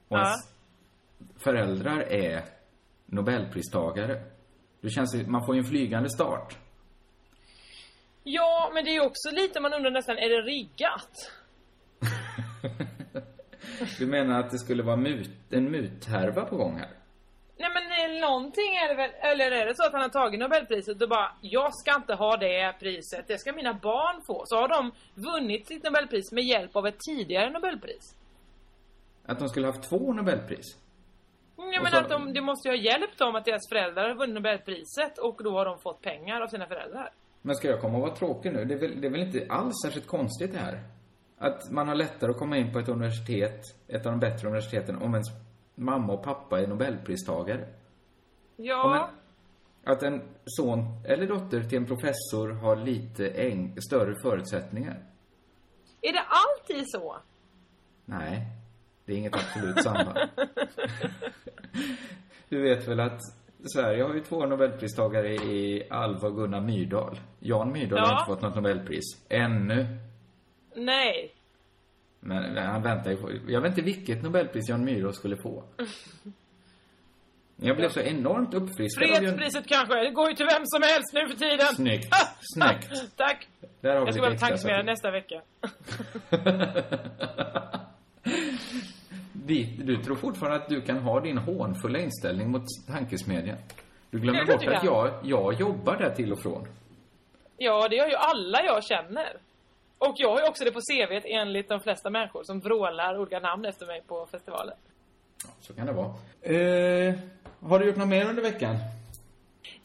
och 0.07 0.17
Ja. 0.17 0.35
föräldrar 1.43 1.99
är 1.99 2.43
Nobelpristagare. 3.05 4.21
Det 4.81 4.89
känns 4.89 5.27
man 5.27 5.45
får 5.45 5.55
ju 5.55 5.59
en 5.59 5.65
flygande 5.65 6.09
start. 6.09 6.57
Ja, 8.23 8.71
men 8.73 8.85
det 8.85 8.95
är 8.95 9.05
också 9.05 9.29
lite, 9.31 9.59
man 9.59 9.73
undrar 9.73 9.91
nästan, 9.91 10.17
är 10.17 10.29
det 10.29 10.41
riggat? 10.41 11.31
Du 13.99 14.05
menar 14.07 14.39
att 14.39 14.51
det 14.51 14.57
skulle 14.59 14.83
vara 14.83 14.95
mut, 14.95 15.29
en 15.49 15.71
muthärva 15.71 16.45
på 16.45 16.55
gång 16.57 16.77
här? 16.77 16.89
Nej 17.59 17.69
men 17.73 18.15
eh, 18.15 18.21
någonting 18.21 18.75
är 18.83 18.87
det 18.87 18.95
väl, 18.95 19.09
eller 19.19 19.51
är 19.51 19.65
det 19.65 19.73
så 19.75 19.85
att 19.85 19.91
han 19.91 20.01
har 20.01 20.09
tagit 20.09 20.39
Nobelpriset 20.39 21.01
och 21.01 21.09
bara 21.09 21.31
Jag 21.41 21.73
ska 21.75 21.95
inte 21.95 22.13
ha 22.13 22.37
det 22.37 22.73
priset, 22.79 23.27
det 23.27 23.37
ska 23.39 23.53
mina 23.53 23.73
barn 23.73 24.21
få. 24.27 24.43
Så 24.45 24.55
har 24.55 24.67
de 24.67 24.91
vunnit 25.15 25.67
sitt 25.67 25.83
Nobelpris 25.83 26.31
med 26.31 26.43
hjälp 26.43 26.75
av 26.75 26.87
ett 26.87 26.99
tidigare 26.99 27.49
Nobelpris. 27.49 28.15
Att 29.25 29.39
de 29.39 29.49
skulle 29.49 29.67
haft 29.67 29.89
två 29.89 30.13
Nobelpris? 30.13 30.65
Mm, 31.57 31.67
Och 31.69 31.73
menar 31.83 31.89
så- 31.89 31.97
att 31.97 32.09
de, 32.09 32.33
det 32.33 32.41
måste 32.41 32.67
ju 32.69 32.75
ha 32.75 32.81
hjälpt 32.83 33.17
dem 33.17 33.35
att 33.35 33.45
deras 33.45 33.69
föräldrar 33.69 34.07
har 34.09 34.15
vunnit 34.15 34.35
Nobelpriset 34.35 35.17
och 35.17 35.43
då 35.43 35.51
har 35.51 35.65
de 35.65 35.79
fått 35.79 36.01
pengar 36.01 36.41
av 36.41 36.47
sina 36.47 36.67
föräldrar. 36.67 37.09
Men 37.41 37.55
ska 37.55 37.67
jag 37.67 37.81
komma 37.81 37.95
och 37.97 38.01
vara 38.01 38.15
tråkig 38.15 38.53
nu? 38.53 38.65
Det 38.65 38.73
är, 38.73 38.77
väl, 38.79 39.01
det 39.01 39.07
är 39.07 39.11
väl 39.11 39.21
inte 39.21 39.45
alls 39.49 39.73
särskilt 39.85 40.07
konstigt 40.07 40.53
det 40.53 40.59
här? 40.59 40.79
Att 41.37 41.71
man 41.71 41.87
har 41.87 41.95
lättare 41.95 42.31
att 42.31 42.37
komma 42.37 42.57
in 42.57 42.73
på 42.73 42.79
ett 42.79 42.89
universitet, 42.89 43.61
ett 43.87 44.05
av 44.05 44.11
de 44.11 44.19
bättre 44.19 44.47
universiteten, 44.47 44.95
om 45.01 45.13
ens 45.13 45.27
mamma 45.75 46.13
och 46.13 46.23
pappa 46.23 46.61
är 46.61 46.67
Nobelpristagare. 46.67 47.67
Ja, 48.55 49.09
en, 49.85 49.91
att 49.93 50.03
en 50.03 50.21
son 50.45 50.85
eller 51.05 51.27
dotter 51.27 51.63
till 51.63 51.77
en 51.77 51.85
professor 51.85 52.49
har 52.51 52.75
lite 52.75 53.27
äng, 53.29 53.81
större 53.81 54.15
förutsättningar. 54.21 55.03
är 56.01 56.13
det 56.13 56.23
alltid 56.29 56.83
så? 56.89 57.17
Nej, 58.05 58.47
det 59.05 59.13
är 59.13 59.17
inget 59.17 59.35
absolut 59.35 59.83
samband. 59.83 60.17
Du 62.49 62.61
vet 62.61 62.87
väl 62.87 62.99
att 62.99 63.21
Sverige 63.73 64.03
har 64.03 64.13
ju 64.13 64.19
två 64.23 64.45
Nobelpristagare 64.45 65.33
i 65.35 65.87
Alva 65.89 66.27
och 66.27 66.35
Gunnar 66.35 66.61
Myrdal. 66.61 67.19
Jan 67.39 67.71
Myrdal 67.71 67.99
har 67.99 68.07
Ja. 68.07 68.13
inte 68.19 68.25
fått 68.25 68.41
något 68.41 68.55
Nobelpris. 68.55 69.03
Ännu. 69.29 69.87
Nej. 70.77 71.33
Men 72.19 72.57
han 72.57 72.83
väntar 72.83 73.11
ju 73.11 73.17
på... 73.17 73.31
Jag 73.47 73.61
vet 73.61 73.69
inte 73.69 73.81
vilket 73.81 74.23
Nobelpris 74.23 74.69
Jan 74.69 74.85
Myrdal 74.85 75.13
skulle 75.13 75.37
få. 75.37 75.63
Jag 77.55 77.75
blev 77.77 77.89
så 77.89 77.99
enormt 77.99 78.53
uppfriskad 78.53 79.03
av 79.03 79.23
Jan... 79.23 79.37
Fredspriset 79.37 79.67
kanske, 79.67 80.03
det 80.03 80.09
går 80.09 80.29
ju 80.29 80.35
till 80.35 80.45
vem 80.45 80.61
som 80.65 80.81
helst 80.81 81.13
nu 81.13 81.27
för 81.27 81.35
tiden. 81.35 81.67
Snyggt. 81.75 82.13
Snyggt. 82.53 83.17
Tack. 83.17 83.47
Där 83.81 83.95
har 83.95 83.99
vi 83.99 84.05
Jag 84.05 84.15
ska 84.15 84.31
extra 84.31 84.47
tankesmedja 84.47 84.83
nästa 84.83 85.11
vecka. 85.11 85.41
Du 89.77 90.03
tror 90.03 90.15
fortfarande 90.15 90.57
att 90.57 90.69
du 90.69 90.81
kan 90.81 90.97
ha 90.97 91.19
din 91.19 91.37
hånfulla 91.37 91.99
inställning 91.99 92.51
mot 92.51 92.63
tankesmedjan. 92.87 93.57
Du 94.11 94.19
glömmer 94.19 94.45
bort 94.45 94.67
att 94.67 94.83
jag, 94.83 95.13
jag 95.23 95.53
jobbar 95.53 95.97
där 95.97 96.09
till 96.09 96.31
och 96.31 96.41
från. 96.41 96.67
Ja, 97.57 97.87
det 97.89 97.95
gör 97.95 98.07
ju 98.07 98.15
alla 98.15 98.63
jag 98.63 98.83
känner. 98.83 99.37
Och 99.97 100.13
jag 100.17 100.29
har 100.31 100.39
ju 100.41 100.47
också 100.47 100.63
det 100.63 100.71
på 100.71 100.79
CVt 100.81 101.23
enligt 101.25 101.69
de 101.69 101.79
flesta 101.79 102.09
människor 102.09 102.43
som 102.43 102.59
vrålar 102.59 103.17
olika 103.19 103.39
namn 103.39 103.65
efter 103.65 103.85
mig 103.85 104.01
på 104.07 104.27
festivalen. 104.31 104.75
Så 105.61 105.73
kan 105.73 105.85
det 105.85 105.93
vara. 105.93 106.13
Eh, 106.41 107.15
har 107.61 107.79
du 107.79 107.85
gjort 107.87 107.95
något 107.97 108.07
mer 108.07 108.25
under 108.29 108.41
veckan? 108.43 108.75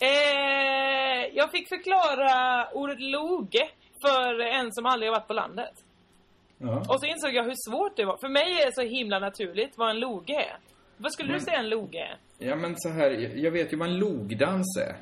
Eh, 0.00 1.26
jag 1.34 1.50
fick 1.50 1.68
förklara 1.68 2.68
ordet 2.72 3.00
loge 3.00 3.68
för 4.02 4.40
en 4.40 4.72
som 4.72 4.86
aldrig 4.86 5.10
har 5.10 5.18
varit 5.18 5.26
på 5.28 5.32
landet. 5.34 5.74
Ja. 6.58 6.78
Och 6.88 7.00
så 7.00 7.06
insåg 7.06 7.34
jag 7.34 7.44
hur 7.44 7.70
svårt 7.70 7.96
det 7.96 8.04
var. 8.04 8.16
För 8.16 8.28
mig 8.28 8.60
är 8.62 8.66
det 8.66 8.74
så 8.74 8.82
himla 8.82 9.18
naturligt 9.18 9.72
vad 9.78 9.90
en 9.90 10.00
loge 10.00 10.34
är. 10.34 10.56
Vad 10.96 11.12
skulle 11.12 11.28
Men- 11.30 11.38
du 11.38 11.44
säga 11.44 11.58
en 11.58 11.68
loge 11.68 11.98
är? 11.98 12.16
Ja, 12.38 12.56
men 12.56 12.74
så 12.76 12.88
här, 12.88 13.10
jag- 13.10 13.38
jag 13.38 13.50
vet 13.50 13.72
ju 13.72 13.76
vad 13.76 13.88
en 13.88 13.98
logdans 13.98 14.78
är. 14.80 14.96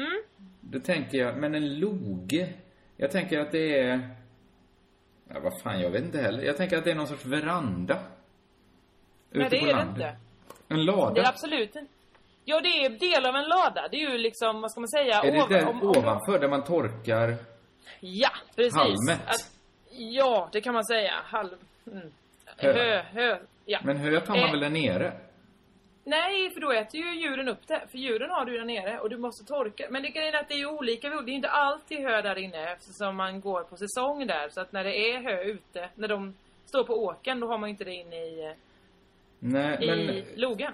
Mm? 0.00 0.22
Då 0.60 0.80
tänker 0.80 1.18
jag, 1.18 1.36
men 1.36 1.54
en 1.54 1.78
loge? 1.78 2.48
Jag 2.96 3.10
tänker 3.10 3.38
att 3.40 3.52
det 3.52 3.78
är... 3.78 4.10
Ja, 5.28 5.40
vad 5.42 5.60
fan, 5.62 5.80
jag 5.80 5.90
vet 5.90 6.02
inte 6.04 6.18
heller. 6.20 6.42
Jag 6.42 6.56
tänker 6.56 6.78
att 6.78 6.84
det 6.84 6.90
är 6.90 6.94
någon 6.94 7.06
sorts 7.06 7.24
veranda. 7.24 7.98
Nej, 9.30 9.46
Ute 9.46 9.56
det 9.56 9.60
på 9.60 9.66
är 9.66 9.68
det 9.68 9.72
landet. 9.78 9.96
inte. 9.96 10.16
En 10.74 10.84
lada? 10.84 11.14
Det 11.14 11.20
är 11.20 11.28
absolut 11.28 11.76
inte. 11.76 11.92
Ja, 12.44 12.60
det 12.60 12.68
är 12.84 12.90
del 12.90 13.26
av 13.26 13.36
en 13.36 13.48
lada. 13.48 13.88
Det 13.90 13.96
är 13.96 14.10
ju 14.10 14.18
liksom, 14.18 14.60
vad 14.60 14.70
ska 14.70 14.80
man 14.80 14.88
säga? 14.88 15.22
Är 15.22 15.32
det 15.32 15.46
där 15.58 15.68
om- 15.68 15.82
om- 15.82 15.88
ovanför, 15.96 16.38
där 16.38 16.48
man 16.48 16.64
torkar... 16.64 17.36
Ja, 18.00 18.30
precis. 18.56 18.74
Halmet. 18.76 19.20
Att, 19.26 19.50
ja, 19.90 20.48
det 20.52 20.60
kan 20.60 20.74
man 20.74 20.84
säga. 20.84 21.12
Halv... 21.24 21.48
Mm. 21.92 22.12
Hö. 22.56 22.72
Hö. 22.72 23.02
Hö. 23.12 23.38
Ja. 23.64 23.78
Men 23.84 23.96
hö 23.96 24.20
tar 24.20 24.34
man 24.34 24.44
Eh, 24.44 24.50
väl 24.50 24.60
där 24.60 24.70
nere? 24.70 25.12
Nej, 26.08 26.50
för 26.50 26.60
då 26.60 26.72
äter 26.72 27.00
ju 27.00 27.20
djuren 27.20 27.48
upp 27.48 27.66
det. 27.66 27.82
För 27.90 27.98
djuren 27.98 28.30
har 28.30 28.44
du 28.44 28.58
där 28.58 28.64
nere 28.64 28.98
och 29.00 29.10
du 29.10 29.18
måste 29.18 29.44
torka. 29.44 29.86
Men 29.90 30.02
det 30.02 30.08
grejen 30.08 30.34
är 30.34 30.38
att 30.40 30.48
det 30.48 30.54
är 30.54 30.66
olika. 30.78 31.08
Det 31.08 31.30
är 31.30 31.34
inte 31.34 31.48
alltid 31.48 31.98
hö 31.98 32.22
där 32.22 32.38
inne 32.38 32.72
eftersom 32.72 33.16
man 33.16 33.40
går 33.40 33.62
på 33.62 33.76
säsong 33.76 34.26
där. 34.26 34.48
Så 34.48 34.60
att 34.60 34.72
när 34.72 34.84
det 34.84 34.96
är 34.96 35.22
hö 35.22 35.42
ute, 35.44 35.88
när 35.94 36.08
de 36.08 36.34
står 36.64 36.84
på 36.84 36.92
åken, 36.92 37.40
då 37.40 37.46
har 37.46 37.58
man 37.58 37.68
inte 37.70 37.84
det 37.84 37.94
inne 37.94 38.16
i, 38.16 38.54
Nej, 39.38 39.78
i 39.80 39.86
men 39.86 40.22
logen. 40.36 40.72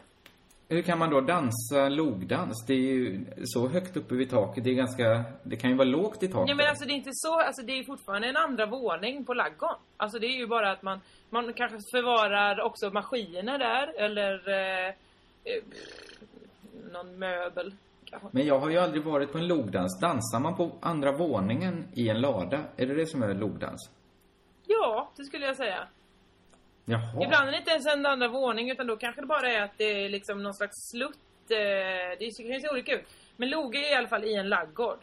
hur 0.68 0.82
kan 0.82 0.98
man 0.98 1.10
då 1.10 1.20
dansa 1.20 1.88
logdans? 1.88 2.64
Det 2.66 2.74
är 2.74 2.78
ju 2.78 3.24
så 3.44 3.68
högt 3.68 3.96
uppe 3.96 4.14
vid 4.14 4.30
taket. 4.30 4.64
Det 4.64 4.70
är 4.70 4.74
ganska... 4.74 5.24
Det 5.42 5.56
kan 5.56 5.70
ju 5.70 5.76
vara 5.76 5.88
lågt 5.88 6.22
i 6.22 6.28
taket. 6.28 6.48
Ja 6.48 6.54
men 6.54 6.68
alltså 6.68 6.84
det 6.84 6.92
är 6.92 6.96
inte 6.96 7.10
så, 7.12 7.40
alltså 7.40 7.62
det 7.66 7.72
är 7.78 7.84
fortfarande 7.84 8.28
en 8.28 8.36
andra 8.36 8.66
våning 8.66 9.24
på 9.24 9.34
laggon. 9.34 9.76
Alltså 9.96 10.18
det 10.18 10.26
är 10.26 10.38
ju 10.38 10.46
bara 10.46 10.70
att 10.72 10.82
man, 10.82 11.00
man 11.30 11.52
kanske 11.52 11.76
förvarar 11.94 12.60
också 12.60 12.90
maskiner 12.90 13.58
där 13.58 14.00
eller 14.04 14.32
eh, 14.88 14.94
eh, 15.44 15.62
någon 16.92 17.18
möbel. 17.18 17.74
Men 18.30 18.46
jag 18.46 18.58
har 18.58 18.70
ju 18.70 18.78
aldrig 18.78 19.04
varit 19.04 19.32
på 19.32 19.38
en 19.38 19.46
logdans. 19.46 20.00
Dansar 20.00 20.40
man 20.40 20.56
på 20.56 20.72
andra 20.80 21.12
våningen 21.12 21.84
i 21.94 22.08
en 22.08 22.20
lada? 22.20 22.60
Är 22.76 22.86
det 22.86 22.94
det 22.94 23.06
som 23.06 23.22
är 23.22 23.34
logdans? 23.34 23.90
Ja, 24.66 25.10
det 25.16 25.24
skulle 25.24 25.46
jag 25.46 25.56
säga. 25.56 25.88
Jaha. 26.84 27.24
Ibland 27.24 27.48
är 27.48 27.52
det 27.52 27.58
inte 27.58 27.70
ens 27.70 27.86
en 27.86 28.06
andra 28.06 28.28
våning 28.28 28.70
utan 28.70 28.86
då 28.86 28.96
kanske 28.96 29.20
det 29.20 29.26
bara 29.26 29.48
är 29.52 29.62
att 29.62 29.78
det 29.78 30.04
är 30.04 30.08
liksom 30.08 30.42
någon 30.42 30.54
slags 30.54 30.90
slutt. 30.90 31.18
Eh, 31.50 32.18
det 32.18 32.36
kan 32.36 32.46
ju 32.46 32.60
se 32.60 32.68
olika 32.70 32.92
ut. 32.94 33.04
Men 33.36 33.50
loge 33.50 33.78
är 33.78 33.92
i 33.92 33.94
alla 33.94 34.08
fall 34.08 34.24
i 34.24 34.34
en 34.34 34.48
laggård. 34.48 34.98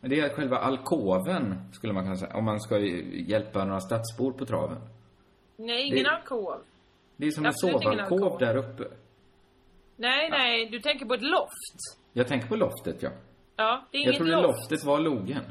Det 0.00 0.20
är 0.20 0.28
själva 0.28 0.56
alkoven, 0.58 1.54
skulle 1.72 1.92
man 1.92 2.02
kunna 2.04 2.16
säga. 2.16 2.36
Om 2.36 2.44
man 2.44 2.60
ska 2.60 2.78
hjälpa 2.78 3.64
några 3.64 3.80
stadsbor 3.80 4.32
på 4.32 4.46
traven. 4.46 4.78
Nej, 5.56 5.86
ingen 5.86 6.04
Det- 6.04 6.10
alkov. 6.10 6.60
Det 7.16 7.26
är 7.26 7.30
som 7.30 7.44
en 7.44 7.48
Absolut 7.48 7.82
ingen 7.82 7.96
sovalkov 7.96 8.22
alkov. 8.24 8.38
där 8.38 8.56
uppe. 8.56 8.84
Nej, 10.00 10.30
nej, 10.30 10.66
du 10.66 10.80
tänker 10.80 11.06
på 11.06 11.14
ett 11.14 11.22
loft. 11.22 11.78
Jag 12.12 12.28
tänker 12.28 12.48
på 12.48 12.56
loftet, 12.56 13.02
ja. 13.02 13.10
Ja, 13.56 13.84
det 13.90 13.96
är 13.98 14.00
Jag 14.00 14.08
inget 14.08 14.16
trodde 14.16 14.32
loft. 14.42 14.58
loftet 14.60 14.84
var 14.84 14.98
logen. 14.98 15.42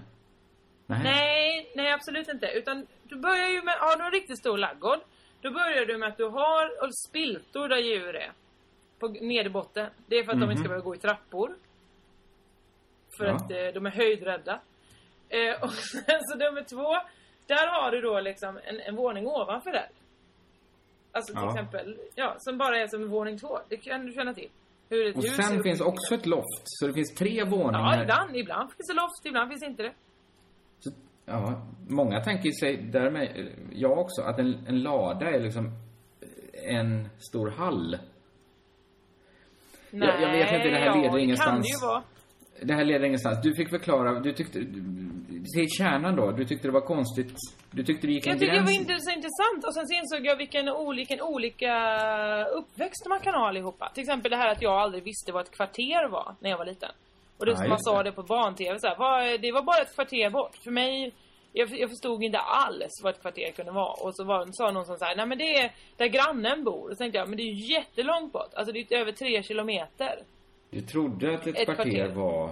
Nej. 0.85 0.99
Nej, 1.03 1.71
nej 1.75 1.91
absolut 1.91 2.27
inte. 2.29 2.47
Utan 2.47 2.87
du 3.03 3.15
börjar 3.19 3.49
ju 3.49 3.61
med, 3.61 3.73
har 3.79 3.97
du 3.97 4.05
en 4.05 4.11
riktigt 4.11 4.39
stor 4.39 4.57
laggård, 4.57 4.99
då 5.41 5.51
börjar 5.51 5.85
du 5.85 5.97
med 5.97 6.09
att 6.09 6.17
du 6.17 6.23
har 6.25 6.91
spiltor 7.09 7.67
där 7.69 7.77
djur 7.77 8.15
är. 8.15 8.31
På 8.99 9.07
nederbotten. 9.07 9.89
Det 10.07 10.15
är 10.15 10.23
för 10.23 10.31
att 10.31 10.39
de 10.39 10.51
inte 10.51 10.55
ska 10.55 10.63
Mhm. 10.63 10.67
behöva 10.69 10.85
gå 10.85 10.95
i 10.95 10.97
trappor. 10.97 11.55
För 13.17 13.25
Ja. 13.25 13.35
att 13.35 13.51
eh, 13.51 13.67
de 13.73 13.85
är 13.85 13.89
höjdrädda. 13.91 14.59
Eh, 15.29 15.63
och 15.63 15.73
sen 15.73 16.19
så 16.21 16.37
nummer 16.37 16.63
två, 16.63 16.93
där 17.47 17.67
har 17.67 17.91
du 17.91 18.01
då 18.01 18.19
liksom 18.19 18.59
en, 18.65 18.79
en 18.79 18.95
våning 18.95 19.27
ovanför 19.27 19.71
där. 19.71 19.89
Alltså 21.11 21.33
till 21.33 21.41
Ja. 21.43 21.49
exempel, 21.49 21.97
ja, 22.15 22.35
som 22.39 22.57
bara 22.57 22.77
är 22.77 22.87
som 22.87 23.01
en 23.01 23.09
våning 23.09 23.37
två. 23.37 23.59
Det 23.69 23.77
kan 23.77 24.05
du 24.05 24.11
känna 24.13 24.33
till. 24.33 24.49
Hur 24.89 25.07
ett 25.09 25.15
Och 25.17 25.23
sen 25.23 25.63
finns 25.63 25.81
också 25.81 26.15
ett 26.15 26.25
loft. 26.25 26.61
Så 26.65 26.87
det 26.87 26.93
finns 26.93 27.15
tre 27.15 27.33
Ja, 27.37 27.45
våningar. 27.45 28.01
ibland, 28.03 28.35
ibland 28.35 28.71
finns 28.73 28.87
det 28.87 28.93
loft, 28.93 29.25
ibland 29.25 29.49
finns 29.49 29.63
inte 29.63 29.83
det. 29.83 29.93
Så, 30.79 30.89
ja, 31.25 31.61
många 31.87 32.19
tänker 32.23 32.51
sig, 32.51 32.77
därmed, 32.77 33.47
jag 33.71 33.97
också, 33.99 34.21
att 34.21 34.39
en, 34.39 34.65
en 34.67 34.83
lada 34.83 35.29
är 35.29 35.39
liksom 35.39 35.71
en 36.53 37.09
stor 37.19 37.49
hall. 37.49 37.97
Nej, 39.91 40.09
jag, 40.09 40.21
jag 40.21 40.31
vet 40.31 40.53
inte, 40.53 40.69
det 40.69 40.75
här 40.75 40.85
ja, 40.85 40.95
leder 40.95 41.03
det 41.03 41.09
kan 41.09 41.19
ingenstans. 41.19 41.67
det 41.67 41.85
ju 41.85 41.87
vara. 41.87 42.03
Det 42.61 42.73
här 42.73 42.85
leder 42.85 43.05
ingenstans. 43.05 43.41
Du 43.43 43.55
fick 43.55 43.69
förklara, 43.69 44.19
du 44.19 44.33
tyckte, 44.33 44.59
till 45.53 45.69
kärnan 45.77 46.15
då, 46.15 46.31
du 46.31 46.45
tyckte 46.45 46.67
det 46.67 46.71
var 46.71 46.81
konstigt, 46.81 47.33
du 47.71 47.83
tyckte 47.83 48.07
det 48.07 48.13
gick 48.13 48.27
en 48.27 48.31
Jag 48.31 48.39
tycker 48.39 48.53
det 48.53 48.61
var 48.61 48.99
så 48.99 49.11
intressant 49.11 49.65
och 49.67 49.73
sen 49.73 49.87
så 49.87 49.93
insåg 49.93 50.25
jag 50.25 50.35
vilken 50.37 50.69
olika, 50.69 51.23
olika 51.23 51.73
uppväxt 52.45 53.05
man 53.09 53.19
kan 53.19 53.33
ha 53.33 53.47
allihopa. 53.47 53.89
Till 53.93 54.03
exempel 54.03 54.31
det 54.31 54.37
här 54.37 54.51
att 54.51 54.61
jag 54.61 54.73
aldrig 54.73 55.03
visste 55.03 55.31
vad 55.31 55.41
ett 55.45 55.51
kvarter 55.51 56.09
var 56.09 56.35
när 56.39 56.49
jag 56.49 56.57
var 56.57 56.65
liten. 56.65 56.91
Och 57.37 57.47
Ja, 57.47 57.67
man 57.67 57.79
sa 57.79 58.03
det. 58.03 58.11
på 58.11 58.23
barn-tv 58.23 58.79
så 58.79 58.87
här, 58.87 58.97
var, 58.97 59.37
det 59.37 59.51
var 59.51 59.63
bara 59.63 59.81
ett 59.81 59.95
kvarter 59.95 60.29
bort. 60.29 60.55
För 60.63 60.71
mig, 60.71 61.13
jag, 61.53 61.69
jag 61.79 61.89
förstod 61.89 62.23
inte 62.23 62.39
alls 62.39 63.01
vad 63.03 63.13
ett 63.13 63.21
kvarter 63.21 63.51
kunde 63.51 63.71
vara. 63.71 63.93
Och 64.03 64.15
så 64.15 64.23
var, 64.23 64.47
sa 64.51 64.71
någon 64.71 64.85
som 64.85 64.97
så 64.97 65.05
här, 65.05 65.15
nej 65.15 65.25
men 65.25 65.37
det 65.37 65.55
är 65.55 65.71
där 65.97 66.07
grannen 66.07 66.63
bor. 66.63 66.83
Och 66.83 66.91
så 66.91 66.95
tänkte 66.95 67.17
jag, 67.17 67.27
men 67.29 67.37
det 67.37 67.43
är 67.43 67.53
ju 67.53 67.73
jättelångt 67.73 68.33
bort. 68.33 68.53
Alltså 68.53 68.71
det 68.73 68.79
är 68.79 68.97
över 69.01 69.11
tre 69.11 69.43
kilometer. 69.43 70.19
Du 70.69 70.81
trodde 70.81 71.33
att 71.35 71.47
ett, 71.47 71.55
Ett 71.55 71.65
kvarter, 71.65 71.83
kvarter. 71.83 72.07
var... 72.15 72.51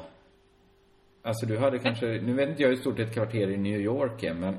Alltså 1.21 1.45
du 1.45 1.57
hade 1.57 1.79
kanske, 1.79 2.05
nu 2.05 2.33
vet 2.33 2.49
inte 2.49 2.61
jag 2.63 2.69
hur 2.69 2.75
stort 2.75 2.99
ett 2.99 3.13
kvarter 3.13 3.49
i 3.49 3.57
New 3.57 3.79
York 3.81 4.23
är, 4.23 4.33
men... 4.33 4.57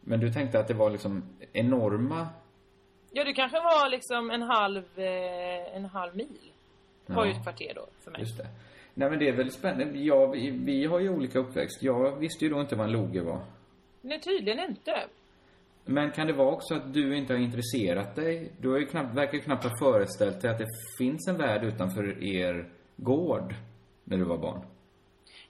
Men 0.00 0.20
du 0.20 0.32
tänkte 0.32 0.58
att 0.58 0.68
det 0.68 0.74
var 0.74 0.90
liksom 0.90 1.22
enorma... 1.52 2.28
Ja, 3.12 3.24
det 3.24 3.32
kanske 3.32 3.56
var 3.58 3.90
liksom 3.90 4.30
en 4.30 4.42
halv, 4.42 4.84
eh, 4.98 5.76
en 5.76 5.84
halv 5.84 6.16
mil. 6.16 6.38
Var 7.06 7.24
ju 7.24 7.30
Ja. 7.30 7.36
ett 7.36 7.42
kvarter 7.42 7.72
då 7.74 7.86
för 8.00 8.10
mig. 8.10 8.20
Just 8.20 8.38
det. 8.38 8.46
Nej 8.94 9.10
men 9.10 9.18
det 9.18 9.28
är 9.28 9.32
väl 9.32 9.50
spännande. 9.50 9.98
Ja, 9.98 10.26
vi, 10.26 10.50
vi 10.50 10.84
har 10.86 10.98
ju 11.00 11.08
olika 11.10 11.38
uppväxt. 11.38 11.82
Jag 11.82 12.16
visste 12.16 12.44
ju 12.44 12.50
då 12.50 12.60
inte 12.60 12.76
vad 12.76 12.86
en 12.86 12.92
loge 12.92 13.20
var. 13.20 13.40
Nej, 14.00 14.20
tydligen 14.20 14.70
inte. 14.70 15.04
Men 15.84 16.10
kan 16.10 16.26
det 16.26 16.32
vara 16.32 16.52
också 16.52 16.74
att 16.74 16.94
du 16.94 17.16
inte 17.16 17.32
har 17.32 17.40
intresserat 17.40 18.16
dig? 18.16 18.52
Du 18.60 18.70
har 18.70 18.78
ju 18.78 18.86
knappt, 18.86 19.16
verkar 19.16 19.34
ju 19.34 19.40
knappt 19.40 19.64
ha 19.64 19.70
föreställt 19.78 20.40
dig 20.40 20.50
att 20.50 20.58
det 20.58 20.68
finns 20.98 21.28
en 21.28 21.36
värld 21.36 21.64
utanför 21.64 22.24
er 22.24 22.68
gård 22.96 23.54
när 24.04 24.16
du 24.16 24.24
var 24.24 24.38
barn. 24.38 24.60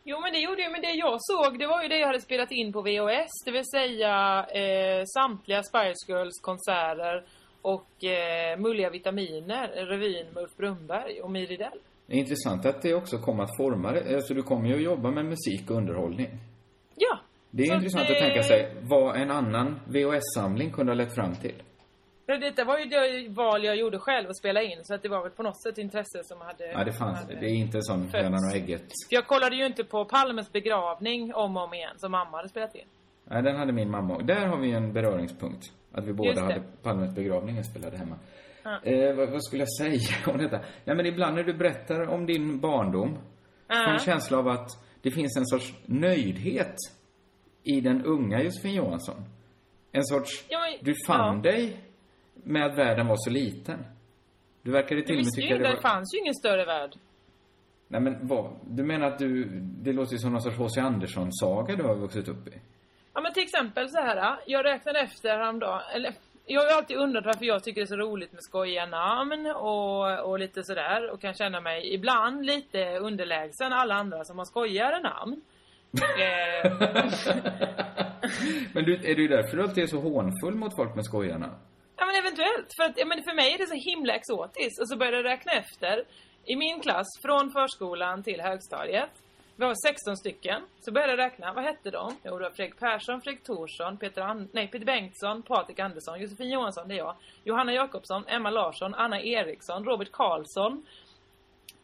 Jo 0.05 0.21
men 0.21 0.33
det 0.33 0.39
gjorde 0.39 0.63
ju, 0.63 0.71
men 0.71 0.81
det 0.81 0.91
jag 0.91 1.17
såg 1.21 1.59
det 1.59 1.67
var 1.67 1.83
ju 1.83 1.89
det 1.89 1.99
jag 1.99 2.07
hade 2.07 2.21
spelat 2.21 2.51
in 2.51 2.73
på 2.73 2.83
VHS. 2.83 3.31
Det 3.45 3.51
vill 3.51 3.67
säga 3.67 4.47
eh, 4.47 5.05
samtliga 5.05 5.63
Spice 5.63 6.13
Girls 6.13 6.41
konserter 6.41 7.25
och 7.63 8.05
eh, 8.05 8.59
Mulliga 8.59 8.91
Vitaminer, 8.91 9.69
revyn 9.69 10.27
med 10.35 10.43
Ulf 10.43 10.57
Brunnberg 10.57 11.21
och 11.21 11.31
Miri 11.31 11.57
Dell. 11.57 11.79
Det 12.07 12.15
är 12.15 12.19
intressant 12.19 12.67
att 12.67 12.83
det 12.83 12.95
också 12.95 13.19
kommer 13.19 13.43
att 13.43 13.57
forma 13.57 13.93
det. 13.93 14.15
Alltså 14.15 14.35
du 14.35 14.43
kommer 14.43 14.69
ju 14.69 14.75
att 14.75 14.83
jobba 14.83 15.11
med 15.11 15.25
musik 15.25 15.71
och 15.71 15.77
underhållning. 15.77 16.29
Ja. 16.97 17.19
Det 17.55 17.63
är 17.63 17.67
Så 17.67 17.75
intressant 17.75 18.07
det- 18.09 18.13
att 18.13 18.19
tänka 18.21 18.43
sig 18.43 18.75
vad 18.83 19.17
en 19.17 19.31
annan 19.31 19.81
VHS-samling 19.87 20.71
kunde 20.73 20.91
ha 20.93 20.95
lett 20.97 21.15
fram 21.15 21.35
till. 21.35 21.55
Men 22.27 22.41
Detta 22.41 22.65
var 22.65 22.79
ju 22.79 22.85
det 22.85 23.29
val 23.29 23.65
jag 23.65 23.77
gjorde 23.77 23.99
själv 23.99 24.31
att 24.31 24.37
spela 24.37 24.63
in 24.63 24.79
så 24.85 24.95
att 24.95 25.03
det 25.03 25.09
var 25.09 25.23
väl 25.23 25.31
på 25.31 25.43
något 25.43 25.63
sätt 25.63 25.79
intresse 25.79 26.25
som 26.25 26.41
hade... 26.41 26.67
Ja, 26.73 26.85
det 26.85 26.93
fanns. 26.93 27.21
som 27.21 27.29
Det 27.29 27.47
är 27.47 27.55
inte 27.55 27.73
fötts. 27.89 28.15
hönan 28.15 28.35
och 28.51 28.57
ägget. 28.57 28.81
För 28.83 29.15
jag 29.15 29.27
kollade 29.27 29.57
ju 29.57 29.67
inte 29.67 29.85
på 29.85 30.05
Palmes 30.05 30.53
begravning 30.53 31.35
om 31.35 31.57
och 31.57 31.63
om 31.65 31.75
igen 31.75 31.95
som 31.97 32.13
mamma 32.13 32.37
hade 32.37 32.49
spelat 32.49 32.75
in. 32.75 32.85
Nej, 33.25 33.43
den 33.43 33.57
hade 33.57 33.73
min 33.73 33.91
mamma. 33.91 34.15
Och 34.15 34.25
Där 34.25 34.47
har 34.47 34.57
vi 34.57 34.73
en 34.73 34.93
beröringspunkt. 34.93 35.65
Att 35.93 36.05
vi 36.05 36.13
båda 36.13 36.41
hade 36.41 36.63
Palmes 36.83 37.15
begravning 37.15 37.57
inspelade 37.57 37.97
hemma. 37.97 38.17
Ja. 38.63 38.81
Eh, 38.83 39.15
vad, 39.15 39.31
vad 39.31 39.45
skulle 39.45 39.63
jag 39.63 39.73
säga 39.79 40.17
om 40.33 40.39
detta? 40.39 40.61
Nej, 40.85 40.97
men 40.97 41.07
ibland 41.07 41.37
när 41.37 41.43
du 41.43 41.55
berättar 41.55 42.09
om 42.09 42.27
din 42.27 42.61
barndom 42.61 43.15
får 43.15 43.77
jag 43.77 43.87
en 43.89 43.93
Ja. 43.93 43.99
känsla 43.99 44.39
av 44.39 44.49
att 44.49 44.69
det 45.03 45.11
finns 45.11 45.37
en 45.37 45.47
sorts 45.47 45.75
nöjdhet 45.87 46.75
i 47.63 47.81
den 47.81 48.05
unga 48.05 48.43
Josefin 48.43 48.75
Johansson. 48.75 49.25
En 49.93 50.05
sorts, 50.05 50.45
Ja, 50.49 50.59
men- 50.61 50.79
du 50.85 50.95
fann 51.07 51.37
ja. 51.37 51.51
dig 51.51 51.77
med 52.35 52.67
att 52.67 52.79
världen 52.79 53.07
var 53.07 53.17
så 53.19 53.31
liten. 53.31 53.85
Du 54.63 54.71
verkade 54.71 55.03
till 55.03 55.17
och 55.19 55.25
med 55.25 55.33
tycka 55.35 55.59
det 55.59 55.63
det 55.69 55.75
var... 55.75 55.81
fanns 55.81 56.15
ju 56.15 56.19
ingen 56.19 56.35
större 56.35 56.65
värld. 56.65 56.93
Nej 57.89 58.01
men 58.01 58.27
vad? 58.27 58.51
Du 58.67 58.83
menar 58.85 59.07
att 59.07 59.19
du, 59.19 59.45
det 59.61 59.93
låter 59.93 60.13
ju 60.13 60.19
som 60.19 60.33
någon 60.33 60.43
sorts 60.43 60.57
H.C. 60.59 60.81
Andersson-saga 60.81 61.77
du 61.77 61.83
har 61.83 61.95
vuxit 61.97 62.29
upp 62.29 62.49
i? 62.49 62.53
Ja 63.15 63.21
men 63.21 63.33
till 63.33 63.43
exempel 63.43 63.89
så 63.91 64.01
här. 64.01 64.37
Jag 64.47 64.65
räknade 64.65 65.01
efter 65.01 65.29
häromdagen, 65.29 65.81
eller 65.95 66.15
jag 66.47 66.61
har 66.61 66.69
ju 66.69 66.75
alltid 66.75 66.97
undrat 66.97 67.27
varför 67.27 67.45
jag 67.45 67.65
tycker 67.65 67.81
det 67.81 67.85
är 67.85 67.87
så 67.87 67.97
roligt 67.97 68.33
med 68.33 68.43
skojiga 68.43 68.87
namn 68.87 69.47
och, 69.57 70.31
och 70.31 70.39
lite 70.39 70.63
sådär 70.63 71.11
och 71.13 71.21
kan 71.21 71.35
känna 71.35 71.61
mig 71.61 71.95
ibland 71.95 72.47
lite 72.47 72.99
underlägsen 72.99 73.73
alla 73.73 73.95
andra 73.95 74.25
som 74.25 74.39
har 74.39 74.45
skojigare 74.45 75.01
namn. 75.01 75.41
Eh, 76.01 76.73
Men 78.73 78.85
du, 78.85 78.95
är 78.95 79.15
det 79.15 79.29
därför 79.37 79.57
du 79.57 79.63
alltid 79.63 79.85
är 79.85 79.87
så 79.87 80.01
hånfull 80.01 80.55
mot 80.55 80.77
folk 80.77 80.95
med 80.95 81.05
skojarna? 81.05 81.51
ja 81.97 82.07
men 82.07 82.15
eventuellt, 82.17 82.69
för 82.77 82.85
att 82.85 82.93
ja, 82.97 83.05
men 83.07 83.23
för 83.23 83.35
mig 83.35 83.53
är 83.55 83.59
det 83.59 83.67
så 83.67 83.91
himla 83.91 84.15
exotiskt 84.15 84.81
och 84.81 84.89
så 84.89 84.97
började 84.97 85.17
jag 85.17 85.25
räkna 85.25 85.53
efter. 85.53 86.05
I 86.45 86.57
min 86.57 86.81
klass, 86.81 87.07
från 87.23 87.53
förskolan 87.53 88.23
till 88.23 88.41
högstadiet, 88.41 89.11
vi 89.57 89.65
var 89.65 89.75
16 89.89 90.17
stycken, 90.17 90.63
så 90.81 90.93
började 90.93 91.13
jag 91.13 91.19
räkna, 91.19 91.53
vad 91.53 91.65
hette 91.65 91.91
de? 91.91 92.17
Jo, 92.25 92.39
det 92.39 92.45
var 92.45 92.51
Fredrik 92.51 92.79
Persson, 92.81 93.21
Fredrik 93.21 93.45
Thorsson, 93.45 93.97
Peter, 93.97 94.23
An- 94.23 94.49
nej, 94.53 94.69
Peter 94.69 94.87
Bengtsson, 94.87 95.43
Patrik 95.43 95.79
Andersson, 95.79 96.21
Josefin 96.21 96.51
Johansson, 96.51 96.89
det 96.89 96.95
är 96.95 96.99
jag, 96.99 97.15
Johanna 97.45 97.73
Jakobsson, 97.73 98.25
Emma 98.29 98.51
Larsson, 98.51 98.95
Anna 98.95 99.21
Eriksson, 99.21 99.85
Robert 99.85 100.13
Karlsson. 100.13 100.87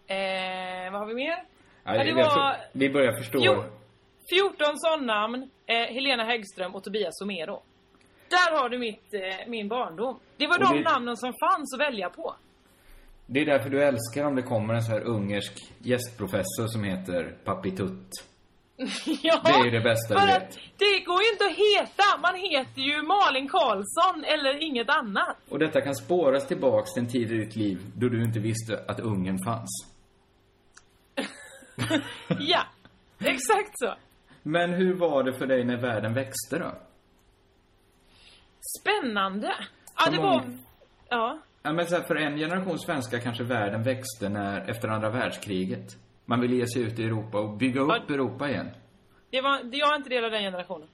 Eh, 0.07 0.93
vad 0.93 1.01
har 1.01 1.07
vi 1.07 1.15
mer? 1.15 1.45
Ja, 1.85 1.95
Ja, 1.97 2.05
det 2.05 2.11
jag 2.11 2.17
var- 2.37 2.57
vi 2.73 2.91
börjar 2.91 3.13
förstå. 3.13 3.39
Jo. 3.43 3.65
14 4.31 4.67
sådana 4.77 5.47
eh, 5.67 5.77
Helena 5.77 6.25
Häggström 6.25 6.75
och 6.75 6.85
Tobias 6.85 7.19
Somero. 7.19 7.63
Där 8.29 8.57
har 8.61 8.69
du 8.69 8.79
mitt, 8.79 9.15
eh, 9.15 9.49
min 9.49 9.69
barndom. 9.69 10.19
Det 10.37 10.47
var 10.47 10.59
Och 10.59 10.65
de 10.65 10.77
det- 10.79 10.91
namnen 10.91 11.17
som 11.17 11.33
fanns 11.41 11.75
att 11.75 11.81
välja 11.81 12.11
på. 12.11 12.35
Det 13.27 13.41
är 13.41 13.47
därför 13.47 13.71
du 13.71 13.83
älskar 13.85 14.25
om 14.25 14.35
det 14.37 14.43
kommer 14.43 14.75
en 14.75 14.83
så 14.83 14.93
här 14.93 15.01
ungersk 15.01 15.53
gästprofessor 15.79 16.67
som 16.67 16.85
heter 16.85 17.37
Papi 17.45 17.71
Tutt. 17.71 18.11
ja, 19.23 19.41
Det 19.45 19.51
är 19.51 19.65
ju 19.65 19.71
det 19.71 19.81
bästa 19.81 20.15
för 20.21 20.29
att 20.37 20.59
det 20.77 21.01
går 21.07 21.23
ju 21.23 21.29
inte 21.33 21.45
att 21.45 21.57
heta. 21.57 22.19
Man 22.23 22.35
heter 22.35 22.81
ju 22.81 23.03
Malin 23.03 23.49
Karlsson 23.49 24.25
eller 24.25 24.63
inget 24.63 24.89
annat. 24.91 25.37
Och 25.49 25.59
detta 25.59 25.81
kan 25.81 25.95
spåras 25.95 26.47
tillbaks 26.47 26.93
till 26.93 27.03
en 27.03 27.09
tid 27.09 27.33
i 27.33 27.35
ditt 27.35 27.57
liv 27.57 27.79
då 27.97 28.09
du 28.09 28.23
inte 28.25 28.41
visste 28.41 28.85
att 28.89 29.01
ungen 29.01 29.39
fanns. 29.39 29.71
ja, 32.39 32.63
exakt 33.21 33.71
så. 33.75 33.95
Men 34.51 34.73
hur 34.73 34.95
var 34.95 35.23
det 35.23 35.33
för 35.33 35.47
dig 35.47 35.65
när 35.65 35.77
världen 35.77 36.15
växte 36.15 36.59
då? 36.59 36.73
Spännande. 38.81 39.55
Ja, 39.97 40.03
Som 40.05 40.13
det 40.15 40.19
om- 40.21 40.25
var... 40.27 40.43
Ja. 41.09 41.39
Ja, 41.63 41.73
men 41.73 41.87
så 41.87 41.97
här, 41.97 42.03
för 42.03 42.17
en 42.17 42.37
generation 42.37 42.79
svenskar 42.79 43.19
kanske 43.19 43.45
världen 43.45 43.83
växte 43.83 44.29
när, 44.29 44.71
efter 44.71 44.89
andra 44.89 45.11
världskriget. 45.11 45.87
Man 46.25 46.41
ville 46.41 46.57
ge 46.57 46.67
sig 46.67 46.83
ut 46.83 46.99
i 46.99 47.05
Europa 47.05 47.39
och 47.41 47.57
bygga 47.57 47.81
upp 47.81 48.11
Europa 48.11 48.49
igen. 48.51 48.71
Det 49.31 49.41
var, 49.41 49.63
det- 49.65 49.77
jag 49.77 49.93
är 49.93 49.97
inte 49.97 50.09
del 50.09 50.25
av 50.25 50.31
den 50.31 50.43
generationen. 50.43 50.89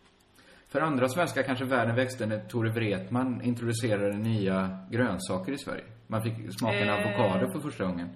För 0.68 0.80
andra 0.80 1.08
svenskar 1.08 1.42
kanske 1.42 1.64
världen 1.64 1.94
växte 1.96 2.26
när 2.26 2.38
Tore 2.48 2.70
Wretman 2.70 3.42
introducerade 3.42 4.16
nya 4.16 4.78
grönsaker 4.90 5.52
i 5.52 5.58
Sverige. 5.58 5.84
Man 6.06 6.22
fick 6.22 6.34
smaka 6.58 6.76
en 6.78 6.88
Eh. 6.88 6.94
avokado 6.94 7.52
för 7.52 7.60
första 7.60 7.84
gången. 7.84 8.08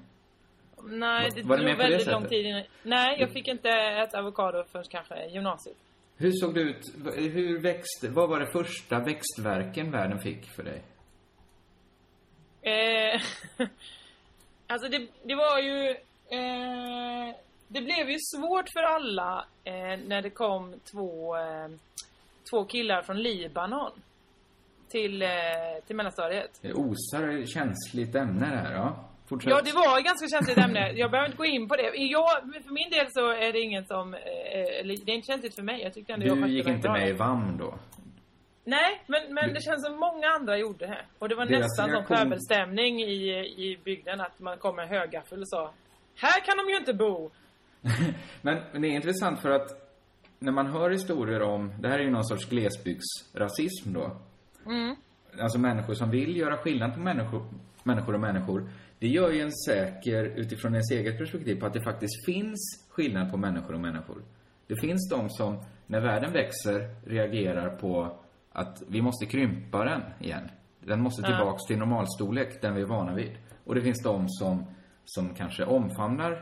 Nej, 0.84 1.30
det 1.34 1.42
var 1.42 1.56
tog 1.56 1.66
väldigt 1.66 2.06
lång 2.06 2.28
tid 2.28 2.46
innan... 2.46 2.62
Nej, 2.82 3.20
jag 3.20 3.30
fick 3.30 3.48
inte 3.48 3.68
äta 3.70 4.18
avokado 4.18 4.64
förrän 4.72 4.84
kanske 4.88 5.26
gymnasiet. 5.26 5.76
Hur 6.16 6.32
såg 6.32 6.54
det 6.54 6.60
ut? 6.60 6.80
Hur 7.14 7.58
växte, 7.58 8.08
vad 8.08 8.28
var 8.28 8.40
det 8.40 8.52
första 8.52 8.98
växtverken 8.98 9.90
världen 9.90 10.18
fick 10.18 10.44
för 10.50 10.62
dig? 10.62 10.82
Eh, 12.62 13.20
alltså 14.66 14.88
det, 14.88 15.06
det 15.22 15.34
var 15.34 15.58
ju... 15.58 15.90
Eh, 16.30 17.36
det 17.68 17.80
blev 17.80 18.10
ju 18.10 18.16
svårt 18.36 18.68
för 18.68 18.82
alla 18.82 19.44
eh, 19.64 19.98
när 20.06 20.22
det 20.22 20.30
kom 20.30 20.74
två, 20.92 21.36
eh, 21.36 21.68
två 22.50 22.64
killar 22.64 23.02
från 23.02 23.22
Libanon 23.22 23.92
till, 24.88 25.22
eh, 25.22 25.28
till 25.86 25.96
mellanstadiet. 25.96 26.58
Det 26.62 26.72
osar 26.72 27.46
känsligt 27.46 28.14
ämne 28.14 28.50
det 28.50 28.56
här, 28.56 28.72
ja. 28.72 29.07
Fortsätt. 29.28 29.50
Ja, 29.50 29.60
det 29.64 29.72
var 29.72 29.98
ett 29.98 30.04
ganska 30.04 30.28
känsligt 30.28 30.58
ämne. 30.58 30.92
Jag 30.92 31.10
behöver 31.10 31.26
inte 31.26 31.38
gå 31.38 31.44
in 31.44 31.68
på 31.68 31.76
det. 31.76 31.82
Jag, 31.96 32.28
för 32.64 32.72
min 32.72 32.90
del 32.90 33.06
så 33.10 33.30
är 33.30 33.52
det 33.52 33.60
inget 33.60 33.88
som... 33.88 34.14
Eh, 34.14 34.20
eller 34.80 34.96
det 35.06 35.12
är 35.12 35.16
inte 35.16 35.26
känsligt 35.26 35.54
för 35.54 35.62
mig. 35.62 35.82
Jag 35.82 35.94
tyckte 35.94 36.12
ändå 36.12 36.26
jag 36.26 36.36
Du 36.36 36.40
skötte 36.42 36.52
gick 36.54 36.66
inte 36.68 36.90
med 36.90 37.08
i 37.08 37.12
VAM 37.12 37.56
då? 37.58 37.74
Nej, 38.64 39.02
men, 39.06 39.34
men 39.34 39.48
Du- 39.48 39.54
det 39.54 39.60
känns 39.62 39.86
som 39.86 39.96
många 39.96 40.26
andra 40.28 40.58
gjorde 40.58 40.86
det. 40.86 41.02
Och 41.18 41.28
det 41.28 41.34
var 41.34 41.46
Deras 41.46 41.60
nästan 41.60 41.90
reaktion- 41.90 42.16
pöbelstämning 42.16 43.00
i, 43.00 43.28
i 43.66 43.78
bygden 43.84 44.20
att 44.20 44.38
man 44.40 44.58
kom 44.58 44.76
med 44.76 44.88
högaffel 44.88 45.40
och 45.40 45.48
sa 45.48 45.72
Här 46.16 46.40
kan 46.46 46.56
de 46.56 46.70
ju 46.72 46.76
inte 46.78 46.94
bo! 46.94 47.30
Men, 48.42 48.58
men 48.72 48.82
det 48.82 48.88
är 48.88 48.92
intressant 48.92 49.40
för 49.42 49.50
att 49.50 49.68
när 50.38 50.52
man 50.52 50.66
hör 50.66 50.90
historier 50.90 51.42
om, 51.42 51.72
det 51.80 51.88
här 51.88 51.98
är 51.98 52.02
ju 52.02 52.10
någon 52.10 52.24
sorts 52.24 52.44
glesbygdsrasism 52.48 53.92
då. 53.92 54.16
Mm. 54.66 54.96
Alltså 55.40 55.58
människor 55.58 55.94
som 55.94 56.10
vill 56.10 56.36
göra 56.36 56.56
skillnad 56.56 56.94
på 56.94 57.00
människor, 57.00 57.42
människor 57.82 58.14
och 58.14 58.20
människor. 58.20 58.70
Det 58.99 59.09
gör 59.09 59.30
ju 59.30 59.40
en 59.40 59.53
säker, 59.53 60.24
utifrån 60.24 60.72
ens 60.72 60.90
eget 60.90 61.18
perspektiv, 61.18 61.61
på 61.61 61.66
att 61.66 61.72
det 61.72 61.80
faktiskt 61.80 62.26
finns 62.26 62.86
skillnad 62.90 63.30
på 63.30 63.36
människor 63.36 63.74
och 63.74 63.80
människor. 63.80 64.22
Det 64.66 64.76
finns 64.80 65.09
de 65.11 65.30
som, 65.30 65.59
när 65.86 66.01
världen 66.01 66.32
växer, 66.32 66.94
reagerar 67.07 67.76
på 67.76 68.18
att 68.53 68.82
vi 68.88 69.03
måste 69.03 69.26
krympa 69.26 69.84
den 69.84 70.03
igen. 70.20 70.51
Den 70.80 71.01
måste 71.01 71.22
tillbaks 71.22 71.64
till 71.66 71.78
normalstorlek, 71.78 72.62
den 72.62 72.74
vi 72.74 72.82
är 72.82 72.86
vana 72.86 73.14
vid. 73.14 73.32
Och 73.64 73.74
det 73.74 73.80
finns 73.80 74.03
de 74.03 74.28
som, 74.28 74.66
som 75.05 75.34
kanske 75.34 75.64
omfamnar 75.64 76.32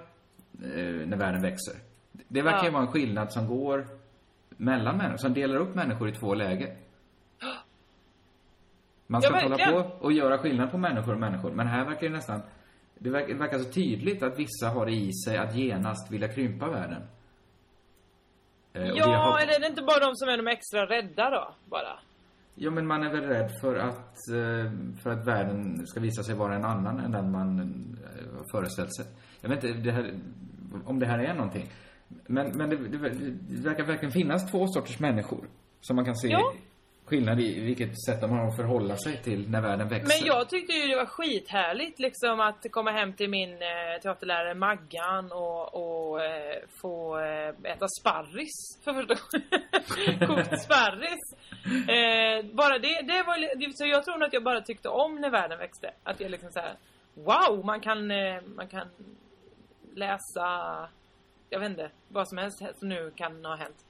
eh, 0.62 1.06
när 1.06 1.16
världen 1.16 1.42
växer. 1.42 1.74
Det 2.28 2.42
verkar 2.42 2.64
ju 2.64 2.70
vara 2.70 2.82
en 2.82 2.92
skillnad 2.92 3.32
som 3.32 3.46
går 3.46 3.86
mellan 4.56 4.96
människor, 4.96 5.16
som 5.16 5.34
delar 5.34 5.56
upp 5.56 5.74
människor 5.74 6.08
i 6.08 6.12
två 6.12 6.34
läger. 6.34 6.76
Man 9.06 9.22
ska 9.22 9.34
Ja, 9.36 9.42
hålla 9.42 9.56
på 9.72 10.04
och 10.04 10.12
göra 10.12 10.38
skillnad 10.38 10.70
på 10.70 10.78
människor 10.78 11.12
och 11.14 11.20
människor, 11.20 11.50
men 11.52 11.66
här 11.66 11.84
verkar 11.84 12.06
det 12.08 12.12
nästan 12.12 12.40
Det 12.98 13.10
verkar, 13.10 13.28
det 13.28 13.34
verkar 13.34 13.58
så 13.58 13.72
tydligt 13.72 14.22
att 14.22 14.38
vissa 14.38 14.68
har 14.68 14.86
det 14.86 14.92
i 14.92 15.12
sig 15.12 15.36
att 15.38 15.54
genast 15.56 16.10
vilja 16.12 16.28
krympa 16.28 16.68
världen. 16.70 17.02
Eh, 18.72 18.86
Ja, 18.94 19.16
har- 19.16 19.40
eller 19.40 19.54
är 19.56 19.60
det 19.60 19.66
inte 19.66 19.82
bara 19.82 20.00
de 20.06 20.14
som 20.14 20.28
är 20.28 20.36
de 20.36 20.46
extra 20.46 20.86
rädda 20.86 21.30
då? 21.30 21.54
Bara. 21.70 21.98
Ja, 22.54 22.70
men 22.70 22.86
man 22.86 23.02
är 23.02 23.10
väl 23.12 23.20
rädd 23.24 23.50
för 23.60 23.76
att, 23.76 24.16
eh, 24.34 24.72
för 25.02 25.10
att 25.10 25.26
världen 25.26 25.86
ska 25.86 26.00
visa 26.00 26.22
sig 26.22 26.34
vara 26.34 26.54
en 26.54 26.64
annan 26.64 26.98
än 27.00 27.10
den 27.12 27.30
man 27.30 27.58
eh, 28.04 28.42
föreställt 28.52 28.94
sig. 28.96 29.06
Jag 29.40 29.48
vet 29.48 29.64
inte 29.64 29.78
det 29.80 29.90
här, 29.92 30.14
om 30.84 30.98
det 30.98 31.06
här 31.06 31.18
är 31.18 31.34
någonting. 31.34 31.68
Men, 32.08 32.56
men 32.56 32.70
det, 32.70 32.76
det, 32.76 32.98
det 33.48 33.68
verkar 33.68 33.84
verkligen 33.84 34.12
finnas 34.12 34.50
två 34.50 34.66
sorters 34.66 34.98
människor. 35.00 35.44
Som 35.80 35.96
man 35.96 36.04
kan 36.04 36.16
se 36.16 36.28
Ja 36.28 36.52
skillnad 37.06 37.40
i 37.40 37.60
vilket 37.60 38.04
sätt 38.04 38.20
de 38.20 38.30
har 38.30 38.48
att 38.48 38.56
förhålla 38.56 38.96
sig 38.96 39.22
till 39.22 39.50
när 39.50 39.60
världen 39.62 39.88
växer. 39.88 40.18
Men 40.18 40.26
jag 40.26 40.48
tyckte 40.48 40.72
ju 40.72 40.88
det 40.88 40.96
var 40.96 41.06
skithärligt 41.06 41.98
liksom 41.98 42.40
att 42.40 42.66
komma 42.70 42.90
hem 42.90 43.12
till 43.12 43.30
min 43.30 43.52
eh, 43.52 44.00
teaterlärare 44.02 44.54
Maggan 44.54 45.32
och, 45.32 45.74
och 45.74 46.24
eh, 46.24 46.56
få 46.82 47.18
eh, 47.18 47.72
äta 47.72 47.86
sparris 48.00 48.78
för 48.84 48.92
första 48.94 49.14
gången. 49.14 49.48
Kokt 50.28 50.62
sparris. 50.62 51.24
Eh, 51.88 52.54
bara 52.54 52.78
det, 52.78 53.02
det 53.02 53.22
var 53.22 53.72
så 53.76 53.86
jag 53.86 54.04
tror 54.04 54.18
nog 54.18 54.26
att 54.26 54.32
jag 54.32 54.44
bara 54.44 54.60
tyckte 54.60 54.88
om 54.88 55.20
när 55.20 55.30
världen 55.30 55.58
växte. 55.58 55.90
Att 56.02 56.20
jag 56.20 56.30
liksom 56.30 56.50
såhär, 56.50 56.74
wow, 57.14 57.64
man 57.64 57.80
kan, 57.80 58.10
eh, 58.10 58.42
man 58.56 58.68
kan 58.68 58.88
läsa, 59.94 60.48
jag 61.50 61.60
vet 61.60 61.70
inte, 61.70 61.90
vad 62.08 62.28
som 62.28 62.38
helst 62.38 62.62
som 62.78 62.88
nu 62.88 63.12
kan 63.16 63.44
ha 63.44 63.56
hänt. 63.56 63.85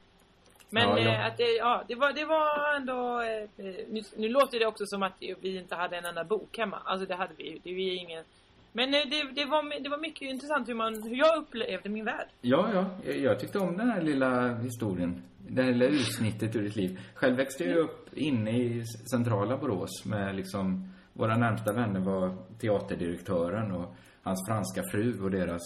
Men 0.71 0.89
Ja, 0.89 0.99
ja. 0.99 1.11
eh, 1.11 1.27
att 1.27 1.37
det, 1.37 1.57
ja, 1.59 1.85
det 1.89 1.95
var, 1.95 2.13
det 2.13 2.25
var 2.25 2.77
ändå... 2.77 3.21
Eh, 3.21 3.67
eh, 3.67 3.75
nu, 3.89 4.01
nu 4.17 4.29
låter 4.29 4.59
det 4.59 4.67
också 4.67 4.87
som 4.87 5.03
att 5.03 5.13
vi 5.41 5.59
inte 5.59 5.75
hade 5.75 5.97
en 5.97 6.05
enda 6.05 6.25
bok 6.25 6.59
hemma. 6.59 6.79
Alltså 6.85 7.07
det 7.07 7.15
hade 7.15 7.33
vi 7.37 7.51
ju. 7.51 7.59
Det 7.63 7.71
är 7.71 7.97
ingen... 7.97 8.25
Men 8.73 8.91
det, 8.91 9.05
det, 9.35 9.45
var, 9.45 9.83
det 9.83 9.89
var 9.89 9.99
mycket 9.99 10.23
intressant 10.23 10.69
hur, 10.69 10.75
man, 10.75 11.03
hur 11.03 11.17
jag 11.17 11.37
upplevde 11.39 11.89
min 11.89 12.05
värld. 12.05 12.27
Ja, 12.41 12.71
ja. 12.75 12.87
Jag, 13.05 13.19
jag 13.19 13.41
tyckte 13.41 13.59
om 13.59 13.77
den 13.77 13.91
här 13.91 14.03
lilla 14.03 14.55
historien. 14.55 15.23
Det 15.49 15.63
här 15.63 15.73
lilla 15.73 15.87
utsnittet 15.87 16.57
ur 16.57 16.63
ditt 16.63 16.77
liv. 16.77 17.01
Själv 17.15 17.37
växte 17.37 17.65
jag 17.65 17.79
upp 17.79 18.09
inne 18.17 18.51
i 18.51 18.85
centrala 19.11 19.57
Borås 19.57 20.05
med 20.05 20.37
liksom... 20.37 20.93
Våra 21.13 21.37
närmsta 21.37 21.73
vänner 21.73 22.01
var 22.01 22.37
teaterdirektören 22.61 23.73
och 23.73 23.95
hans 24.23 24.49
franska 24.49 24.83
fru 24.93 25.23
och 25.23 25.31
deras... 25.31 25.63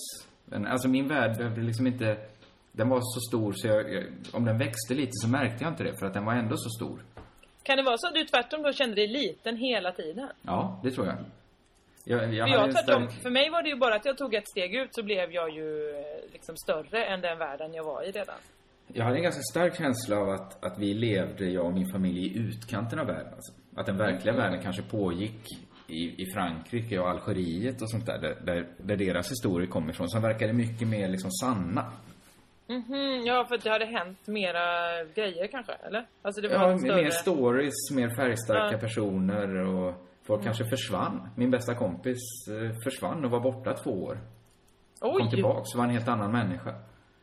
Alltså 0.67 0.89
min 0.89 1.09
värld 1.09 1.37
behövde 1.37 1.61
liksom 1.61 1.87
inte... 1.87 2.17
Den 2.73 2.89
var 2.89 3.01
så 3.01 3.21
stor 3.21 3.53
så 3.57 3.67
jag, 3.69 3.93
jag, 3.95 4.05
om 4.33 4.45
den 4.45 4.59
växte 4.59 4.95
lite 4.95 5.11
så 5.13 5.29
märkte 5.29 5.65
jag 5.65 5.73
inte 5.73 5.85
det 5.85 5.99
för 5.99 6.07
att 6.07 6.15
den 6.15 6.25
var 6.25 6.35
ändå 6.35 6.57
så 6.57 6.71
stor. 6.71 7.03
Kan 7.63 7.77
det 7.77 7.83
vara 7.83 7.97
så 7.99 8.07
att 8.09 8.15
du 8.15 8.25
tvärtom 8.25 8.63
då 8.63 8.73
kände 8.73 8.95
dig 8.95 9.09
liten 9.09 9.57
hela 9.57 9.93
tiden? 9.93 10.29
Ja, 10.43 10.81
det 10.83 10.91
tror 10.91 11.07
jag. 11.07 11.17
Jag, 12.05 12.35
jag 12.35 12.49
jag 12.49 12.73
tvärtom, 12.73 13.09
stark- 13.09 13.23
för 13.23 13.31
mig 13.31 13.51
var 13.51 13.63
det 13.63 13.69
ju 13.69 13.77
bara 13.77 13.95
att 13.95 14.05
jag 14.05 14.19
tog 14.19 14.35
ett 14.35 14.49
steg 14.49 14.75
ut 14.75 14.89
så 14.95 15.03
blev 15.03 15.33
jag 15.33 15.51
ju 15.51 15.91
eh, 15.91 16.33
liksom 16.33 16.57
större 16.57 17.05
än 17.05 17.21
den 17.21 17.39
världen 17.39 17.75
jag 17.75 17.85
var 17.85 18.03
i 18.03 18.11
redan. 18.11 18.35
Jag 18.93 19.05
hade 19.05 19.17
en 19.17 19.23
ganska 19.23 19.43
stark 19.43 19.77
känsla 19.79 20.17
av 20.17 20.29
att, 20.31 20.65
att 20.65 20.79
vi 20.79 20.95
levde, 20.95 21.45
jag 21.51 21.67
och 21.67 21.73
min 21.73 21.89
familj, 21.93 22.27
i 22.27 22.39
utkanten 22.39 22.99
av 22.99 23.07
världen. 23.07 23.35
Alltså. 23.35 23.53
Att 23.77 23.87
den 23.87 23.97
verkliga 23.97 24.35
Mm. 24.35 24.43
världen 24.45 24.63
kanske 24.63 24.83
pågick 24.83 25.41
i, 25.87 26.23
i 26.23 26.27
Frankrike 26.35 26.99
och 26.99 27.11
Algeriet 27.11 27.83
och 27.83 27.91
sånt 27.91 28.07
där, 28.07 28.19
där, 28.19 28.37
där, 28.45 28.67
där 28.79 28.97
deras 28.97 29.31
historier 29.31 29.69
kom 29.71 29.91
ifrån, 29.91 30.09
som 30.09 30.23
verkade 30.23 30.53
mycket 30.53 30.89
mer 30.89 31.09
liksom 31.09 31.31
sanna. 31.31 31.93
Mhm, 32.71 33.25
ja 33.27 33.45
för 33.49 33.59
det 33.59 33.71
hade 33.71 33.85
hänt 33.85 34.27
mera 34.27 35.05
grejer 35.05 35.47
kanske, 35.47 35.73
eller? 35.73 36.07
Alltså 36.23 36.41
det 36.41 36.49
var 36.49 36.71
Ja, 36.71 36.79
större... 36.79 36.97
mer 37.03 37.11
stories, 37.11 37.91
mer 37.95 38.09
färgstarka 38.17 38.73
Ja. 38.73 38.79
personer 38.79 39.55
och 39.67 39.95
folk 40.23 40.41
Mm. 40.41 40.45
kanske 40.45 40.65
försvann. 40.65 41.29
Min 41.37 41.51
bästa 41.51 41.75
kompis 41.75 42.19
eh, 42.49 42.77
försvann 42.85 43.25
och 43.25 43.31
var 43.31 43.41
borta 43.41 43.75
två 43.75 43.91
år. 44.05 44.19
Oj! 45.01 45.19
Kom 45.21 45.31
tillbaks 45.31 45.75
och 45.75 45.79
var 45.79 45.85
en 45.85 45.91
helt 45.91 46.09
annan 46.09 46.33
människa. 46.33 46.75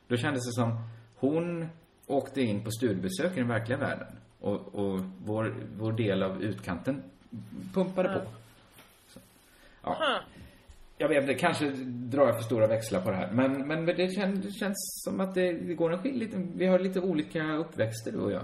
Då 0.08 0.18
kändes 0.18 0.46
det 0.46 0.52
som 0.62 0.80
hon 1.16 1.70
åkte 2.08 2.42
in 2.42 2.64
på 2.64 2.72
studiebesök 2.72 3.32
i 3.38 3.40
den 3.40 3.48
verkliga 3.48 3.78
världen. 3.78 4.08
Och, 4.40 4.76
och 4.76 5.00
vår, 5.26 5.56
vår 5.78 5.92
del 5.92 6.24
av 6.24 6.42
utkanten 6.44 7.04
pumpade 7.74 8.10
på. 8.10 8.20
Så, 9.08 9.20
ja. 9.84 9.98
Huh. 10.00 10.37
Jag 10.98 11.10
vet 11.10 11.22
inte, 11.22 11.34
kanske 11.34 11.70
drar 11.86 12.26
jag 12.26 12.36
för 12.36 12.44
stora 12.44 12.68
växlar 12.68 13.02
på 13.02 13.10
det 13.12 13.16
här. 13.16 13.32
Men, 13.32 13.68
men 13.68 13.86
det, 13.86 14.16
känns, 14.16 14.46
det 14.46 14.52
känns 14.52 15.04
som 15.06 15.20
att 15.20 15.36
det, 15.36 15.52
det 15.54 15.74
går 15.74 15.94
en 15.94 16.00
skill 16.00 16.20
lite, 16.20 16.38
Vi 16.56 16.66
har 16.68 16.80
lite 16.80 17.00
olika 17.00 17.54
uppväxter 17.56 18.12
du 18.12 18.20
och 18.20 18.32
jag. 18.32 18.44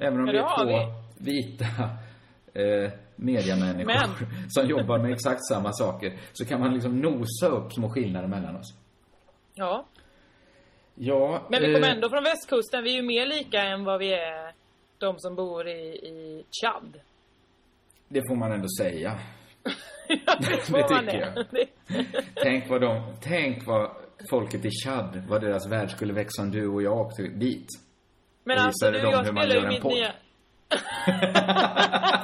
Även 0.00 0.20
om 0.20 0.26
Ja, 0.26 0.64
vi 0.66 0.74
är 0.74 0.84
två 0.84 0.92
vita 1.18 1.64
eh, 2.54 2.92
mediamänniskor 3.16 3.86
Men. 3.86 4.48
som 4.48 4.66
jobbar 4.66 4.98
med 4.98 5.12
exakt 5.12 5.44
samma 5.48 5.72
saker. 5.72 6.18
Så 6.32 6.44
kan 6.44 6.60
man 6.60 6.74
liksom 6.74 7.00
nosa 7.00 7.46
upp 7.46 7.72
små 7.72 7.90
skillnader 7.90 8.28
mellan 8.28 8.56
oss. 8.56 8.74
Ja. 9.54 9.86
Ja, 10.94 11.46
Men 11.50 11.62
vi 11.62 11.74
kommer 11.74 11.88
eh, 11.88 11.94
ändå 11.94 12.08
från 12.08 12.24
västkusten. 12.24 12.84
Vi 12.84 12.90
är 12.90 12.96
ju 12.96 13.02
mer 13.02 13.26
lika 13.26 13.62
än 13.62 13.84
vad 13.84 13.98
vi 13.98 14.12
är 14.12 14.52
de 14.98 15.18
som 15.18 15.34
bor 15.34 15.68
i, 15.68 15.80
i 15.92 16.44
Chad. 16.62 17.00
Det 18.08 18.22
får 18.28 18.36
man 18.36 18.52
ändå 18.52 18.68
säga. 18.80 19.18
det 20.38 20.56
tycker 20.88 21.20
jag. 21.20 21.46
Tänk 22.42 22.68
vad 22.70 22.80
de, 22.80 23.16
tänk 23.22 23.66
vad 23.66 23.90
folket 24.30 24.64
i 24.64 24.70
Chad, 24.84 25.22
vad 25.28 25.40
deras 25.40 25.68
värld 25.70 25.90
skulle 25.90 26.12
växa 26.12 26.42
om 26.42 26.50
du 26.50 26.68
och 26.68 26.82
jag 26.82 26.98
åkte 26.98 27.22
dit. 27.22 27.66
Men 28.44 28.58
Och 28.58 28.64
alltså 28.64 28.90
du, 28.90 28.98
dem 28.98 29.10
jag 29.10 29.26
spelar 29.26 29.54
ju 29.54 29.60
en 29.60 29.68
mitt 29.68 29.84
nya... 29.84 30.12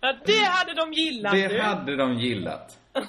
ja, 0.00 0.14
det 0.24 0.44
hade 0.44 0.74
de 0.74 0.92
gillat 0.92 1.32
Det 1.32 1.48
du. 1.48 1.60
hade 1.60 1.96
de 1.96 2.14
gillat. 2.18 2.78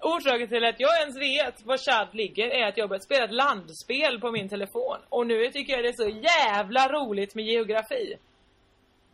Orsaken 0.00 0.48
till 0.48 0.64
att 0.64 0.80
jag 0.80 1.00
ens 1.00 1.16
vet 1.16 1.66
var 1.66 1.76
Chad 1.76 2.08
ligger 2.12 2.48
är 2.48 2.68
att 2.68 2.76
jag 2.76 2.88
börjat 2.88 3.04
spela 3.04 3.24
ett 3.24 3.32
landspel 3.32 4.20
på 4.20 4.30
min 4.30 4.48
telefon. 4.48 4.96
Och 5.08 5.26
nu 5.26 5.46
tycker 5.46 5.72
jag 5.72 5.84
det 5.84 5.88
är 5.88 5.92
så 5.92 6.08
jävla 6.08 6.88
roligt 6.88 7.34
med 7.34 7.44
geografi. 7.44 8.14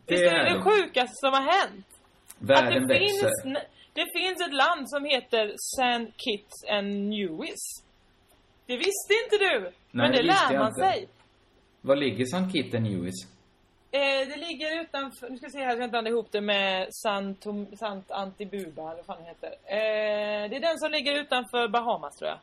Det 0.06 0.14
Visst 0.14 0.24
är 0.24 0.44
det 0.44 0.52
det 0.54 0.62
sjukaste 0.62 1.14
som 1.14 1.32
har 1.32 1.52
hänt? 1.52 1.86
Världen 2.38 2.82
att 2.82 2.88
det 2.88 2.94
växer. 2.94 3.28
finns, 3.44 3.58
det 3.92 4.06
finns 4.18 4.40
ett 4.46 4.54
land 4.54 4.90
som 4.90 5.04
heter 5.04 5.44
St. 5.46 6.12
Kitts 6.16 6.64
and 6.70 7.08
Nevis. 7.08 7.64
Det 8.66 8.76
visste 8.76 9.12
inte 9.24 9.36
du. 9.38 9.70
men 9.90 10.10
det, 10.10 10.16
det 10.16 10.22
lär 10.22 10.58
man 10.58 10.74
sig. 10.74 11.08
Var 11.80 11.96
ligger 11.96 12.24
St. 12.24 12.50
Kitts 12.52 12.74
and 12.74 12.84
Nevis? 12.84 13.34
Eh, 13.90 14.28
det 14.28 14.36
ligger 14.36 14.80
utanför, 14.80 15.30
nu 15.30 15.36
ska 15.36 15.46
vi 15.46 15.52
se 15.52 15.58
här 15.58 15.70
så 15.72 15.78
jag 15.78 15.84
inte 15.84 15.90
blandar 15.90 16.10
ihop 16.10 16.28
det 16.30 16.40
med 16.40 16.88
Sant, 16.90 17.44
Sant 17.78 18.10
Antibuba 18.10 18.82
eller 18.82 19.02
vad 19.02 19.06
fan 19.06 19.22
det 19.22 19.28
heter. 19.28 19.50
Eh, 19.64 20.50
det 20.50 20.56
är 20.56 20.60
den 20.60 20.78
som 20.78 20.90
ligger 20.90 21.20
utanför 21.20 21.68
Bahamas 21.68 22.16
tror 22.16 22.30
jag. 22.30 22.38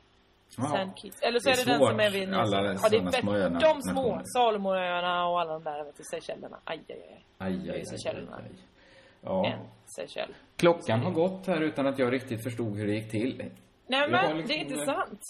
Ja. 0.57 0.89
Kitts. 0.95 1.21
Eller 1.21 1.39
så 1.39 1.49
Det 1.49 1.55
är 1.55 1.61
är 1.61 1.65
det 1.65 1.71
den 1.71 1.79
som 1.89 1.99
är 1.99 2.09
vid 2.11 2.29
Nya 2.29 2.37
alla 2.39 2.77
sådana 2.77 3.11
det 3.11 3.17
är 3.17 3.21
små 3.21 3.33
öarna- 3.35 3.59
De 3.59 3.81
små. 3.81 4.21
Salomonöarna 4.25 5.27
och 5.27 5.41
alla 5.41 5.53
de 5.53 5.63
där 5.63 5.83
vet 5.83 5.97
du, 5.97 6.03
Seychellerna. 6.03 6.57
Aj, 6.63 6.79
aj, 6.89 6.95
aj. 7.09 7.23
Aj, 7.37 7.69
aj, 7.71 7.85
Seychellerna. 7.85 8.35
aj, 8.35 8.43
aj. 8.43 8.55
Ja. 9.21 9.45
En 9.47 9.59
Seychell. 9.85 10.33
Klockan 10.57 10.99
har 10.99 11.11
gått 11.11 11.47
här 11.47 11.61
utan 11.61 11.87
att 11.87 11.99
jag 11.99 12.13
riktigt 12.13 12.43
förstod 12.43 12.77
hur 12.77 12.87
det 12.87 12.93
gick 12.93 13.11
till. 13.11 13.43
Nej 13.87 14.09
men, 14.09 14.37
liksom- 14.37 14.47
det 14.47 14.53
är 14.53 14.71
inte 14.71 14.85
sant. 14.85 15.21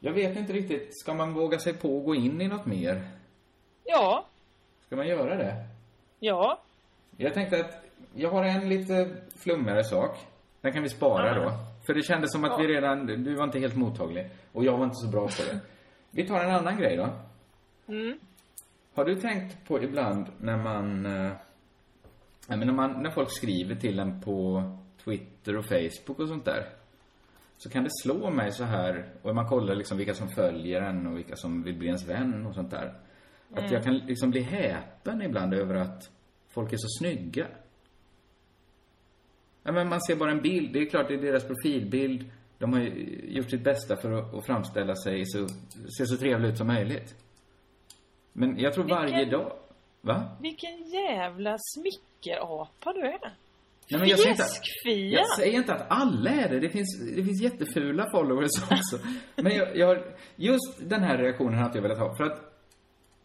Jag 0.00 0.12
vet 0.12 0.36
inte 0.36 0.52
riktigt. 0.52 1.00
Ska 1.00 1.14
man 1.14 1.34
våga 1.34 1.58
sig 1.58 1.74
på 1.74 1.98
att 1.98 2.04
gå 2.04 2.14
in 2.14 2.40
i 2.40 2.48
något 2.48 2.66
mer? 2.66 3.08
Ja, 3.84 4.24
Ska 4.86 4.96
man 4.96 5.06
göra 5.08 5.36
det? 5.36 5.54
ja. 6.18 6.60
Jag 7.16 7.34
tänkte 7.34 7.60
att 7.60 7.84
jag 8.14 8.30
har 8.30 8.44
en 8.44 8.68
lite 8.68 9.16
flummigare 9.36 9.84
sak. 9.84 10.18
Den 10.60 10.72
kan 10.72 10.82
vi 10.82 10.88
spara 10.88 11.26
Ja. 11.26 11.34
då. 11.34 11.52
För 11.88 11.94
det 11.94 12.02
kändes 12.02 12.32
som 12.32 12.44
att 12.44 12.60
vi 12.60 12.66
redan, 12.66 13.06
du 13.06 13.34
var 13.34 13.44
inte 13.44 13.58
helt 13.58 13.76
mottaglig. 13.76 14.30
Och 14.52 14.64
jag 14.64 14.78
var 14.78 14.84
inte 14.84 14.96
så 14.96 15.08
bra 15.08 15.22
på 15.28 15.42
det. 15.52 15.60
Vi 16.10 16.26
tar 16.26 16.44
en 16.44 16.50
annan 16.50 16.76
grej 16.78 16.96
då. 16.96 17.08
Mm. 17.94 18.18
Har 18.94 19.04
du 19.04 19.14
tänkt 19.20 19.68
på 19.68 19.82
ibland 19.82 20.26
när 20.38 20.56
man, 20.56 21.06
eh, 21.06 21.32
ja, 22.48 22.56
när 22.56 22.72
man, 22.72 23.02
när 23.02 23.10
folk 23.10 23.28
skriver 23.30 23.74
till 23.74 23.98
en 23.98 24.20
på 24.20 24.62
Twitter 25.04 25.56
och 25.56 25.64
Facebook 25.64 26.18
och 26.18 26.28
sånt 26.28 26.44
där. 26.44 26.66
Så 27.56 27.70
kan 27.70 27.84
det 27.84 27.90
slå 28.02 28.30
mig 28.30 28.52
så 28.52 28.64
här, 28.64 29.06
och 29.22 29.34
man 29.34 29.48
kollar 29.48 29.74
liksom 29.74 29.98
vilka 29.98 30.14
som 30.14 30.28
följer 30.28 30.80
en 30.80 31.06
och 31.06 31.16
vilka 31.18 31.36
som 31.36 31.62
vill 31.62 31.78
bli 31.78 31.86
ens 31.86 32.08
vän 32.08 32.46
och 32.46 32.54
sånt 32.54 32.70
där. 32.70 32.94
Att 33.52 33.58
Mm. 33.58 33.72
jag 33.72 33.84
kan 33.84 33.96
liksom 33.98 34.30
bli 34.30 34.40
häpen 34.40 35.22
ibland 35.22 35.54
över 35.54 35.74
att 35.74 36.10
folk 36.48 36.72
är 36.72 36.76
så 36.76 36.88
snygga. 36.98 37.46
Ja, 39.62 39.72
men 39.72 39.88
man 39.88 40.00
ser 40.00 40.16
bara 40.16 40.30
en 40.30 40.42
bild. 40.42 40.72
Det 40.72 40.78
är 40.78 40.86
klart, 40.86 41.08
det 41.08 41.14
är 41.14 41.18
deras 41.22 41.44
profilbild. 41.46 42.30
De 42.58 42.72
har 42.72 42.80
ju 42.80 43.20
gjort 43.28 43.50
sitt 43.50 43.64
bästa 43.64 43.96
för 43.96 44.12
att, 44.12 44.34
att 44.34 44.46
framställa 44.46 44.94
sig 44.94 45.26
så, 45.26 45.48
se 45.98 46.06
så 46.06 46.16
trevligt 46.16 46.50
ut 46.50 46.58
som 46.58 46.66
möjligt. 46.66 47.14
Men 48.32 48.58
jag 48.58 48.74
tror 48.74 48.84
varje 48.84 49.16
Vilken- 49.16 49.30
dag... 49.40 49.52
Va? 50.00 50.36
Vilken 50.40 50.82
jävla 50.88 51.56
smickerapa 51.58 52.92
du 52.92 53.00
är. 53.00 53.34
Nej, 53.90 54.00
men 54.00 54.08
jag 54.08 54.18
säger, 54.18 54.30
inte, 54.30 54.42
Fjäskfia. 54.42 55.18
jag 55.18 55.36
säger 55.36 55.58
inte 55.58 55.74
att 55.74 55.86
alla 55.90 56.30
är 56.30 56.48
det. 56.48 56.60
Det 56.60 56.68
finns, 56.70 57.00
det 57.16 57.24
finns 57.24 57.42
jättefula 57.42 58.10
followers 58.10 58.50
också. 58.70 59.06
Men 59.36 59.56
jag, 59.56 59.76
jag 59.76 59.86
har, 59.86 60.16
just 60.36 60.78
den 60.90 61.02
här 61.02 61.18
reaktionen 61.18 61.54
har 61.58 61.66
inte 61.66 61.78
jag 61.78 61.82
velat 61.82 61.98
ha. 61.98 62.16
För 62.16 62.24
att 62.24 62.40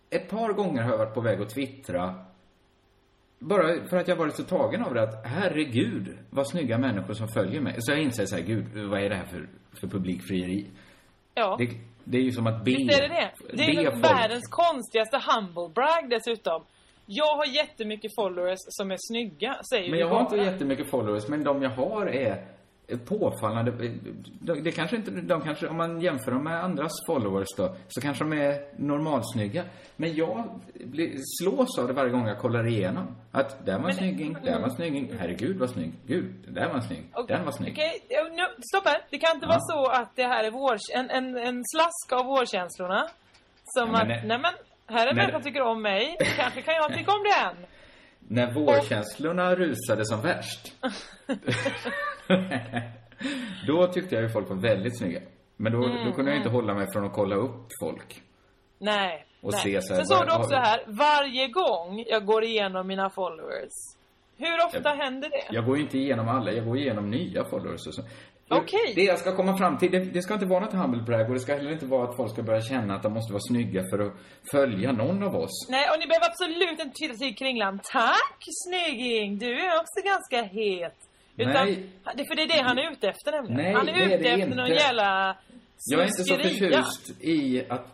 ett 0.10 0.30
par 0.30 0.54
gånger 0.54 0.82
har 0.82 0.92
jag 0.92 0.98
varit 0.98 1.14
på 1.14 1.22
väg 1.22 1.42
att 1.42 1.50
twittra 1.50 2.26
bara 3.44 3.88
för 3.90 3.98
att 3.98 4.08
jag 4.08 4.16
varit 4.16 4.36
så 4.36 4.44
tagen 4.44 4.84
av 4.84 4.94
det 4.94 5.02
att 5.04 5.26
herregud 5.26 6.18
vad 6.30 6.48
snygga 6.50 6.78
människor 6.78 7.14
som 7.14 7.28
följer 7.28 7.62
mig. 7.62 7.76
Så 7.80 7.92
jag 7.92 8.00
inser 8.02 8.26
så 8.26 8.36
här, 8.36 8.44
gud 8.44 8.66
vad 8.90 9.00
är 9.02 9.10
det 9.10 9.16
här 9.16 9.26
för, 9.26 9.48
för 9.80 9.88
publikfrieri? 9.88 10.68
Ja. 11.34 11.56
Det, 11.60 11.70
det 12.04 12.18
är 12.18 12.22
ju 12.22 12.32
som 12.32 12.48
att 12.48 12.66
be. 12.66 12.72
Visst 12.72 13.00
är 13.00 13.02
det 13.02 13.08
det? 13.08 13.32
Det 13.58 13.64
är 13.64 13.92
folk. 13.92 14.06
världens 14.06 14.48
konstigaste 14.50 15.22
humble 15.28 15.70
brag 15.74 16.10
dessutom. 16.10 16.64
Jag 17.06 17.36
har 17.36 17.46
jättemycket 17.46 18.12
followers 18.16 18.60
som 18.60 18.92
är 18.92 18.98
snygga, 19.00 19.56
säger 19.74 19.90
Men 19.90 20.00
jag 20.00 20.08
har 20.08 20.24
bara. 20.24 20.24
inte 20.24 20.52
jättemycket 20.52 20.90
followers, 20.90 21.28
men 21.28 21.44
de 21.44 21.62
jag 21.62 21.70
har 21.70 22.06
är 22.06 22.46
påfallande. 23.06 23.72
Det, 24.42 24.72
kanske 24.72 24.96
inte, 24.96 25.12
de 25.12 25.42
kanske, 25.42 25.68
om 25.68 25.78
man 25.78 26.02
jämför 26.02 26.32
dem 26.32 26.44
med 26.44 26.64
andras 26.64 26.92
followers 27.08 27.48
då, 27.58 27.76
så 27.88 28.02
kanske 28.02 28.24
de 28.24 28.34
är 28.34 28.82
normalsnygga. 28.82 29.64
Men 29.96 30.16
jag 30.16 30.62
blir, 30.74 31.12
slås 31.42 31.80
av 31.80 31.88
det 31.88 31.94
varje 31.94 32.12
gång 32.12 32.28
jag 32.28 32.40
kollar 32.40 32.68
igenom. 32.68 33.16
Att 33.32 33.66
där 33.66 33.80
var 33.80 33.90
en 33.90 33.96
snygging, 33.96 34.38
där 34.44 34.60
var 34.60 34.68
en 34.68 34.76
snygging, 34.76 35.14
herregud 35.20 35.58
vad 35.58 35.70
snygg, 35.70 35.94
gud, 36.08 36.34
där 36.48 36.68
var 36.68 36.76
en 36.76 36.82
snygg, 36.82 37.12
den 37.28 37.46
var 37.46 37.52
snygg. 37.52 37.74
Okej, 37.74 38.06
ja, 38.10 38.24
nu, 38.32 38.44
stopp 38.74 38.88
här. 38.88 39.02
Det 39.10 39.18
kan 39.18 39.36
inte 39.36 39.48
vara 39.48 39.60
så 39.60 39.86
att 39.86 40.16
det 40.16 40.24
här 40.24 40.44
är 40.44 40.52
vår, 40.52 40.78
en, 40.94 41.10
en, 41.10 41.38
en 41.38 41.64
slask 41.66 42.22
av 42.22 42.26
vårkänslorna. 42.26 43.08
Som 43.66 43.88
Ja, 43.88 43.92
men 43.92 44.02
att, 44.02 44.26
nej. 44.26 44.40
men, 44.40 44.54
här 44.88 45.08
är 45.08 45.10
en 45.10 45.16
människa 45.16 45.38
som 45.38 45.44
tycker 45.44 45.62
om 45.62 45.82
mig. 45.82 46.18
Kanske 46.38 46.62
kan 46.62 46.74
jag 46.74 46.94
tycka 46.94 47.12
om 47.12 47.24
den. 47.24 47.66
När 48.20 48.54
vårkänslorna 48.54 49.56
rusade 49.56 50.06
som 50.06 50.22
värst. 50.22 50.74
då 53.68 53.88
tyckte 53.88 54.16
jag 54.16 54.24
ju 54.24 54.30
folk 54.30 54.50
var 54.50 54.56
väldigt 54.56 54.98
snygga. 54.98 55.20
Men 55.58 55.72
då, 55.72 55.86
Mm, 55.86 56.06
då 56.06 56.12
kunde 56.12 56.32
jag 56.32 56.38
inte 56.38 56.50
mm. 56.50 56.62
hålla 56.62 56.74
mig 56.74 56.88
från 56.94 57.06
att 57.06 57.14
kolla 57.14 57.36
upp 57.36 57.68
folk. 57.82 58.22
Nej. 58.80 59.26
Och 59.42 59.52
nej. 59.52 59.62
se 59.62 59.82
så 59.82 59.94
här, 59.94 60.04
Sen 60.04 60.18
såg 60.18 60.28
du 60.28 60.34
också 60.36 60.56
här, 60.56 60.84
varje 60.88 61.48
gång 61.48 62.04
jag 62.08 62.26
går 62.26 62.44
igenom 62.44 62.88
mina 62.88 63.10
followers. 63.10 63.74
Hur 64.38 64.66
ofta 64.66 64.90
Jag- 64.90 64.96
händer 65.04 65.30
det? 65.30 65.44
Jag 65.56 65.66
går 65.66 65.78
ju 65.78 65.84
inte 65.84 65.98
igenom 65.98 66.28
alla, 66.30 66.52
jag 66.52 66.66
går 66.66 66.78
igenom 66.78 67.10
nya 67.10 67.44
followers 67.46 67.88
och 67.88 67.94
så. 67.94 68.02
Okej. 68.50 68.94
Det 68.96 69.04
jag 69.04 69.20
ska 69.20 69.36
komma 69.36 69.58
fram 69.58 69.78
till, 69.78 69.92
det, 69.92 70.00
det 70.00 70.22
ska 70.22 70.34
inte 70.34 70.46
vara 70.46 70.60
något 70.60 70.74
humble 70.74 71.02
brag 71.04 71.28
och 71.28 71.34
det 71.34 71.40
ska 71.40 71.54
heller 71.56 71.72
inte 71.72 71.86
vara 71.86 72.10
att 72.10 72.16
folk 72.16 72.32
ska 72.32 72.44
börja 72.44 72.62
känna 72.62 72.96
att 72.96 73.04
de 73.04 73.14
måste 73.14 73.34
vara 73.34 73.42
snygga 73.50 73.84
för 73.90 74.00
att 74.00 74.14
följa 74.52 74.92
någon 74.92 75.24
av 75.24 75.36
oss. 75.36 75.68
Nej, 75.70 75.86
och 75.92 76.00
ni 76.00 76.08
behöver 76.08 76.26
absolut 76.26 76.70
inte 76.72 76.90
titta 76.94 77.14
till 77.14 77.36
Kringlan. 77.36 77.80
Tack, 77.84 78.40
snygging! 78.66 79.38
Du 79.38 79.52
är 79.60 79.76
också 79.82 80.00
ganska 80.06 80.42
het. 80.44 80.98
Utan, 81.38 81.54
Nej. 81.54 81.90
för 82.04 82.36
det 82.36 82.42
är 82.42 82.48
det 82.48 82.62
han 82.64 82.78
är 82.78 82.92
ute 82.92 83.08
efter 83.08 83.32
nämligen. 83.32 83.58
Nej, 83.58 83.74
han 83.74 83.90
är 83.90 83.94
är 83.94 84.06
ute 84.06 84.18
det 84.18 84.30
efter 84.30 84.46
inte. 84.46 84.56
någon 84.56 84.70
jävla 84.70 85.38
Jag 85.86 86.00
är 86.00 86.06
inte 86.06 86.24
så 86.24 86.36
förtjust 86.36 87.22
i 87.24 87.66
att, 87.70 87.88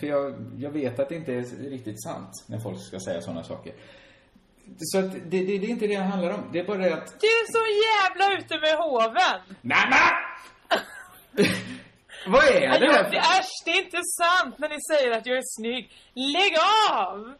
för 0.00 0.06
jag, 0.06 0.34
jag 0.58 0.70
vet 0.70 0.98
att 1.00 1.08
det 1.08 1.14
inte 1.14 1.32
är 1.32 1.70
riktigt 1.70 2.02
sant 2.02 2.44
när 2.48 2.58
folk 2.58 2.80
ska 2.80 3.00
säga 3.00 3.20
sådana 3.20 3.42
saker. 3.42 3.74
Så 4.78 4.98
att 4.98 5.12
det, 5.12 5.18
det, 5.46 5.58
det 5.58 5.66
är 5.66 5.70
inte 5.70 5.86
det 5.86 5.96
det 5.96 6.02
handlar 6.02 6.30
om. 6.30 6.50
Det 6.52 6.58
är 6.58 6.64
bara 6.64 6.78
det 6.78 6.94
att, 6.94 7.20
Du 7.20 7.26
är 7.26 7.46
så 7.58 7.64
jävla 7.88 8.38
ute 8.38 8.54
med 8.60 8.74
hoven! 8.78 9.40
Nämen! 9.60 10.14
vad 12.26 12.44
är 12.44 12.60
det 12.60 12.66
här 12.68 13.10
det, 13.10 13.18
äsch, 13.18 13.62
det 13.64 13.70
är 13.70 13.84
inte 13.84 14.00
sant 14.20 14.58
när 14.58 14.68
ni 14.68 14.78
säger 14.90 15.18
att 15.18 15.26
jag 15.26 15.36
är 15.36 15.42
snygg. 15.58 15.92
Lägg 16.14 16.54
av! 16.90 17.34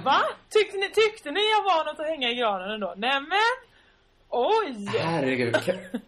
Va? 0.04 0.20
Tyckte 0.48 0.76
ni, 0.76 0.88
tyckte 0.90 1.30
ni 1.30 1.40
jag 1.40 1.62
var 1.62 1.84
något 1.84 2.00
att 2.00 2.06
hänga 2.06 2.30
i 2.30 2.34
granen 2.34 2.70
ändå? 2.70 2.94
Nämen! 2.96 3.54
Oj! 4.34 4.86
Herregud. 4.98 5.54
Kan- 5.54 6.00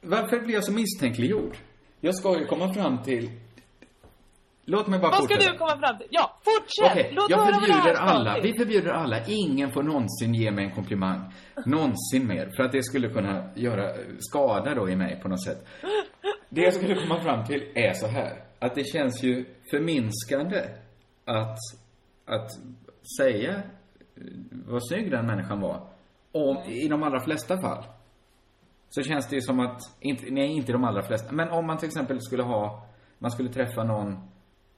Varför 0.00 0.40
blir 0.40 0.54
jag 0.54 0.64
så 0.64 0.72
misstänkliggjord? 0.72 1.56
Jag 2.00 2.14
ska 2.14 2.38
ju 2.38 2.46
komma 2.46 2.74
fram 2.74 3.02
till... 3.02 3.30
Låt 4.64 4.86
mig 4.86 4.98
bara 5.00 5.10
Vad 5.10 5.24
ska 5.24 5.34
fortsätta. 5.34 5.52
du 5.52 5.58
komma 5.58 5.78
fram 5.78 5.98
till? 5.98 6.06
Ja, 6.10 6.40
fortsätt! 6.44 6.92
Okej, 6.92 7.12
Låt 7.16 7.30
jag 7.30 7.54
förbjuder 7.54 7.94
ska 7.94 8.02
alla. 8.02 8.40
Vi 8.42 8.52
förbjuder 8.58 8.90
alla. 8.90 9.26
Ingen 9.26 9.72
får 9.72 9.82
någonsin 9.82 10.34
ge 10.34 10.50
mig 10.50 10.64
en 10.64 10.70
komplimang. 10.70 11.32
Någonsin 11.66 12.26
mer. 12.26 12.50
För 12.56 12.62
att 12.62 12.72
det 12.72 12.82
skulle 12.82 13.08
kunna 13.08 13.50
göra 13.54 13.94
skada 14.18 14.74
då 14.74 14.88
i 14.88 14.96
mig 14.96 15.20
på 15.22 15.28
något 15.28 15.44
sätt. 15.44 15.66
Det 16.48 16.60
jag 16.60 16.74
skulle 16.74 16.94
komma 16.94 17.20
fram 17.22 17.44
till 17.46 17.62
är 17.74 17.92
så 17.92 18.06
här. 18.06 18.42
Att 18.58 18.74
det 18.74 18.84
känns 18.84 19.22
ju 19.22 19.44
förminskande 19.70 20.60
att, 21.24 21.56
att 22.26 22.50
säga 23.18 23.52
eh, 23.52 23.62
vad 24.66 24.88
snygg 24.88 25.10
den 25.10 25.26
människan 25.26 25.60
var. 25.60 25.86
Om, 26.32 26.56
I 26.56 26.88
de 26.88 27.02
allra 27.02 27.20
flesta 27.20 27.60
fall. 27.60 27.84
Så 28.88 29.02
känns 29.02 29.28
det 29.28 29.36
ju 29.36 29.42
som 29.42 29.60
att, 29.60 29.80
inte, 30.00 30.24
nej 30.30 30.46
inte 30.48 30.72
de 30.72 30.84
allra 30.84 31.02
flesta, 31.02 31.32
men 31.32 31.48
om 31.50 31.66
man 31.66 31.78
till 31.78 31.86
exempel 31.88 32.20
skulle 32.20 32.42
ha, 32.42 32.86
man 33.18 33.30
skulle 33.30 33.48
träffa 33.48 33.84
någon, 33.84 34.18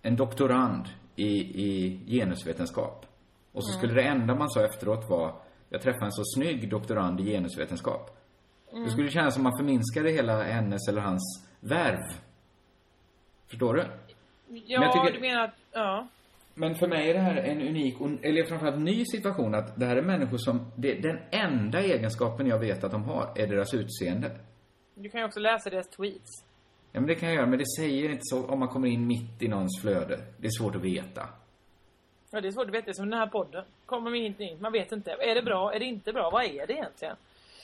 en 0.02 0.16
doktorand 0.16 0.88
i, 1.16 1.28
i 1.64 2.00
genusvetenskap. 2.06 3.06
Och 3.52 3.64
så 3.64 3.70
Mm. 3.72 3.78
skulle 3.78 4.02
det 4.02 4.08
enda 4.08 4.34
man 4.34 4.50
sa 4.50 4.64
efteråt 4.64 5.10
vara, 5.10 5.32
jag 5.68 5.82
träffade 5.82 6.04
en 6.06 6.12
så 6.12 6.22
snygg 6.36 6.70
doktorand 6.70 7.20
i 7.20 7.24
genusvetenskap. 7.24 8.18
Mm. 8.72 8.84
Det 8.84 8.90
skulle 8.90 9.10
kännas 9.10 9.34
som 9.34 9.42
man 9.42 9.56
förminskade 9.58 10.10
hela 10.10 10.42
hennes 10.42 10.88
eller 10.88 11.00
hans 11.00 11.46
värv. 11.60 12.00
Förstår 13.46 13.74
du? 13.74 13.80
Ja, 13.80 14.80
Men 14.80 14.88
jag 14.88 14.92
tycker- 14.92 15.12
du 15.12 15.20
menar 15.20 15.44
att, 15.44 15.54
ja. 15.72 16.08
Men 16.54 16.74
för 16.74 16.88
mig 16.88 17.10
är 17.10 17.14
det 17.14 17.20
här 17.20 17.36
en 17.36 17.60
unik, 17.60 18.00
och- 18.00 18.24
eller 18.24 18.44
framförallt 18.44 18.78
ny 18.78 19.04
situation 19.04 19.54
att 19.54 19.76
det 19.80 19.86
här 19.86 19.96
är 19.96 20.02
människor 20.02 20.38
som, 20.38 20.72
det, 20.76 20.94
den 20.94 21.18
enda 21.30 21.80
egenskapen 21.82 22.46
jag 22.46 22.58
vet 22.58 22.84
att 22.84 22.90
de 22.92 23.04
har 23.04 23.32
är 23.36 23.46
deras 23.46 23.74
utseende. 23.74 24.30
Du 24.94 25.08
kan 25.08 25.20
ju 25.20 25.26
också 25.26 25.40
läsa 25.40 25.70
deras 25.70 25.88
tweets. 25.90 26.44
Ja, 26.92 27.00
men 27.00 27.06
det 27.06 27.14
kan 27.14 27.28
jag 27.28 27.36
göra, 27.36 27.46
men 27.46 27.58
det 27.58 27.64
säger 27.78 28.08
inte 28.10 28.20
så 28.22 28.46
om 28.46 28.58
man 28.58 28.68
kommer 28.68 28.88
in 28.88 29.06
mitt 29.06 29.42
i 29.42 29.48
någons 29.48 29.80
flöde. 29.82 30.20
Det 30.38 30.46
är 30.46 30.50
svårt 30.50 30.74
att 30.74 30.82
veta. 30.82 31.28
Ja, 32.30 32.40
det 32.40 32.48
är 32.48 32.52
svårt 32.52 32.66
att 32.68 32.74
veta, 32.74 32.84
det 32.84 32.90
är 32.90 32.94
som 32.94 33.10
den 33.10 33.18
här 33.18 33.26
podden. 33.26 33.64
Kommer 33.86 34.10
man 34.10 34.14
inte 34.20 34.42
in, 34.42 34.60
man 34.60 34.72
vet 34.72 34.92
inte. 34.92 35.10
Är 35.10 35.34
det 35.34 35.42
bra, 35.42 35.74
är 35.74 35.78
det 35.78 35.84
inte 35.84 36.12
bra? 36.12 36.30
Vad 36.30 36.44
är 36.44 36.66
det 36.66 36.72
egentligen? 36.72 37.16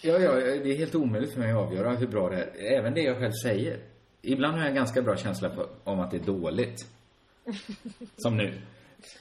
Ja, 0.02 0.18
ja, 0.18 0.32
det 0.34 0.72
är 0.72 0.76
helt 0.78 0.94
omöjligt 0.94 1.32
för 1.32 1.40
mig 1.40 1.50
att 1.52 1.58
avgöra 1.58 1.90
hur 1.90 2.06
bra 2.06 2.30
det 2.30 2.36
är. 2.36 2.78
Även 2.78 2.94
det 2.94 3.00
jag 3.02 3.18
själv 3.18 3.32
säger. 3.44 3.78
Ibland 4.22 4.52
har 4.54 4.60
jag 4.60 4.68
en 4.68 4.74
ganska 4.74 5.02
bra 5.02 5.16
känsla 5.16 5.48
på, 5.50 5.66
om 5.84 6.00
att 6.00 6.10
det 6.10 6.16
är 6.16 6.24
dåligt. 6.24 6.76
Som 8.16 8.36
nu. 8.36 8.54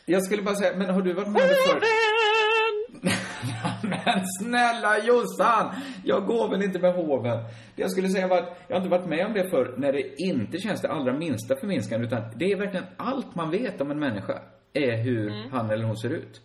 Jag 0.05 0.23
skulle 0.23 0.41
bara 0.41 0.55
säga, 0.55 0.77
men 0.77 0.89
har 0.89 1.01
du 1.01 1.13
varit 1.13 1.27
med 1.27 1.41
om 1.41 1.47
det 1.47 1.55
förr? 1.55 1.81
Men 3.83 4.25
snälla 4.39 4.97
Jossan! 5.05 5.75
Jag 6.05 6.25
går 6.25 6.49
väl 6.49 6.63
inte 6.63 6.79
med 6.79 6.93
hoven. 6.93 7.37
Det 7.75 7.81
jag 7.81 7.91
skulle 7.91 8.09
säga 8.09 8.27
var 8.27 8.37
att 8.37 8.57
jag 8.67 8.75
har 8.75 8.81
inte 8.83 8.97
varit 8.97 9.09
med 9.09 9.25
om 9.25 9.33
det 9.33 9.49
förr 9.49 9.73
när 9.77 9.93
det 9.93 10.21
inte 10.21 10.57
känns 10.57 10.81
det 10.81 10.89
allra 10.91 11.13
minsta 11.13 11.55
förminskande 11.55 12.07
utan 12.07 12.21
det 12.35 12.45
är 12.51 12.55
verkligen 12.57 12.85
allt 12.97 13.35
man 13.35 13.51
vet 13.51 13.81
om 13.81 13.91
en 13.91 13.99
människa 13.99 14.41
är 14.73 14.97
hur 14.97 15.27
Mm. 15.31 15.51
han 15.51 15.69
eller 15.69 15.83
hon 15.85 15.97
ser 15.97 16.09
ut. 16.09 16.41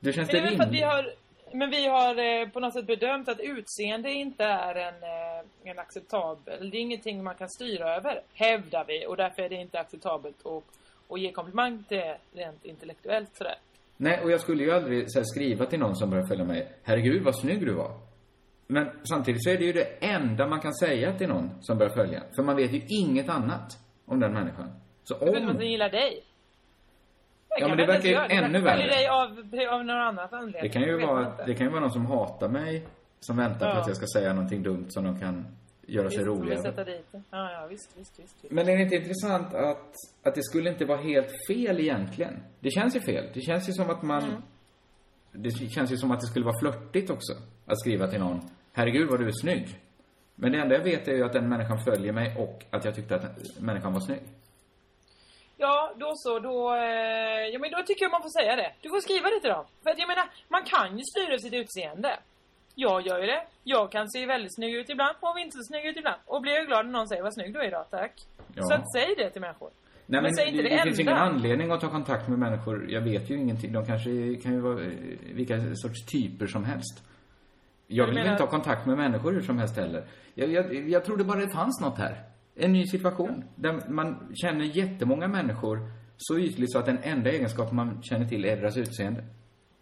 Det 0.00 0.12
känns 0.12 0.32
Men 0.32 0.42
det 0.42 0.48
att 0.48 0.54
vi 0.54 0.60
rimligt. 0.60 0.84
har, 0.84 1.12
men 1.54 1.70
vi 1.70 1.86
har 1.86 2.42
eh, 2.42 2.48
på 2.48 2.60
något 2.60 2.72
sätt 2.74 2.86
bedömt 2.86 3.28
att 3.28 3.40
utseende 3.40 4.10
inte 4.12 4.44
är 4.44 4.74
en, 4.74 4.94
eh, 5.02 5.70
en 5.70 5.78
acceptabel, 5.78 6.70
det 6.70 6.76
är 6.76 6.80
ingenting 6.80 7.24
man 7.24 7.34
kan 7.34 7.48
styra 7.48 7.96
över, 7.96 8.20
hävdar 8.34 8.84
vi. 8.88 9.06
Och 9.06 9.16
därför 9.16 9.42
är 9.42 9.48
det 9.48 9.54
inte 9.56 9.80
acceptabelt 9.80 10.46
att, 10.46 10.62
att 11.10 11.20
ge 11.20 11.32
komplimang 11.32 11.84
till 11.88 11.96
det 11.96 12.18
rent 12.32 12.64
intellektuellt 12.64 13.36
sådär. 13.36 13.58
Nej, 13.96 14.20
och 14.22 14.30
jag 14.30 14.40
skulle 14.40 14.62
ju 14.62 14.70
aldrig 14.70 15.12
så 15.12 15.18
här, 15.18 15.24
skriva 15.24 15.66
till 15.66 15.78
någon 15.78 15.96
som 15.96 16.10
börjar 16.10 16.26
följa 16.26 16.44
mig, 16.44 16.72
herregud 16.82 17.22
vad 17.22 17.36
snygg 17.40 17.66
du 17.66 17.72
var. 17.72 17.90
Men 18.66 18.90
samtidigt 19.02 19.44
så 19.44 19.50
är 19.50 19.58
det 19.58 19.64
ju 19.64 19.72
det 19.72 19.84
enda 20.00 20.46
man 20.46 20.60
kan 20.60 20.74
säga 20.74 21.18
till 21.18 21.28
någon 21.28 21.50
som 21.60 21.78
börjar 21.78 21.92
följa. 21.92 22.22
För 22.36 22.42
man 22.42 22.56
vet 22.56 22.72
ju 22.72 22.82
inget 22.88 23.28
annat 23.28 23.78
om 24.06 24.20
den 24.20 24.32
människan. 24.32 24.70
Så 25.04 25.14
om 25.14 25.28
om... 25.28 25.56
den 25.58 25.70
gillar 25.70 25.90
dig. 25.90 26.24
Ja, 27.60 27.68
men 27.68 27.76
det 27.76 27.86
verkar 27.86 28.08
ju 28.08 28.36
ännu 28.44 28.60
värre. 28.60 28.86
dig 28.86 29.08
av, 29.08 29.28
av 29.74 29.84
någon 29.84 29.96
annan 29.96 30.28
anledning. 30.30 30.62
Det 30.62 30.68
kan 30.68 30.82
ju 30.82 31.06
vara, 31.06 31.46
det 31.46 31.54
kan 31.54 31.66
ju 31.66 31.70
vara 31.70 31.80
någon 31.80 31.90
som 31.90 32.06
hatar 32.06 32.48
mig, 32.48 32.86
som 33.20 33.36
väntar 33.36 33.58
på 33.58 33.76
Ja. 33.76 33.80
att 33.80 33.86
jag 33.86 33.96
ska 33.96 34.06
säga 34.06 34.32
någonting 34.32 34.62
dumt 34.62 34.86
som 34.88 35.04
de 35.04 35.20
kan 35.20 35.46
göra 35.86 36.10
sig 36.10 36.24
roliga. 36.24 36.62
sätta 36.62 36.84
dit. 36.84 37.06
Ja, 37.12 37.20
ja, 37.30 37.66
visst, 37.70 37.98
visst, 37.98 38.18
visst. 38.18 38.44
visst. 38.44 38.52
Men 38.52 38.68
är 38.68 38.76
det 38.76 38.82
inte 38.82 38.96
intressant 38.96 39.54
att, 39.54 39.92
att 40.22 40.34
det 40.34 40.42
skulle 40.42 40.70
inte 40.70 40.84
vara 40.84 40.98
helt 40.98 41.32
fel 41.48 41.80
egentligen? 41.80 42.42
Det 42.60 42.70
känns 42.70 42.96
ju 42.96 43.00
fel. 43.00 43.30
Det 43.34 43.40
känns 43.40 43.68
ju 43.68 43.72
som 43.72 43.90
att 43.90 44.02
man... 44.02 44.24
Mm. 44.24 44.42
Det 45.32 45.50
känns 45.50 45.92
ju 45.92 45.96
som 45.96 46.10
att 46.10 46.20
det 46.20 46.26
skulle 46.26 46.44
vara 46.44 46.58
flörtigt 46.60 47.10
också. 47.10 47.32
Att 47.66 47.80
skriva 47.80 48.06
till 48.06 48.20
någon, 48.20 48.40
herregud 48.72 49.10
vad 49.10 49.20
du 49.20 49.26
är 49.26 49.32
snygg. 49.42 49.80
Men 50.34 50.52
det 50.52 50.58
enda 50.58 50.74
jag 50.74 50.84
vet 50.84 51.08
är 51.08 51.12
ju 51.12 51.24
att 51.24 51.32
den 51.32 51.48
människan 51.48 51.78
följer 51.84 52.12
mig 52.12 52.36
och 52.38 52.64
att 52.70 52.84
jag 52.84 52.94
tyckte 52.94 53.14
att 53.16 53.60
människan 53.60 53.92
var 53.92 54.00
snygg. 54.00 54.22
Ja, 55.56 55.94
då 55.96 56.12
så. 56.14 56.38
Då, 56.38 56.74
eh, 56.74 57.46
ja, 57.52 57.58
men 57.58 57.70
då 57.70 57.82
tycker 57.86 58.04
jag 58.04 58.12
man 58.12 58.22
får 58.22 58.40
säga 58.40 58.56
det. 58.56 58.72
Du 58.80 58.88
får 58.88 59.00
skriva 59.00 59.30
det 59.30 59.40
till 59.40 59.50
dem. 59.50 59.64
För 59.82 59.90
att 59.90 59.98
jag 59.98 60.08
menar, 60.08 60.26
man 60.48 60.64
kan 60.64 60.98
ju 60.98 61.04
styra 61.04 61.38
sitt 61.38 61.52
utseende. 61.52 62.18
Jag 62.78 63.06
gör 63.06 63.20
ju 63.20 63.26
det. 63.26 63.42
Jag 63.64 63.92
kan 63.92 64.10
se 64.10 64.26
väldigt 64.26 64.54
snygg 64.54 64.74
ut 64.74 64.88
ibland 64.90 65.16
och 65.20 65.38
inte 65.38 65.56
så 65.56 65.64
snygg 65.64 65.84
ut 65.86 65.96
ibland. 65.96 66.20
Och 66.26 66.42
blir 66.42 66.52
jag 66.52 66.66
glad 66.66 66.86
när 66.86 66.92
någon 66.92 67.08
säger 67.08 67.22
vad 67.22 67.34
snygg 67.34 67.52
du 67.54 67.60
är 67.60 67.68
idag, 67.68 67.86
tack. 67.90 68.12
Ja. 68.54 68.62
Så 68.62 68.74
att 68.74 68.92
säg 68.92 69.14
det 69.16 69.30
till 69.30 69.40
människor. 69.40 69.70
Nej, 70.06 70.22
men, 70.22 70.34
säg 70.34 70.44
det, 70.44 70.50
inte 70.50 70.62
det, 70.62 70.76
det, 70.76 70.82
finns 70.82 70.98
enda. 70.98 71.12
ingen 71.12 71.22
anledning 71.22 71.70
att 71.70 71.80
ta 71.80 71.88
kontakt 71.90 72.28
med 72.28 72.38
människor. 72.38 72.90
Jag 72.90 73.00
vet 73.00 73.30
ju 73.30 73.36
ingenting. 73.36 73.72
De 73.72 73.86
kanske 73.86 74.10
kan 74.42 74.52
ju 74.52 74.60
vara 74.60 74.80
eh, 74.82 74.90
vilka 75.34 75.60
sorts 75.74 76.06
typer 76.06 76.46
som 76.46 76.64
helst. 76.64 77.02
Jag 77.86 78.06
vill 78.06 78.14
menar- 78.14 78.30
inte 78.32 78.42
ha 78.42 78.50
kontakt 78.50 78.86
med 78.86 78.96
människor 78.96 79.32
hur 79.32 79.40
som 79.40 79.58
helst 79.58 79.76
heller. 79.76 80.04
Jag, 80.34 80.48
jag, 80.50 80.88
jag 80.88 81.04
trodde 81.04 81.24
bara 81.24 81.38
det 81.38 81.48
fanns 81.48 81.80
något 81.80 81.98
här. 81.98 82.22
En 82.54 82.72
ny 82.72 82.86
situation. 82.86 83.44
Där 83.54 83.80
man 83.88 84.32
känner 84.34 84.64
jättemånga 84.64 85.28
människor 85.28 85.78
så 86.16 86.38
ytligt 86.38 86.72
så 86.72 86.78
att 86.78 86.86
den 86.86 86.98
enda 87.02 87.30
egenskapen 87.30 87.76
man 87.76 88.02
känner 88.02 88.26
till 88.26 88.44
är 88.44 88.56
deras 88.56 88.76
utseende. 88.76 89.24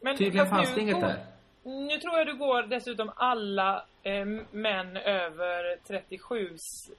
Men 0.03 0.17
Tydligen 0.17 0.47
fanns 0.47 0.75
det 0.75 0.81
inget 0.81 1.01
där. 1.01 1.34
Nu 1.65 1.99
tror 1.99 2.19
jag 2.19 2.27
du 2.27 2.37
går 2.37 2.63
dessutom 2.63 3.11
alla 3.17 3.85
eh, 4.03 4.25
män 4.51 4.97
över 4.97 5.77
37 5.87 6.49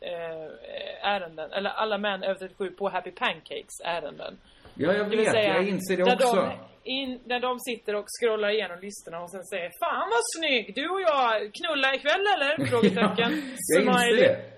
eh, 0.02 1.10
ärenden. 1.10 1.52
Eller 1.52 1.70
alla 1.70 1.98
män 1.98 2.24
över 2.24 2.36
37 2.36 2.72
på 2.72 2.90
Happy 2.90 3.12
Pancakes 3.12 3.82
ärenden. 3.84 4.38
Ja, 4.74 4.94
jag 4.94 5.06
vet. 5.06 5.32
säga, 5.32 5.56
jag 5.56 5.68
inser 5.68 5.98
det 5.98 6.04
där 6.04 6.14
också. 6.14 6.36
De, 6.36 6.90
in, 6.90 7.20
där 7.26 7.40
de 7.40 7.60
sitter 7.60 7.96
och 7.96 8.06
scrollar 8.08 8.50
igenom 8.50 8.80
listorna 8.80 9.24
och 9.24 9.32
sen 9.32 9.44
säger 9.44 9.72
Fan 9.80 10.10
vad 10.10 10.24
snygg! 10.38 10.76
Du 10.76 10.90
och 10.90 11.02
jag 11.02 11.52
knulla 11.54 11.96
ikväll 11.96 12.26
eller? 12.36 12.66
Frågetecken. 12.72 13.32
Jag 13.76 13.82
inser 13.82 14.16
det. 14.16 14.56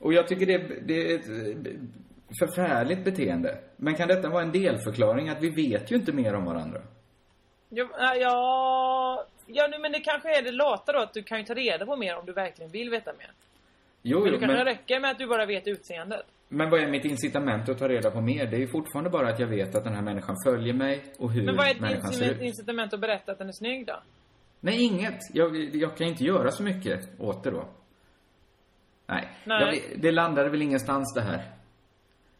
Och 0.00 0.12
jag 0.12 0.28
tycker 0.28 0.46
det, 0.46 0.58
det 0.86 1.12
är 1.12 1.18
ett 1.18 1.26
förfärligt 2.40 3.04
beteende. 3.04 3.58
Men 3.76 3.94
kan 3.94 4.08
detta 4.08 4.28
vara 4.28 4.42
en 4.42 4.52
delförklaring 4.52 5.28
att 5.28 5.42
vi 5.42 5.50
vet 5.50 5.92
ju 5.92 5.96
inte 5.96 6.12
mer 6.12 6.34
om 6.34 6.44
varandra? 6.44 6.80
Ja, 7.74 7.86
ja, 7.94 8.16
ja 9.54 9.68
men 9.80 9.92
det 9.92 10.00
kanske 10.00 10.38
är 10.38 10.42
det 10.42 10.52
lata 10.52 10.92
då 10.92 10.98
att 10.98 11.14
du 11.14 11.22
kan 11.22 11.38
ju 11.38 11.44
ta 11.44 11.54
reda 11.54 11.86
på 11.86 11.96
mer 11.96 12.18
om 12.18 12.26
du 12.26 12.32
verkligen 12.32 12.70
vill 12.70 12.90
veta 12.90 13.12
mer. 13.12 13.30
Jo, 14.02 14.20
men 14.20 14.32
det 14.32 14.38
kanske 14.38 14.56
men, 14.56 14.64
räcker 14.64 15.00
med 15.00 15.10
att 15.10 15.18
du 15.18 15.26
bara 15.26 15.46
vet 15.46 15.68
utseendet. 15.68 16.26
men 16.48 16.70
vad 16.70 16.80
är 16.80 16.88
mitt 16.88 17.04
incitament 17.04 17.68
att 17.68 17.78
ta 17.78 17.88
reda 17.88 18.10
på 18.10 18.20
mer? 18.20 18.46
Det 18.46 18.56
är 18.56 18.60
ju 18.60 18.68
fortfarande 18.68 19.10
bara 19.10 19.28
att 19.28 19.40
jag 19.40 19.46
vet 19.46 19.74
att 19.74 19.84
den 19.84 19.94
här 19.94 20.02
människan 20.02 20.36
följer 20.46 20.74
mig 20.74 21.04
och 21.18 21.32
hur 21.32 21.42
Men 21.42 21.56
vad 21.56 21.66
är 21.66 22.12
ser 22.12 22.42
incitament, 22.42 22.94
att 22.94 23.00
berätta 23.00 23.32
att 23.32 23.38
den 23.38 23.48
är 23.48 23.52
snygg 23.52 23.86
då? 23.86 24.02
Nej, 24.60 24.82
inget. 24.82 25.18
Jag, 25.32 25.74
jag 25.74 25.96
kan 25.96 26.06
inte 26.06 26.24
göra 26.24 26.50
så 26.50 26.62
mycket 26.62 27.20
åt 27.20 27.44
det 27.44 27.50
då. 27.50 27.68
Nej. 29.06 29.28
Nej. 29.44 29.82
Jag, 29.90 30.00
det 30.00 30.12
landade 30.12 30.50
väl 30.50 30.62
ingenstans 30.62 31.14
det 31.14 31.20
här. 31.20 31.61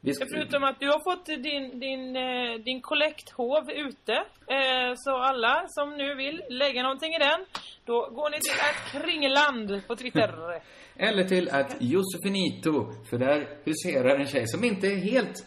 Vi 0.04 0.14
ska, 0.14 0.26
förutom 0.34 0.64
att 0.64 0.80
du 0.80 0.86
har 0.88 1.10
fått 1.10 1.26
din, 1.26 1.80
din, 1.80 2.16
eh, 2.16 2.54
din 2.64 2.80
kollekthov 2.80 3.70
ute. 3.70 4.12
Eh, 4.56 4.92
så 4.96 5.16
alla 5.16 5.64
som 5.68 5.96
nu 5.96 6.14
vill 6.14 6.42
lägga 6.48 6.82
någonting 6.82 7.14
i 7.14 7.18
den, 7.18 7.40
då 7.84 8.10
går 8.10 8.30
ni 8.30 8.38
till 8.40 8.60
att 8.60 9.02
Kringland 9.02 9.86
på 9.86 9.96
Twitter. 9.96 10.34
Eller 10.96 11.24
till 11.24 11.48
att 11.50 11.76
Josefinito, 11.80 12.92
för 13.10 13.18
där 13.18 13.46
huserar 13.64 14.18
en 14.18 14.26
tjej 14.26 14.46
som 14.46 14.64
inte 14.64 14.86
är 14.86 14.96
helt 14.96 15.46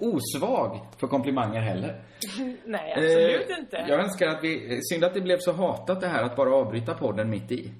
osvag 0.00 0.86
för 1.00 1.06
komplimanger 1.06 1.60
heller. 1.60 2.02
Nej, 2.64 2.92
absolut 2.92 3.50
Eh, 3.50 3.58
inte. 3.58 3.84
Jag 3.88 4.00
önskar 4.00 4.28
att 4.28 4.44
vi, 4.44 4.80
synd 4.92 5.04
att 5.04 5.14
det 5.14 5.20
blev 5.20 5.38
så 5.38 5.52
hatat 5.52 6.00
det 6.00 6.08
här 6.08 6.22
att 6.22 6.36
bara 6.36 6.54
avbryta 6.54 6.94
podden 6.94 7.30
mitt 7.30 7.52
i. 7.52 7.72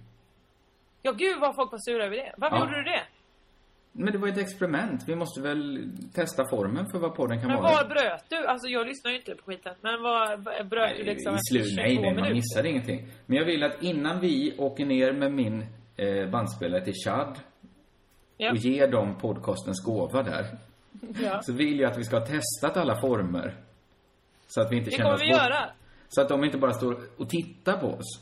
Ja, 1.03 1.13
gud 1.13 1.41
vad 1.41 1.55
folk 1.55 1.73
var 1.73 1.79
sura 1.93 2.05
över 2.05 2.17
det. 2.17 2.35
Varför 2.37 2.57
Ja. 2.57 2.63
gjorde 2.65 2.77
du 2.77 2.83
det? 2.83 3.03
Men 3.93 4.13
det 4.13 4.19
var 4.19 4.29
ett 4.29 4.39
experiment. 4.39 5.05
Vi 5.07 5.17
måste 5.17 5.41
väl 5.41 5.91
testa 6.15 6.49
formen 6.51 6.87
för 6.91 6.99
vad 6.99 7.15
podden 7.15 7.41
kan 7.41 7.49
Men 7.49 7.63
vara. 7.63 7.73
var 7.73 7.89
bröt 7.89 8.25
du? 8.29 8.47
Alltså 8.47 8.69
jag 8.69 8.87
lyssnar 8.87 9.11
ju 9.11 9.17
inte 9.17 9.35
på 9.35 9.43
skiten. 9.45 9.75
Men 9.81 10.03
var 10.03 10.37
bröt 10.65 10.97
du 10.97 11.03
liksom 11.05 11.35
I 11.35 11.39
slut, 11.51 11.67
nej, 11.77 11.89
22 11.97 12.03
nej, 12.11 12.15
man 12.15 12.33
missade 12.33 12.69
ingenting. 12.69 13.09
Men 13.27 13.37
jag 13.39 13.45
vill 13.45 13.63
att 13.63 13.83
innan 13.83 14.21
vi 14.21 14.55
åker 14.59 14.87
ner 14.87 15.13
med 15.13 15.33
min 15.33 15.67
eh, 15.97 16.31
bandspelare 16.31 16.85
till 16.85 16.95
Chad 17.05 17.39
Ja. 18.37 18.51
och 18.51 18.57
ger 18.57 18.89
dem 18.89 19.19
podcastens 19.19 19.85
gåva 19.85 20.23
där. 20.23 20.47
Ja. 21.23 21.43
Så 21.43 21.53
vill 21.53 21.81
jag 21.81 21.91
att 21.93 21.99
vi 21.99 22.05
ska 22.05 22.19
ha 22.19 22.27
testat 22.27 22.77
alla 22.77 23.01
former. 23.01 23.57
Så 24.47 24.61
att 24.61 24.73
vi 24.73 24.77
inte 24.77 24.91
Det 24.91 24.97
känner 24.97 25.05
kommer 25.05 25.15
oss 25.15 25.23
vi 25.23 25.29
göra. 25.29 25.71
Så 26.09 26.21
att 26.21 26.29
de 26.29 26.45
inte 26.45 26.59
bara 26.59 26.73
står 26.73 27.01
och 27.17 27.29
tittar 27.29 27.77
på 27.81 27.87
oss. 27.87 28.21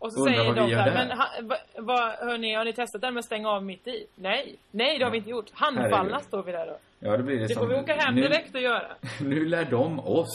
Och 0.00 0.12
så 0.12 0.20
Undrar 0.20 0.32
säger 0.32 0.46
vad 0.46 0.56
de 0.56 0.70
där, 0.70 0.94
men 0.94 1.18
ha, 1.18 1.26
va, 1.42 1.56
va, 1.78 2.16
hörni, 2.20 2.54
har 2.54 2.64
ni 2.64 2.72
testat 2.72 3.00
den 3.00 3.14
med 3.14 3.24
stänga 3.24 3.48
av 3.48 3.64
mitt 3.64 3.86
i? 3.88 4.06
Nej, 4.14 4.56
nej 4.70 4.98
det 4.98 5.04
har 5.04 5.10
vi 5.10 5.18
inte 5.18 5.30
gjort. 5.30 5.50
Handfallna 5.52 6.20
står 6.20 6.42
vi 6.42 6.52
där 6.52 6.66
då. 6.66 6.78
Ja, 6.98 7.16
då 7.16 7.22
blir 7.22 7.36
det, 7.36 7.42
Det 7.46 7.54
som... 7.54 7.62
får 7.62 7.74
vi 7.74 7.80
åka 7.80 7.94
hem 7.94 8.14
nu, 8.14 8.22
direkt 8.22 8.54
och 8.54 8.60
göra. 8.60 8.86
Nu 9.20 9.44
lär 9.44 9.64
de 9.64 10.00
oss. 10.00 10.32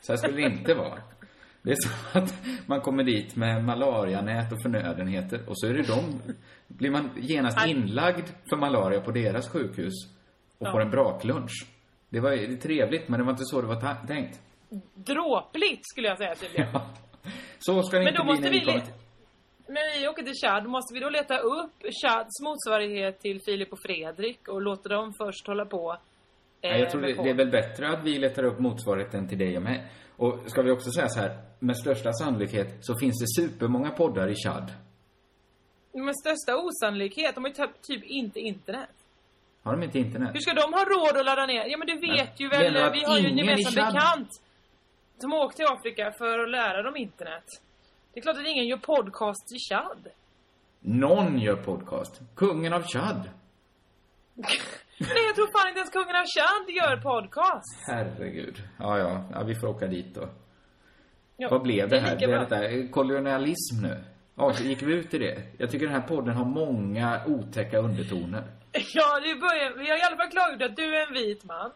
Så 0.00 0.12
här 0.12 0.16
skulle 0.16 0.36
det 0.36 0.42
inte 0.42 0.74
vara. 0.74 0.98
Det 1.62 1.70
är 1.72 1.76
så 1.76 2.18
att 2.18 2.34
man 2.66 2.80
kommer 2.80 3.04
dit 3.04 3.36
med 3.36 3.64
malarianät 3.64 4.52
och 4.52 4.62
förnödenheter 4.62 5.40
och 5.48 5.58
så 5.58 5.66
är 5.66 5.74
det 5.74 5.82
de. 5.82 6.20
Blir 6.68 6.90
man 6.90 7.10
genast 7.16 7.66
inlagd 7.66 8.26
för 8.50 8.56
malaria 8.56 9.00
på 9.00 9.10
deras 9.10 9.48
sjukhus 9.48 9.92
och 10.58 10.66
Ja. 10.66 10.72
får 10.72 10.80
en 10.80 10.90
braklunch. 10.90 11.66
Det 12.08 12.20
var 12.20 12.32
ju 12.32 12.56
trevligt, 12.56 13.08
men 13.08 13.20
det 13.20 13.24
var 13.24 13.32
inte 13.32 13.44
så 13.44 13.60
det 13.60 13.66
var 13.66 14.06
tänkt. 14.06 14.40
Dråpligt 14.94 15.80
skulle 15.82 16.08
jag 16.08 16.18
säga 16.18 16.34
tydligen. 16.34 16.68
Så 17.58 17.82
ska 17.82 17.96
det 17.98 18.04
Men 18.04 18.08
inte 18.12 18.18
då 18.20 18.24
bli 18.24 18.32
måste 18.32 18.44
när 18.44 18.50
vi 18.50 18.58
vi 18.58 18.64
kommer 18.64 18.78
le- 18.78 18.84
till... 18.84 18.94
När 19.68 20.00
vi 20.00 20.08
åker 20.08 20.22
till 20.22 20.34
Chad, 20.44 20.66
måste 20.66 20.94
vi 20.94 21.00
då 21.00 21.08
leta 21.10 21.38
upp 21.38 21.72
Chads 22.02 22.40
motsvarighet 22.42 23.20
till 23.20 23.40
Filip 23.46 23.72
och 23.72 23.78
Fredrik 23.86 24.48
och 24.48 24.62
låta 24.62 24.88
dem 24.88 25.12
först 25.18 25.46
hålla 25.46 25.64
på? 25.66 25.92
eh, 26.60 26.70
Nej, 26.70 26.80
jag 26.80 26.90
tror 26.90 27.00
det, 27.00 27.12
det 27.14 27.30
är 27.30 27.34
väl 27.34 27.50
bättre 27.50 27.88
att 27.88 28.04
vi 28.04 28.18
letar 28.18 28.42
upp 28.44 28.58
motsvarigheten 28.58 29.28
till 29.28 29.38
dig 29.38 29.56
och 29.56 29.62
mig. 29.62 29.86
Och 30.16 30.38
ska 30.46 30.62
vi 30.62 30.70
också 30.70 30.90
säga 30.90 31.08
så 31.08 31.20
här, 31.20 31.38
med 31.58 31.76
största 31.76 32.12
sannolikhet 32.12 32.68
så 32.80 32.94
finns 33.00 33.20
det 33.20 33.42
supermånga 33.42 33.90
poddar 33.90 34.28
i 34.28 34.34
Chad. 34.34 34.72
Med 35.92 36.14
största 36.16 36.56
osannolikhet, 36.56 37.34
de 37.34 37.44
har 37.44 37.48
ju 37.50 37.54
typ- 37.82 38.04
inte 38.04 38.40
internet. 38.40 38.90
Har 39.62 39.72
de 39.72 39.82
inte 39.82 39.98
internet? 39.98 40.30
Hur 40.34 40.40
ska 40.40 40.54
de 40.54 40.72
ha 40.72 40.84
råd 40.84 41.16
att 41.20 41.26
ladda 41.26 41.46
ner? 41.46 41.64
Ja 41.66 41.78
men 41.78 41.86
du 41.86 41.96
vet 42.06 42.40
ju 42.40 42.48
väl, 42.48 42.72
vi 42.92 43.04
har 43.04 43.18
ju 43.18 43.26
en 43.26 43.38
gemensam 43.38 43.74
bekant 43.74 44.28
som 45.18 45.32
har 45.32 45.44
åkt 45.44 45.56
till 45.56 45.66
Afrika 45.66 46.12
för 46.18 46.38
att 46.38 46.50
lära 46.50 46.82
dem 46.82 46.96
internet. 46.96 47.44
Det 48.12 48.20
är 48.20 48.22
klart 48.22 48.36
att 48.36 48.46
ingen 48.46 48.66
gör 48.66 48.76
podcast 48.76 49.52
i 49.52 49.58
Chad. 49.58 50.08
Någon 50.80 51.38
gör 51.38 51.56
podcast. 51.56 52.20
Kungen 52.34 52.72
av 52.72 52.82
Chad. 52.82 53.30
Nej 54.98 55.24
jag 55.26 55.34
tror 55.34 55.58
fan 55.58 55.68
inte 55.68 55.78
ens 55.80 55.90
kungen 55.92 56.16
av 56.16 56.24
Chad 56.26 56.70
gör 56.76 56.96
podcast. 56.96 57.84
Herregud. 57.88 58.62
Ja, 58.78 58.98
ja. 58.98 59.24
ja 59.32 59.42
vi 59.42 59.54
får 59.54 59.66
åka 59.66 59.86
dit 59.86 60.14
då. 60.14 60.28
Ja, 61.36 61.48
Vad 61.50 61.62
blev 61.62 61.88
det 61.88 61.96
är 61.96 62.00
här? 62.00 62.16
bra. 62.16 62.38
detta 62.44 62.88
kolonialism 62.92 63.82
nu? 63.82 64.04
Ja, 64.34 64.52
så 64.54 64.64
gick 64.64 64.82
vi 64.82 64.92
ut 64.92 65.14
i 65.14 65.18
det? 65.18 65.42
Jag 65.58 65.70
tycker 65.70 65.86
den 65.86 65.94
här 65.94 66.08
podden 66.08 66.34
har 66.36 66.44
många 66.44 67.20
otäcka 67.26 67.78
undertoner. 67.78 68.42
Ja, 68.94 69.20
det 69.20 69.34
börjar, 69.34 69.78
vi 69.78 69.90
har 69.90 69.98
i 69.98 70.02
alla 70.02 70.16
fall 70.16 70.30
klargjort 70.30 70.62
att 70.62 70.76
du 70.76 70.96
är 70.96 71.06
en 71.06 71.14
vit 71.14 71.44
man. 71.44 71.70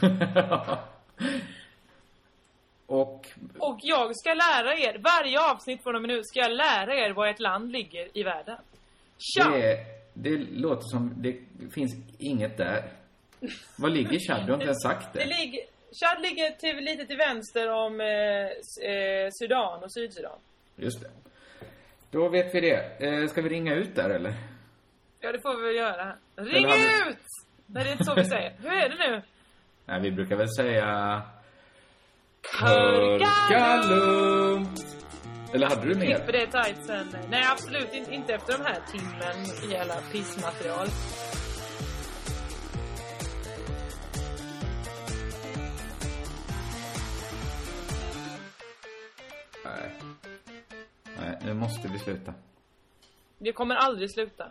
Och 3.00 3.26
Och 3.58 3.78
jag 3.82 4.16
ska 4.16 4.34
lära 4.34 4.74
er, 4.76 4.98
varje 4.98 5.50
avsnitt 5.50 5.82
från 5.82 5.94
och 5.96 6.02
med 6.02 6.08
nu 6.08 6.20
ska 6.24 6.40
jag 6.40 6.52
lära 6.52 6.94
er 6.94 7.10
var 7.12 7.26
ett 7.26 7.40
land 7.40 7.72
ligger 7.72 8.18
i 8.18 8.22
världen. 8.22 8.58
Tja! 9.18 9.50
det, 9.50 9.76
det 10.14 10.36
låter 10.50 10.82
som, 10.82 11.14
det 11.16 11.36
finns 11.74 11.92
inget 12.18 12.56
där. 12.56 12.90
Var 13.78 13.88
ligger 13.90 14.18
Chad? 14.18 14.46
Du 14.46 14.52
har 14.52 14.54
inte 14.54 14.64
ens 14.64 14.82
sagt 14.82 15.12
Det 15.12 15.18
det. 15.18 15.26
ligger, 15.26 15.60
Chad 16.00 16.22
ligger 16.22 16.50
till, 16.50 16.76
lite 16.84 17.06
till 17.06 17.16
vänster 17.16 17.70
om 17.72 18.00
eh, 18.00 18.08
eh, 18.90 19.28
Sudan 19.40 19.82
och 19.84 19.92
Sydsudan. 19.92 20.38
Just 20.76 21.00
det. 21.00 21.10
Då 22.10 22.28
vet 22.28 22.54
vi 22.54 22.60
det. 22.60 23.06
Eh, 23.06 23.26
ska 23.28 23.42
vi 23.42 23.48
ringa 23.48 23.74
ut 23.74 23.94
där 23.94 24.10
eller? 24.10 24.34
Ja, 25.20 25.32
det 25.32 25.40
får 25.42 25.56
vi 25.60 25.66
väl 25.66 25.76
göra. 25.76 26.16
Ring 26.36 26.66
vi- 26.66 27.10
ut! 27.10 27.18
Nej, 27.66 27.84
det 27.84 27.90
är 27.90 27.92
inte 27.92 28.04
så 28.04 28.14
vi 28.14 28.24
säger. 28.24 28.52
Hur 28.62 28.72
är 28.72 28.88
det 28.88 29.10
nu? 29.10 29.22
Nej, 29.86 30.00
vi 30.00 30.10
brukar 30.10 30.36
väl 30.36 30.54
säga... 30.56 31.22
Körka 32.42 33.82
lugnt! 33.88 34.86
Eller 35.54 35.66
hade 35.68 35.86
du 35.88 35.94
mer? 35.94 36.06
Klipper 36.06 36.32
det 36.32 36.46
tight 36.46 36.86
sen. 36.86 37.16
Nej, 37.30 37.44
absolut 37.52 37.94
inte, 37.94 38.14
inte 38.14 38.34
efter 38.34 38.58
de 38.58 38.64
här 38.64 38.80
timmen 38.92 39.70
i 39.70 39.76
alla 39.76 39.96
pissmaterial. 40.12 40.88
Nej. 49.64 49.92
Nej, 51.18 51.38
nu 51.44 51.54
måste 51.54 51.88
vi 51.88 51.98
sluta. 51.98 52.34
Det 53.38 53.52
kommer 53.52 53.74
aldrig 53.74 54.10
sluta. 54.10 54.50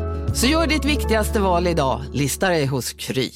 Så 0.33 0.47
gör 0.47 0.67
ditt 0.67 0.85
viktigaste 0.85 1.39
val 1.39 1.67
idag, 1.67 2.01
lista 2.13 2.49
dig 2.49 2.65
hos 2.65 2.93
Kry. 2.93 3.31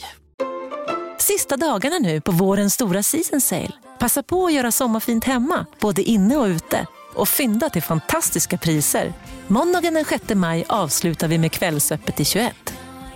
Sista 1.20 1.58
dagarna 1.58 2.00
nu 2.00 2.22
på 2.22 2.32
vårens 2.32 2.74
stora 2.74 3.04
season 3.04 3.42
sale. 3.42 3.72
Passa 4.00 4.24
på 4.24 4.46
att 4.46 4.54
göra 4.54 4.72
sommarfint 4.72 5.24
hemma, 5.24 5.66
både 5.80 6.02
inne 6.02 6.38
och 6.38 6.46
ute. 6.46 6.88
Och 7.16 7.30
fynda 7.30 7.70
till 7.70 7.84
fantastiska 7.84 8.58
priser. 8.58 9.14
Måndagen 9.48 9.94
den 9.94 10.06
6 10.06 10.24
maj 10.34 10.66
avslutar 10.70 11.28
vi 11.28 11.38
med 11.38 11.52
Kvällsöppet 11.52 12.20
i 12.20 12.26
21. 12.26 12.54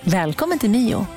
Välkommen 0.03 0.59
till 0.59 0.69
Mio. 0.69 1.07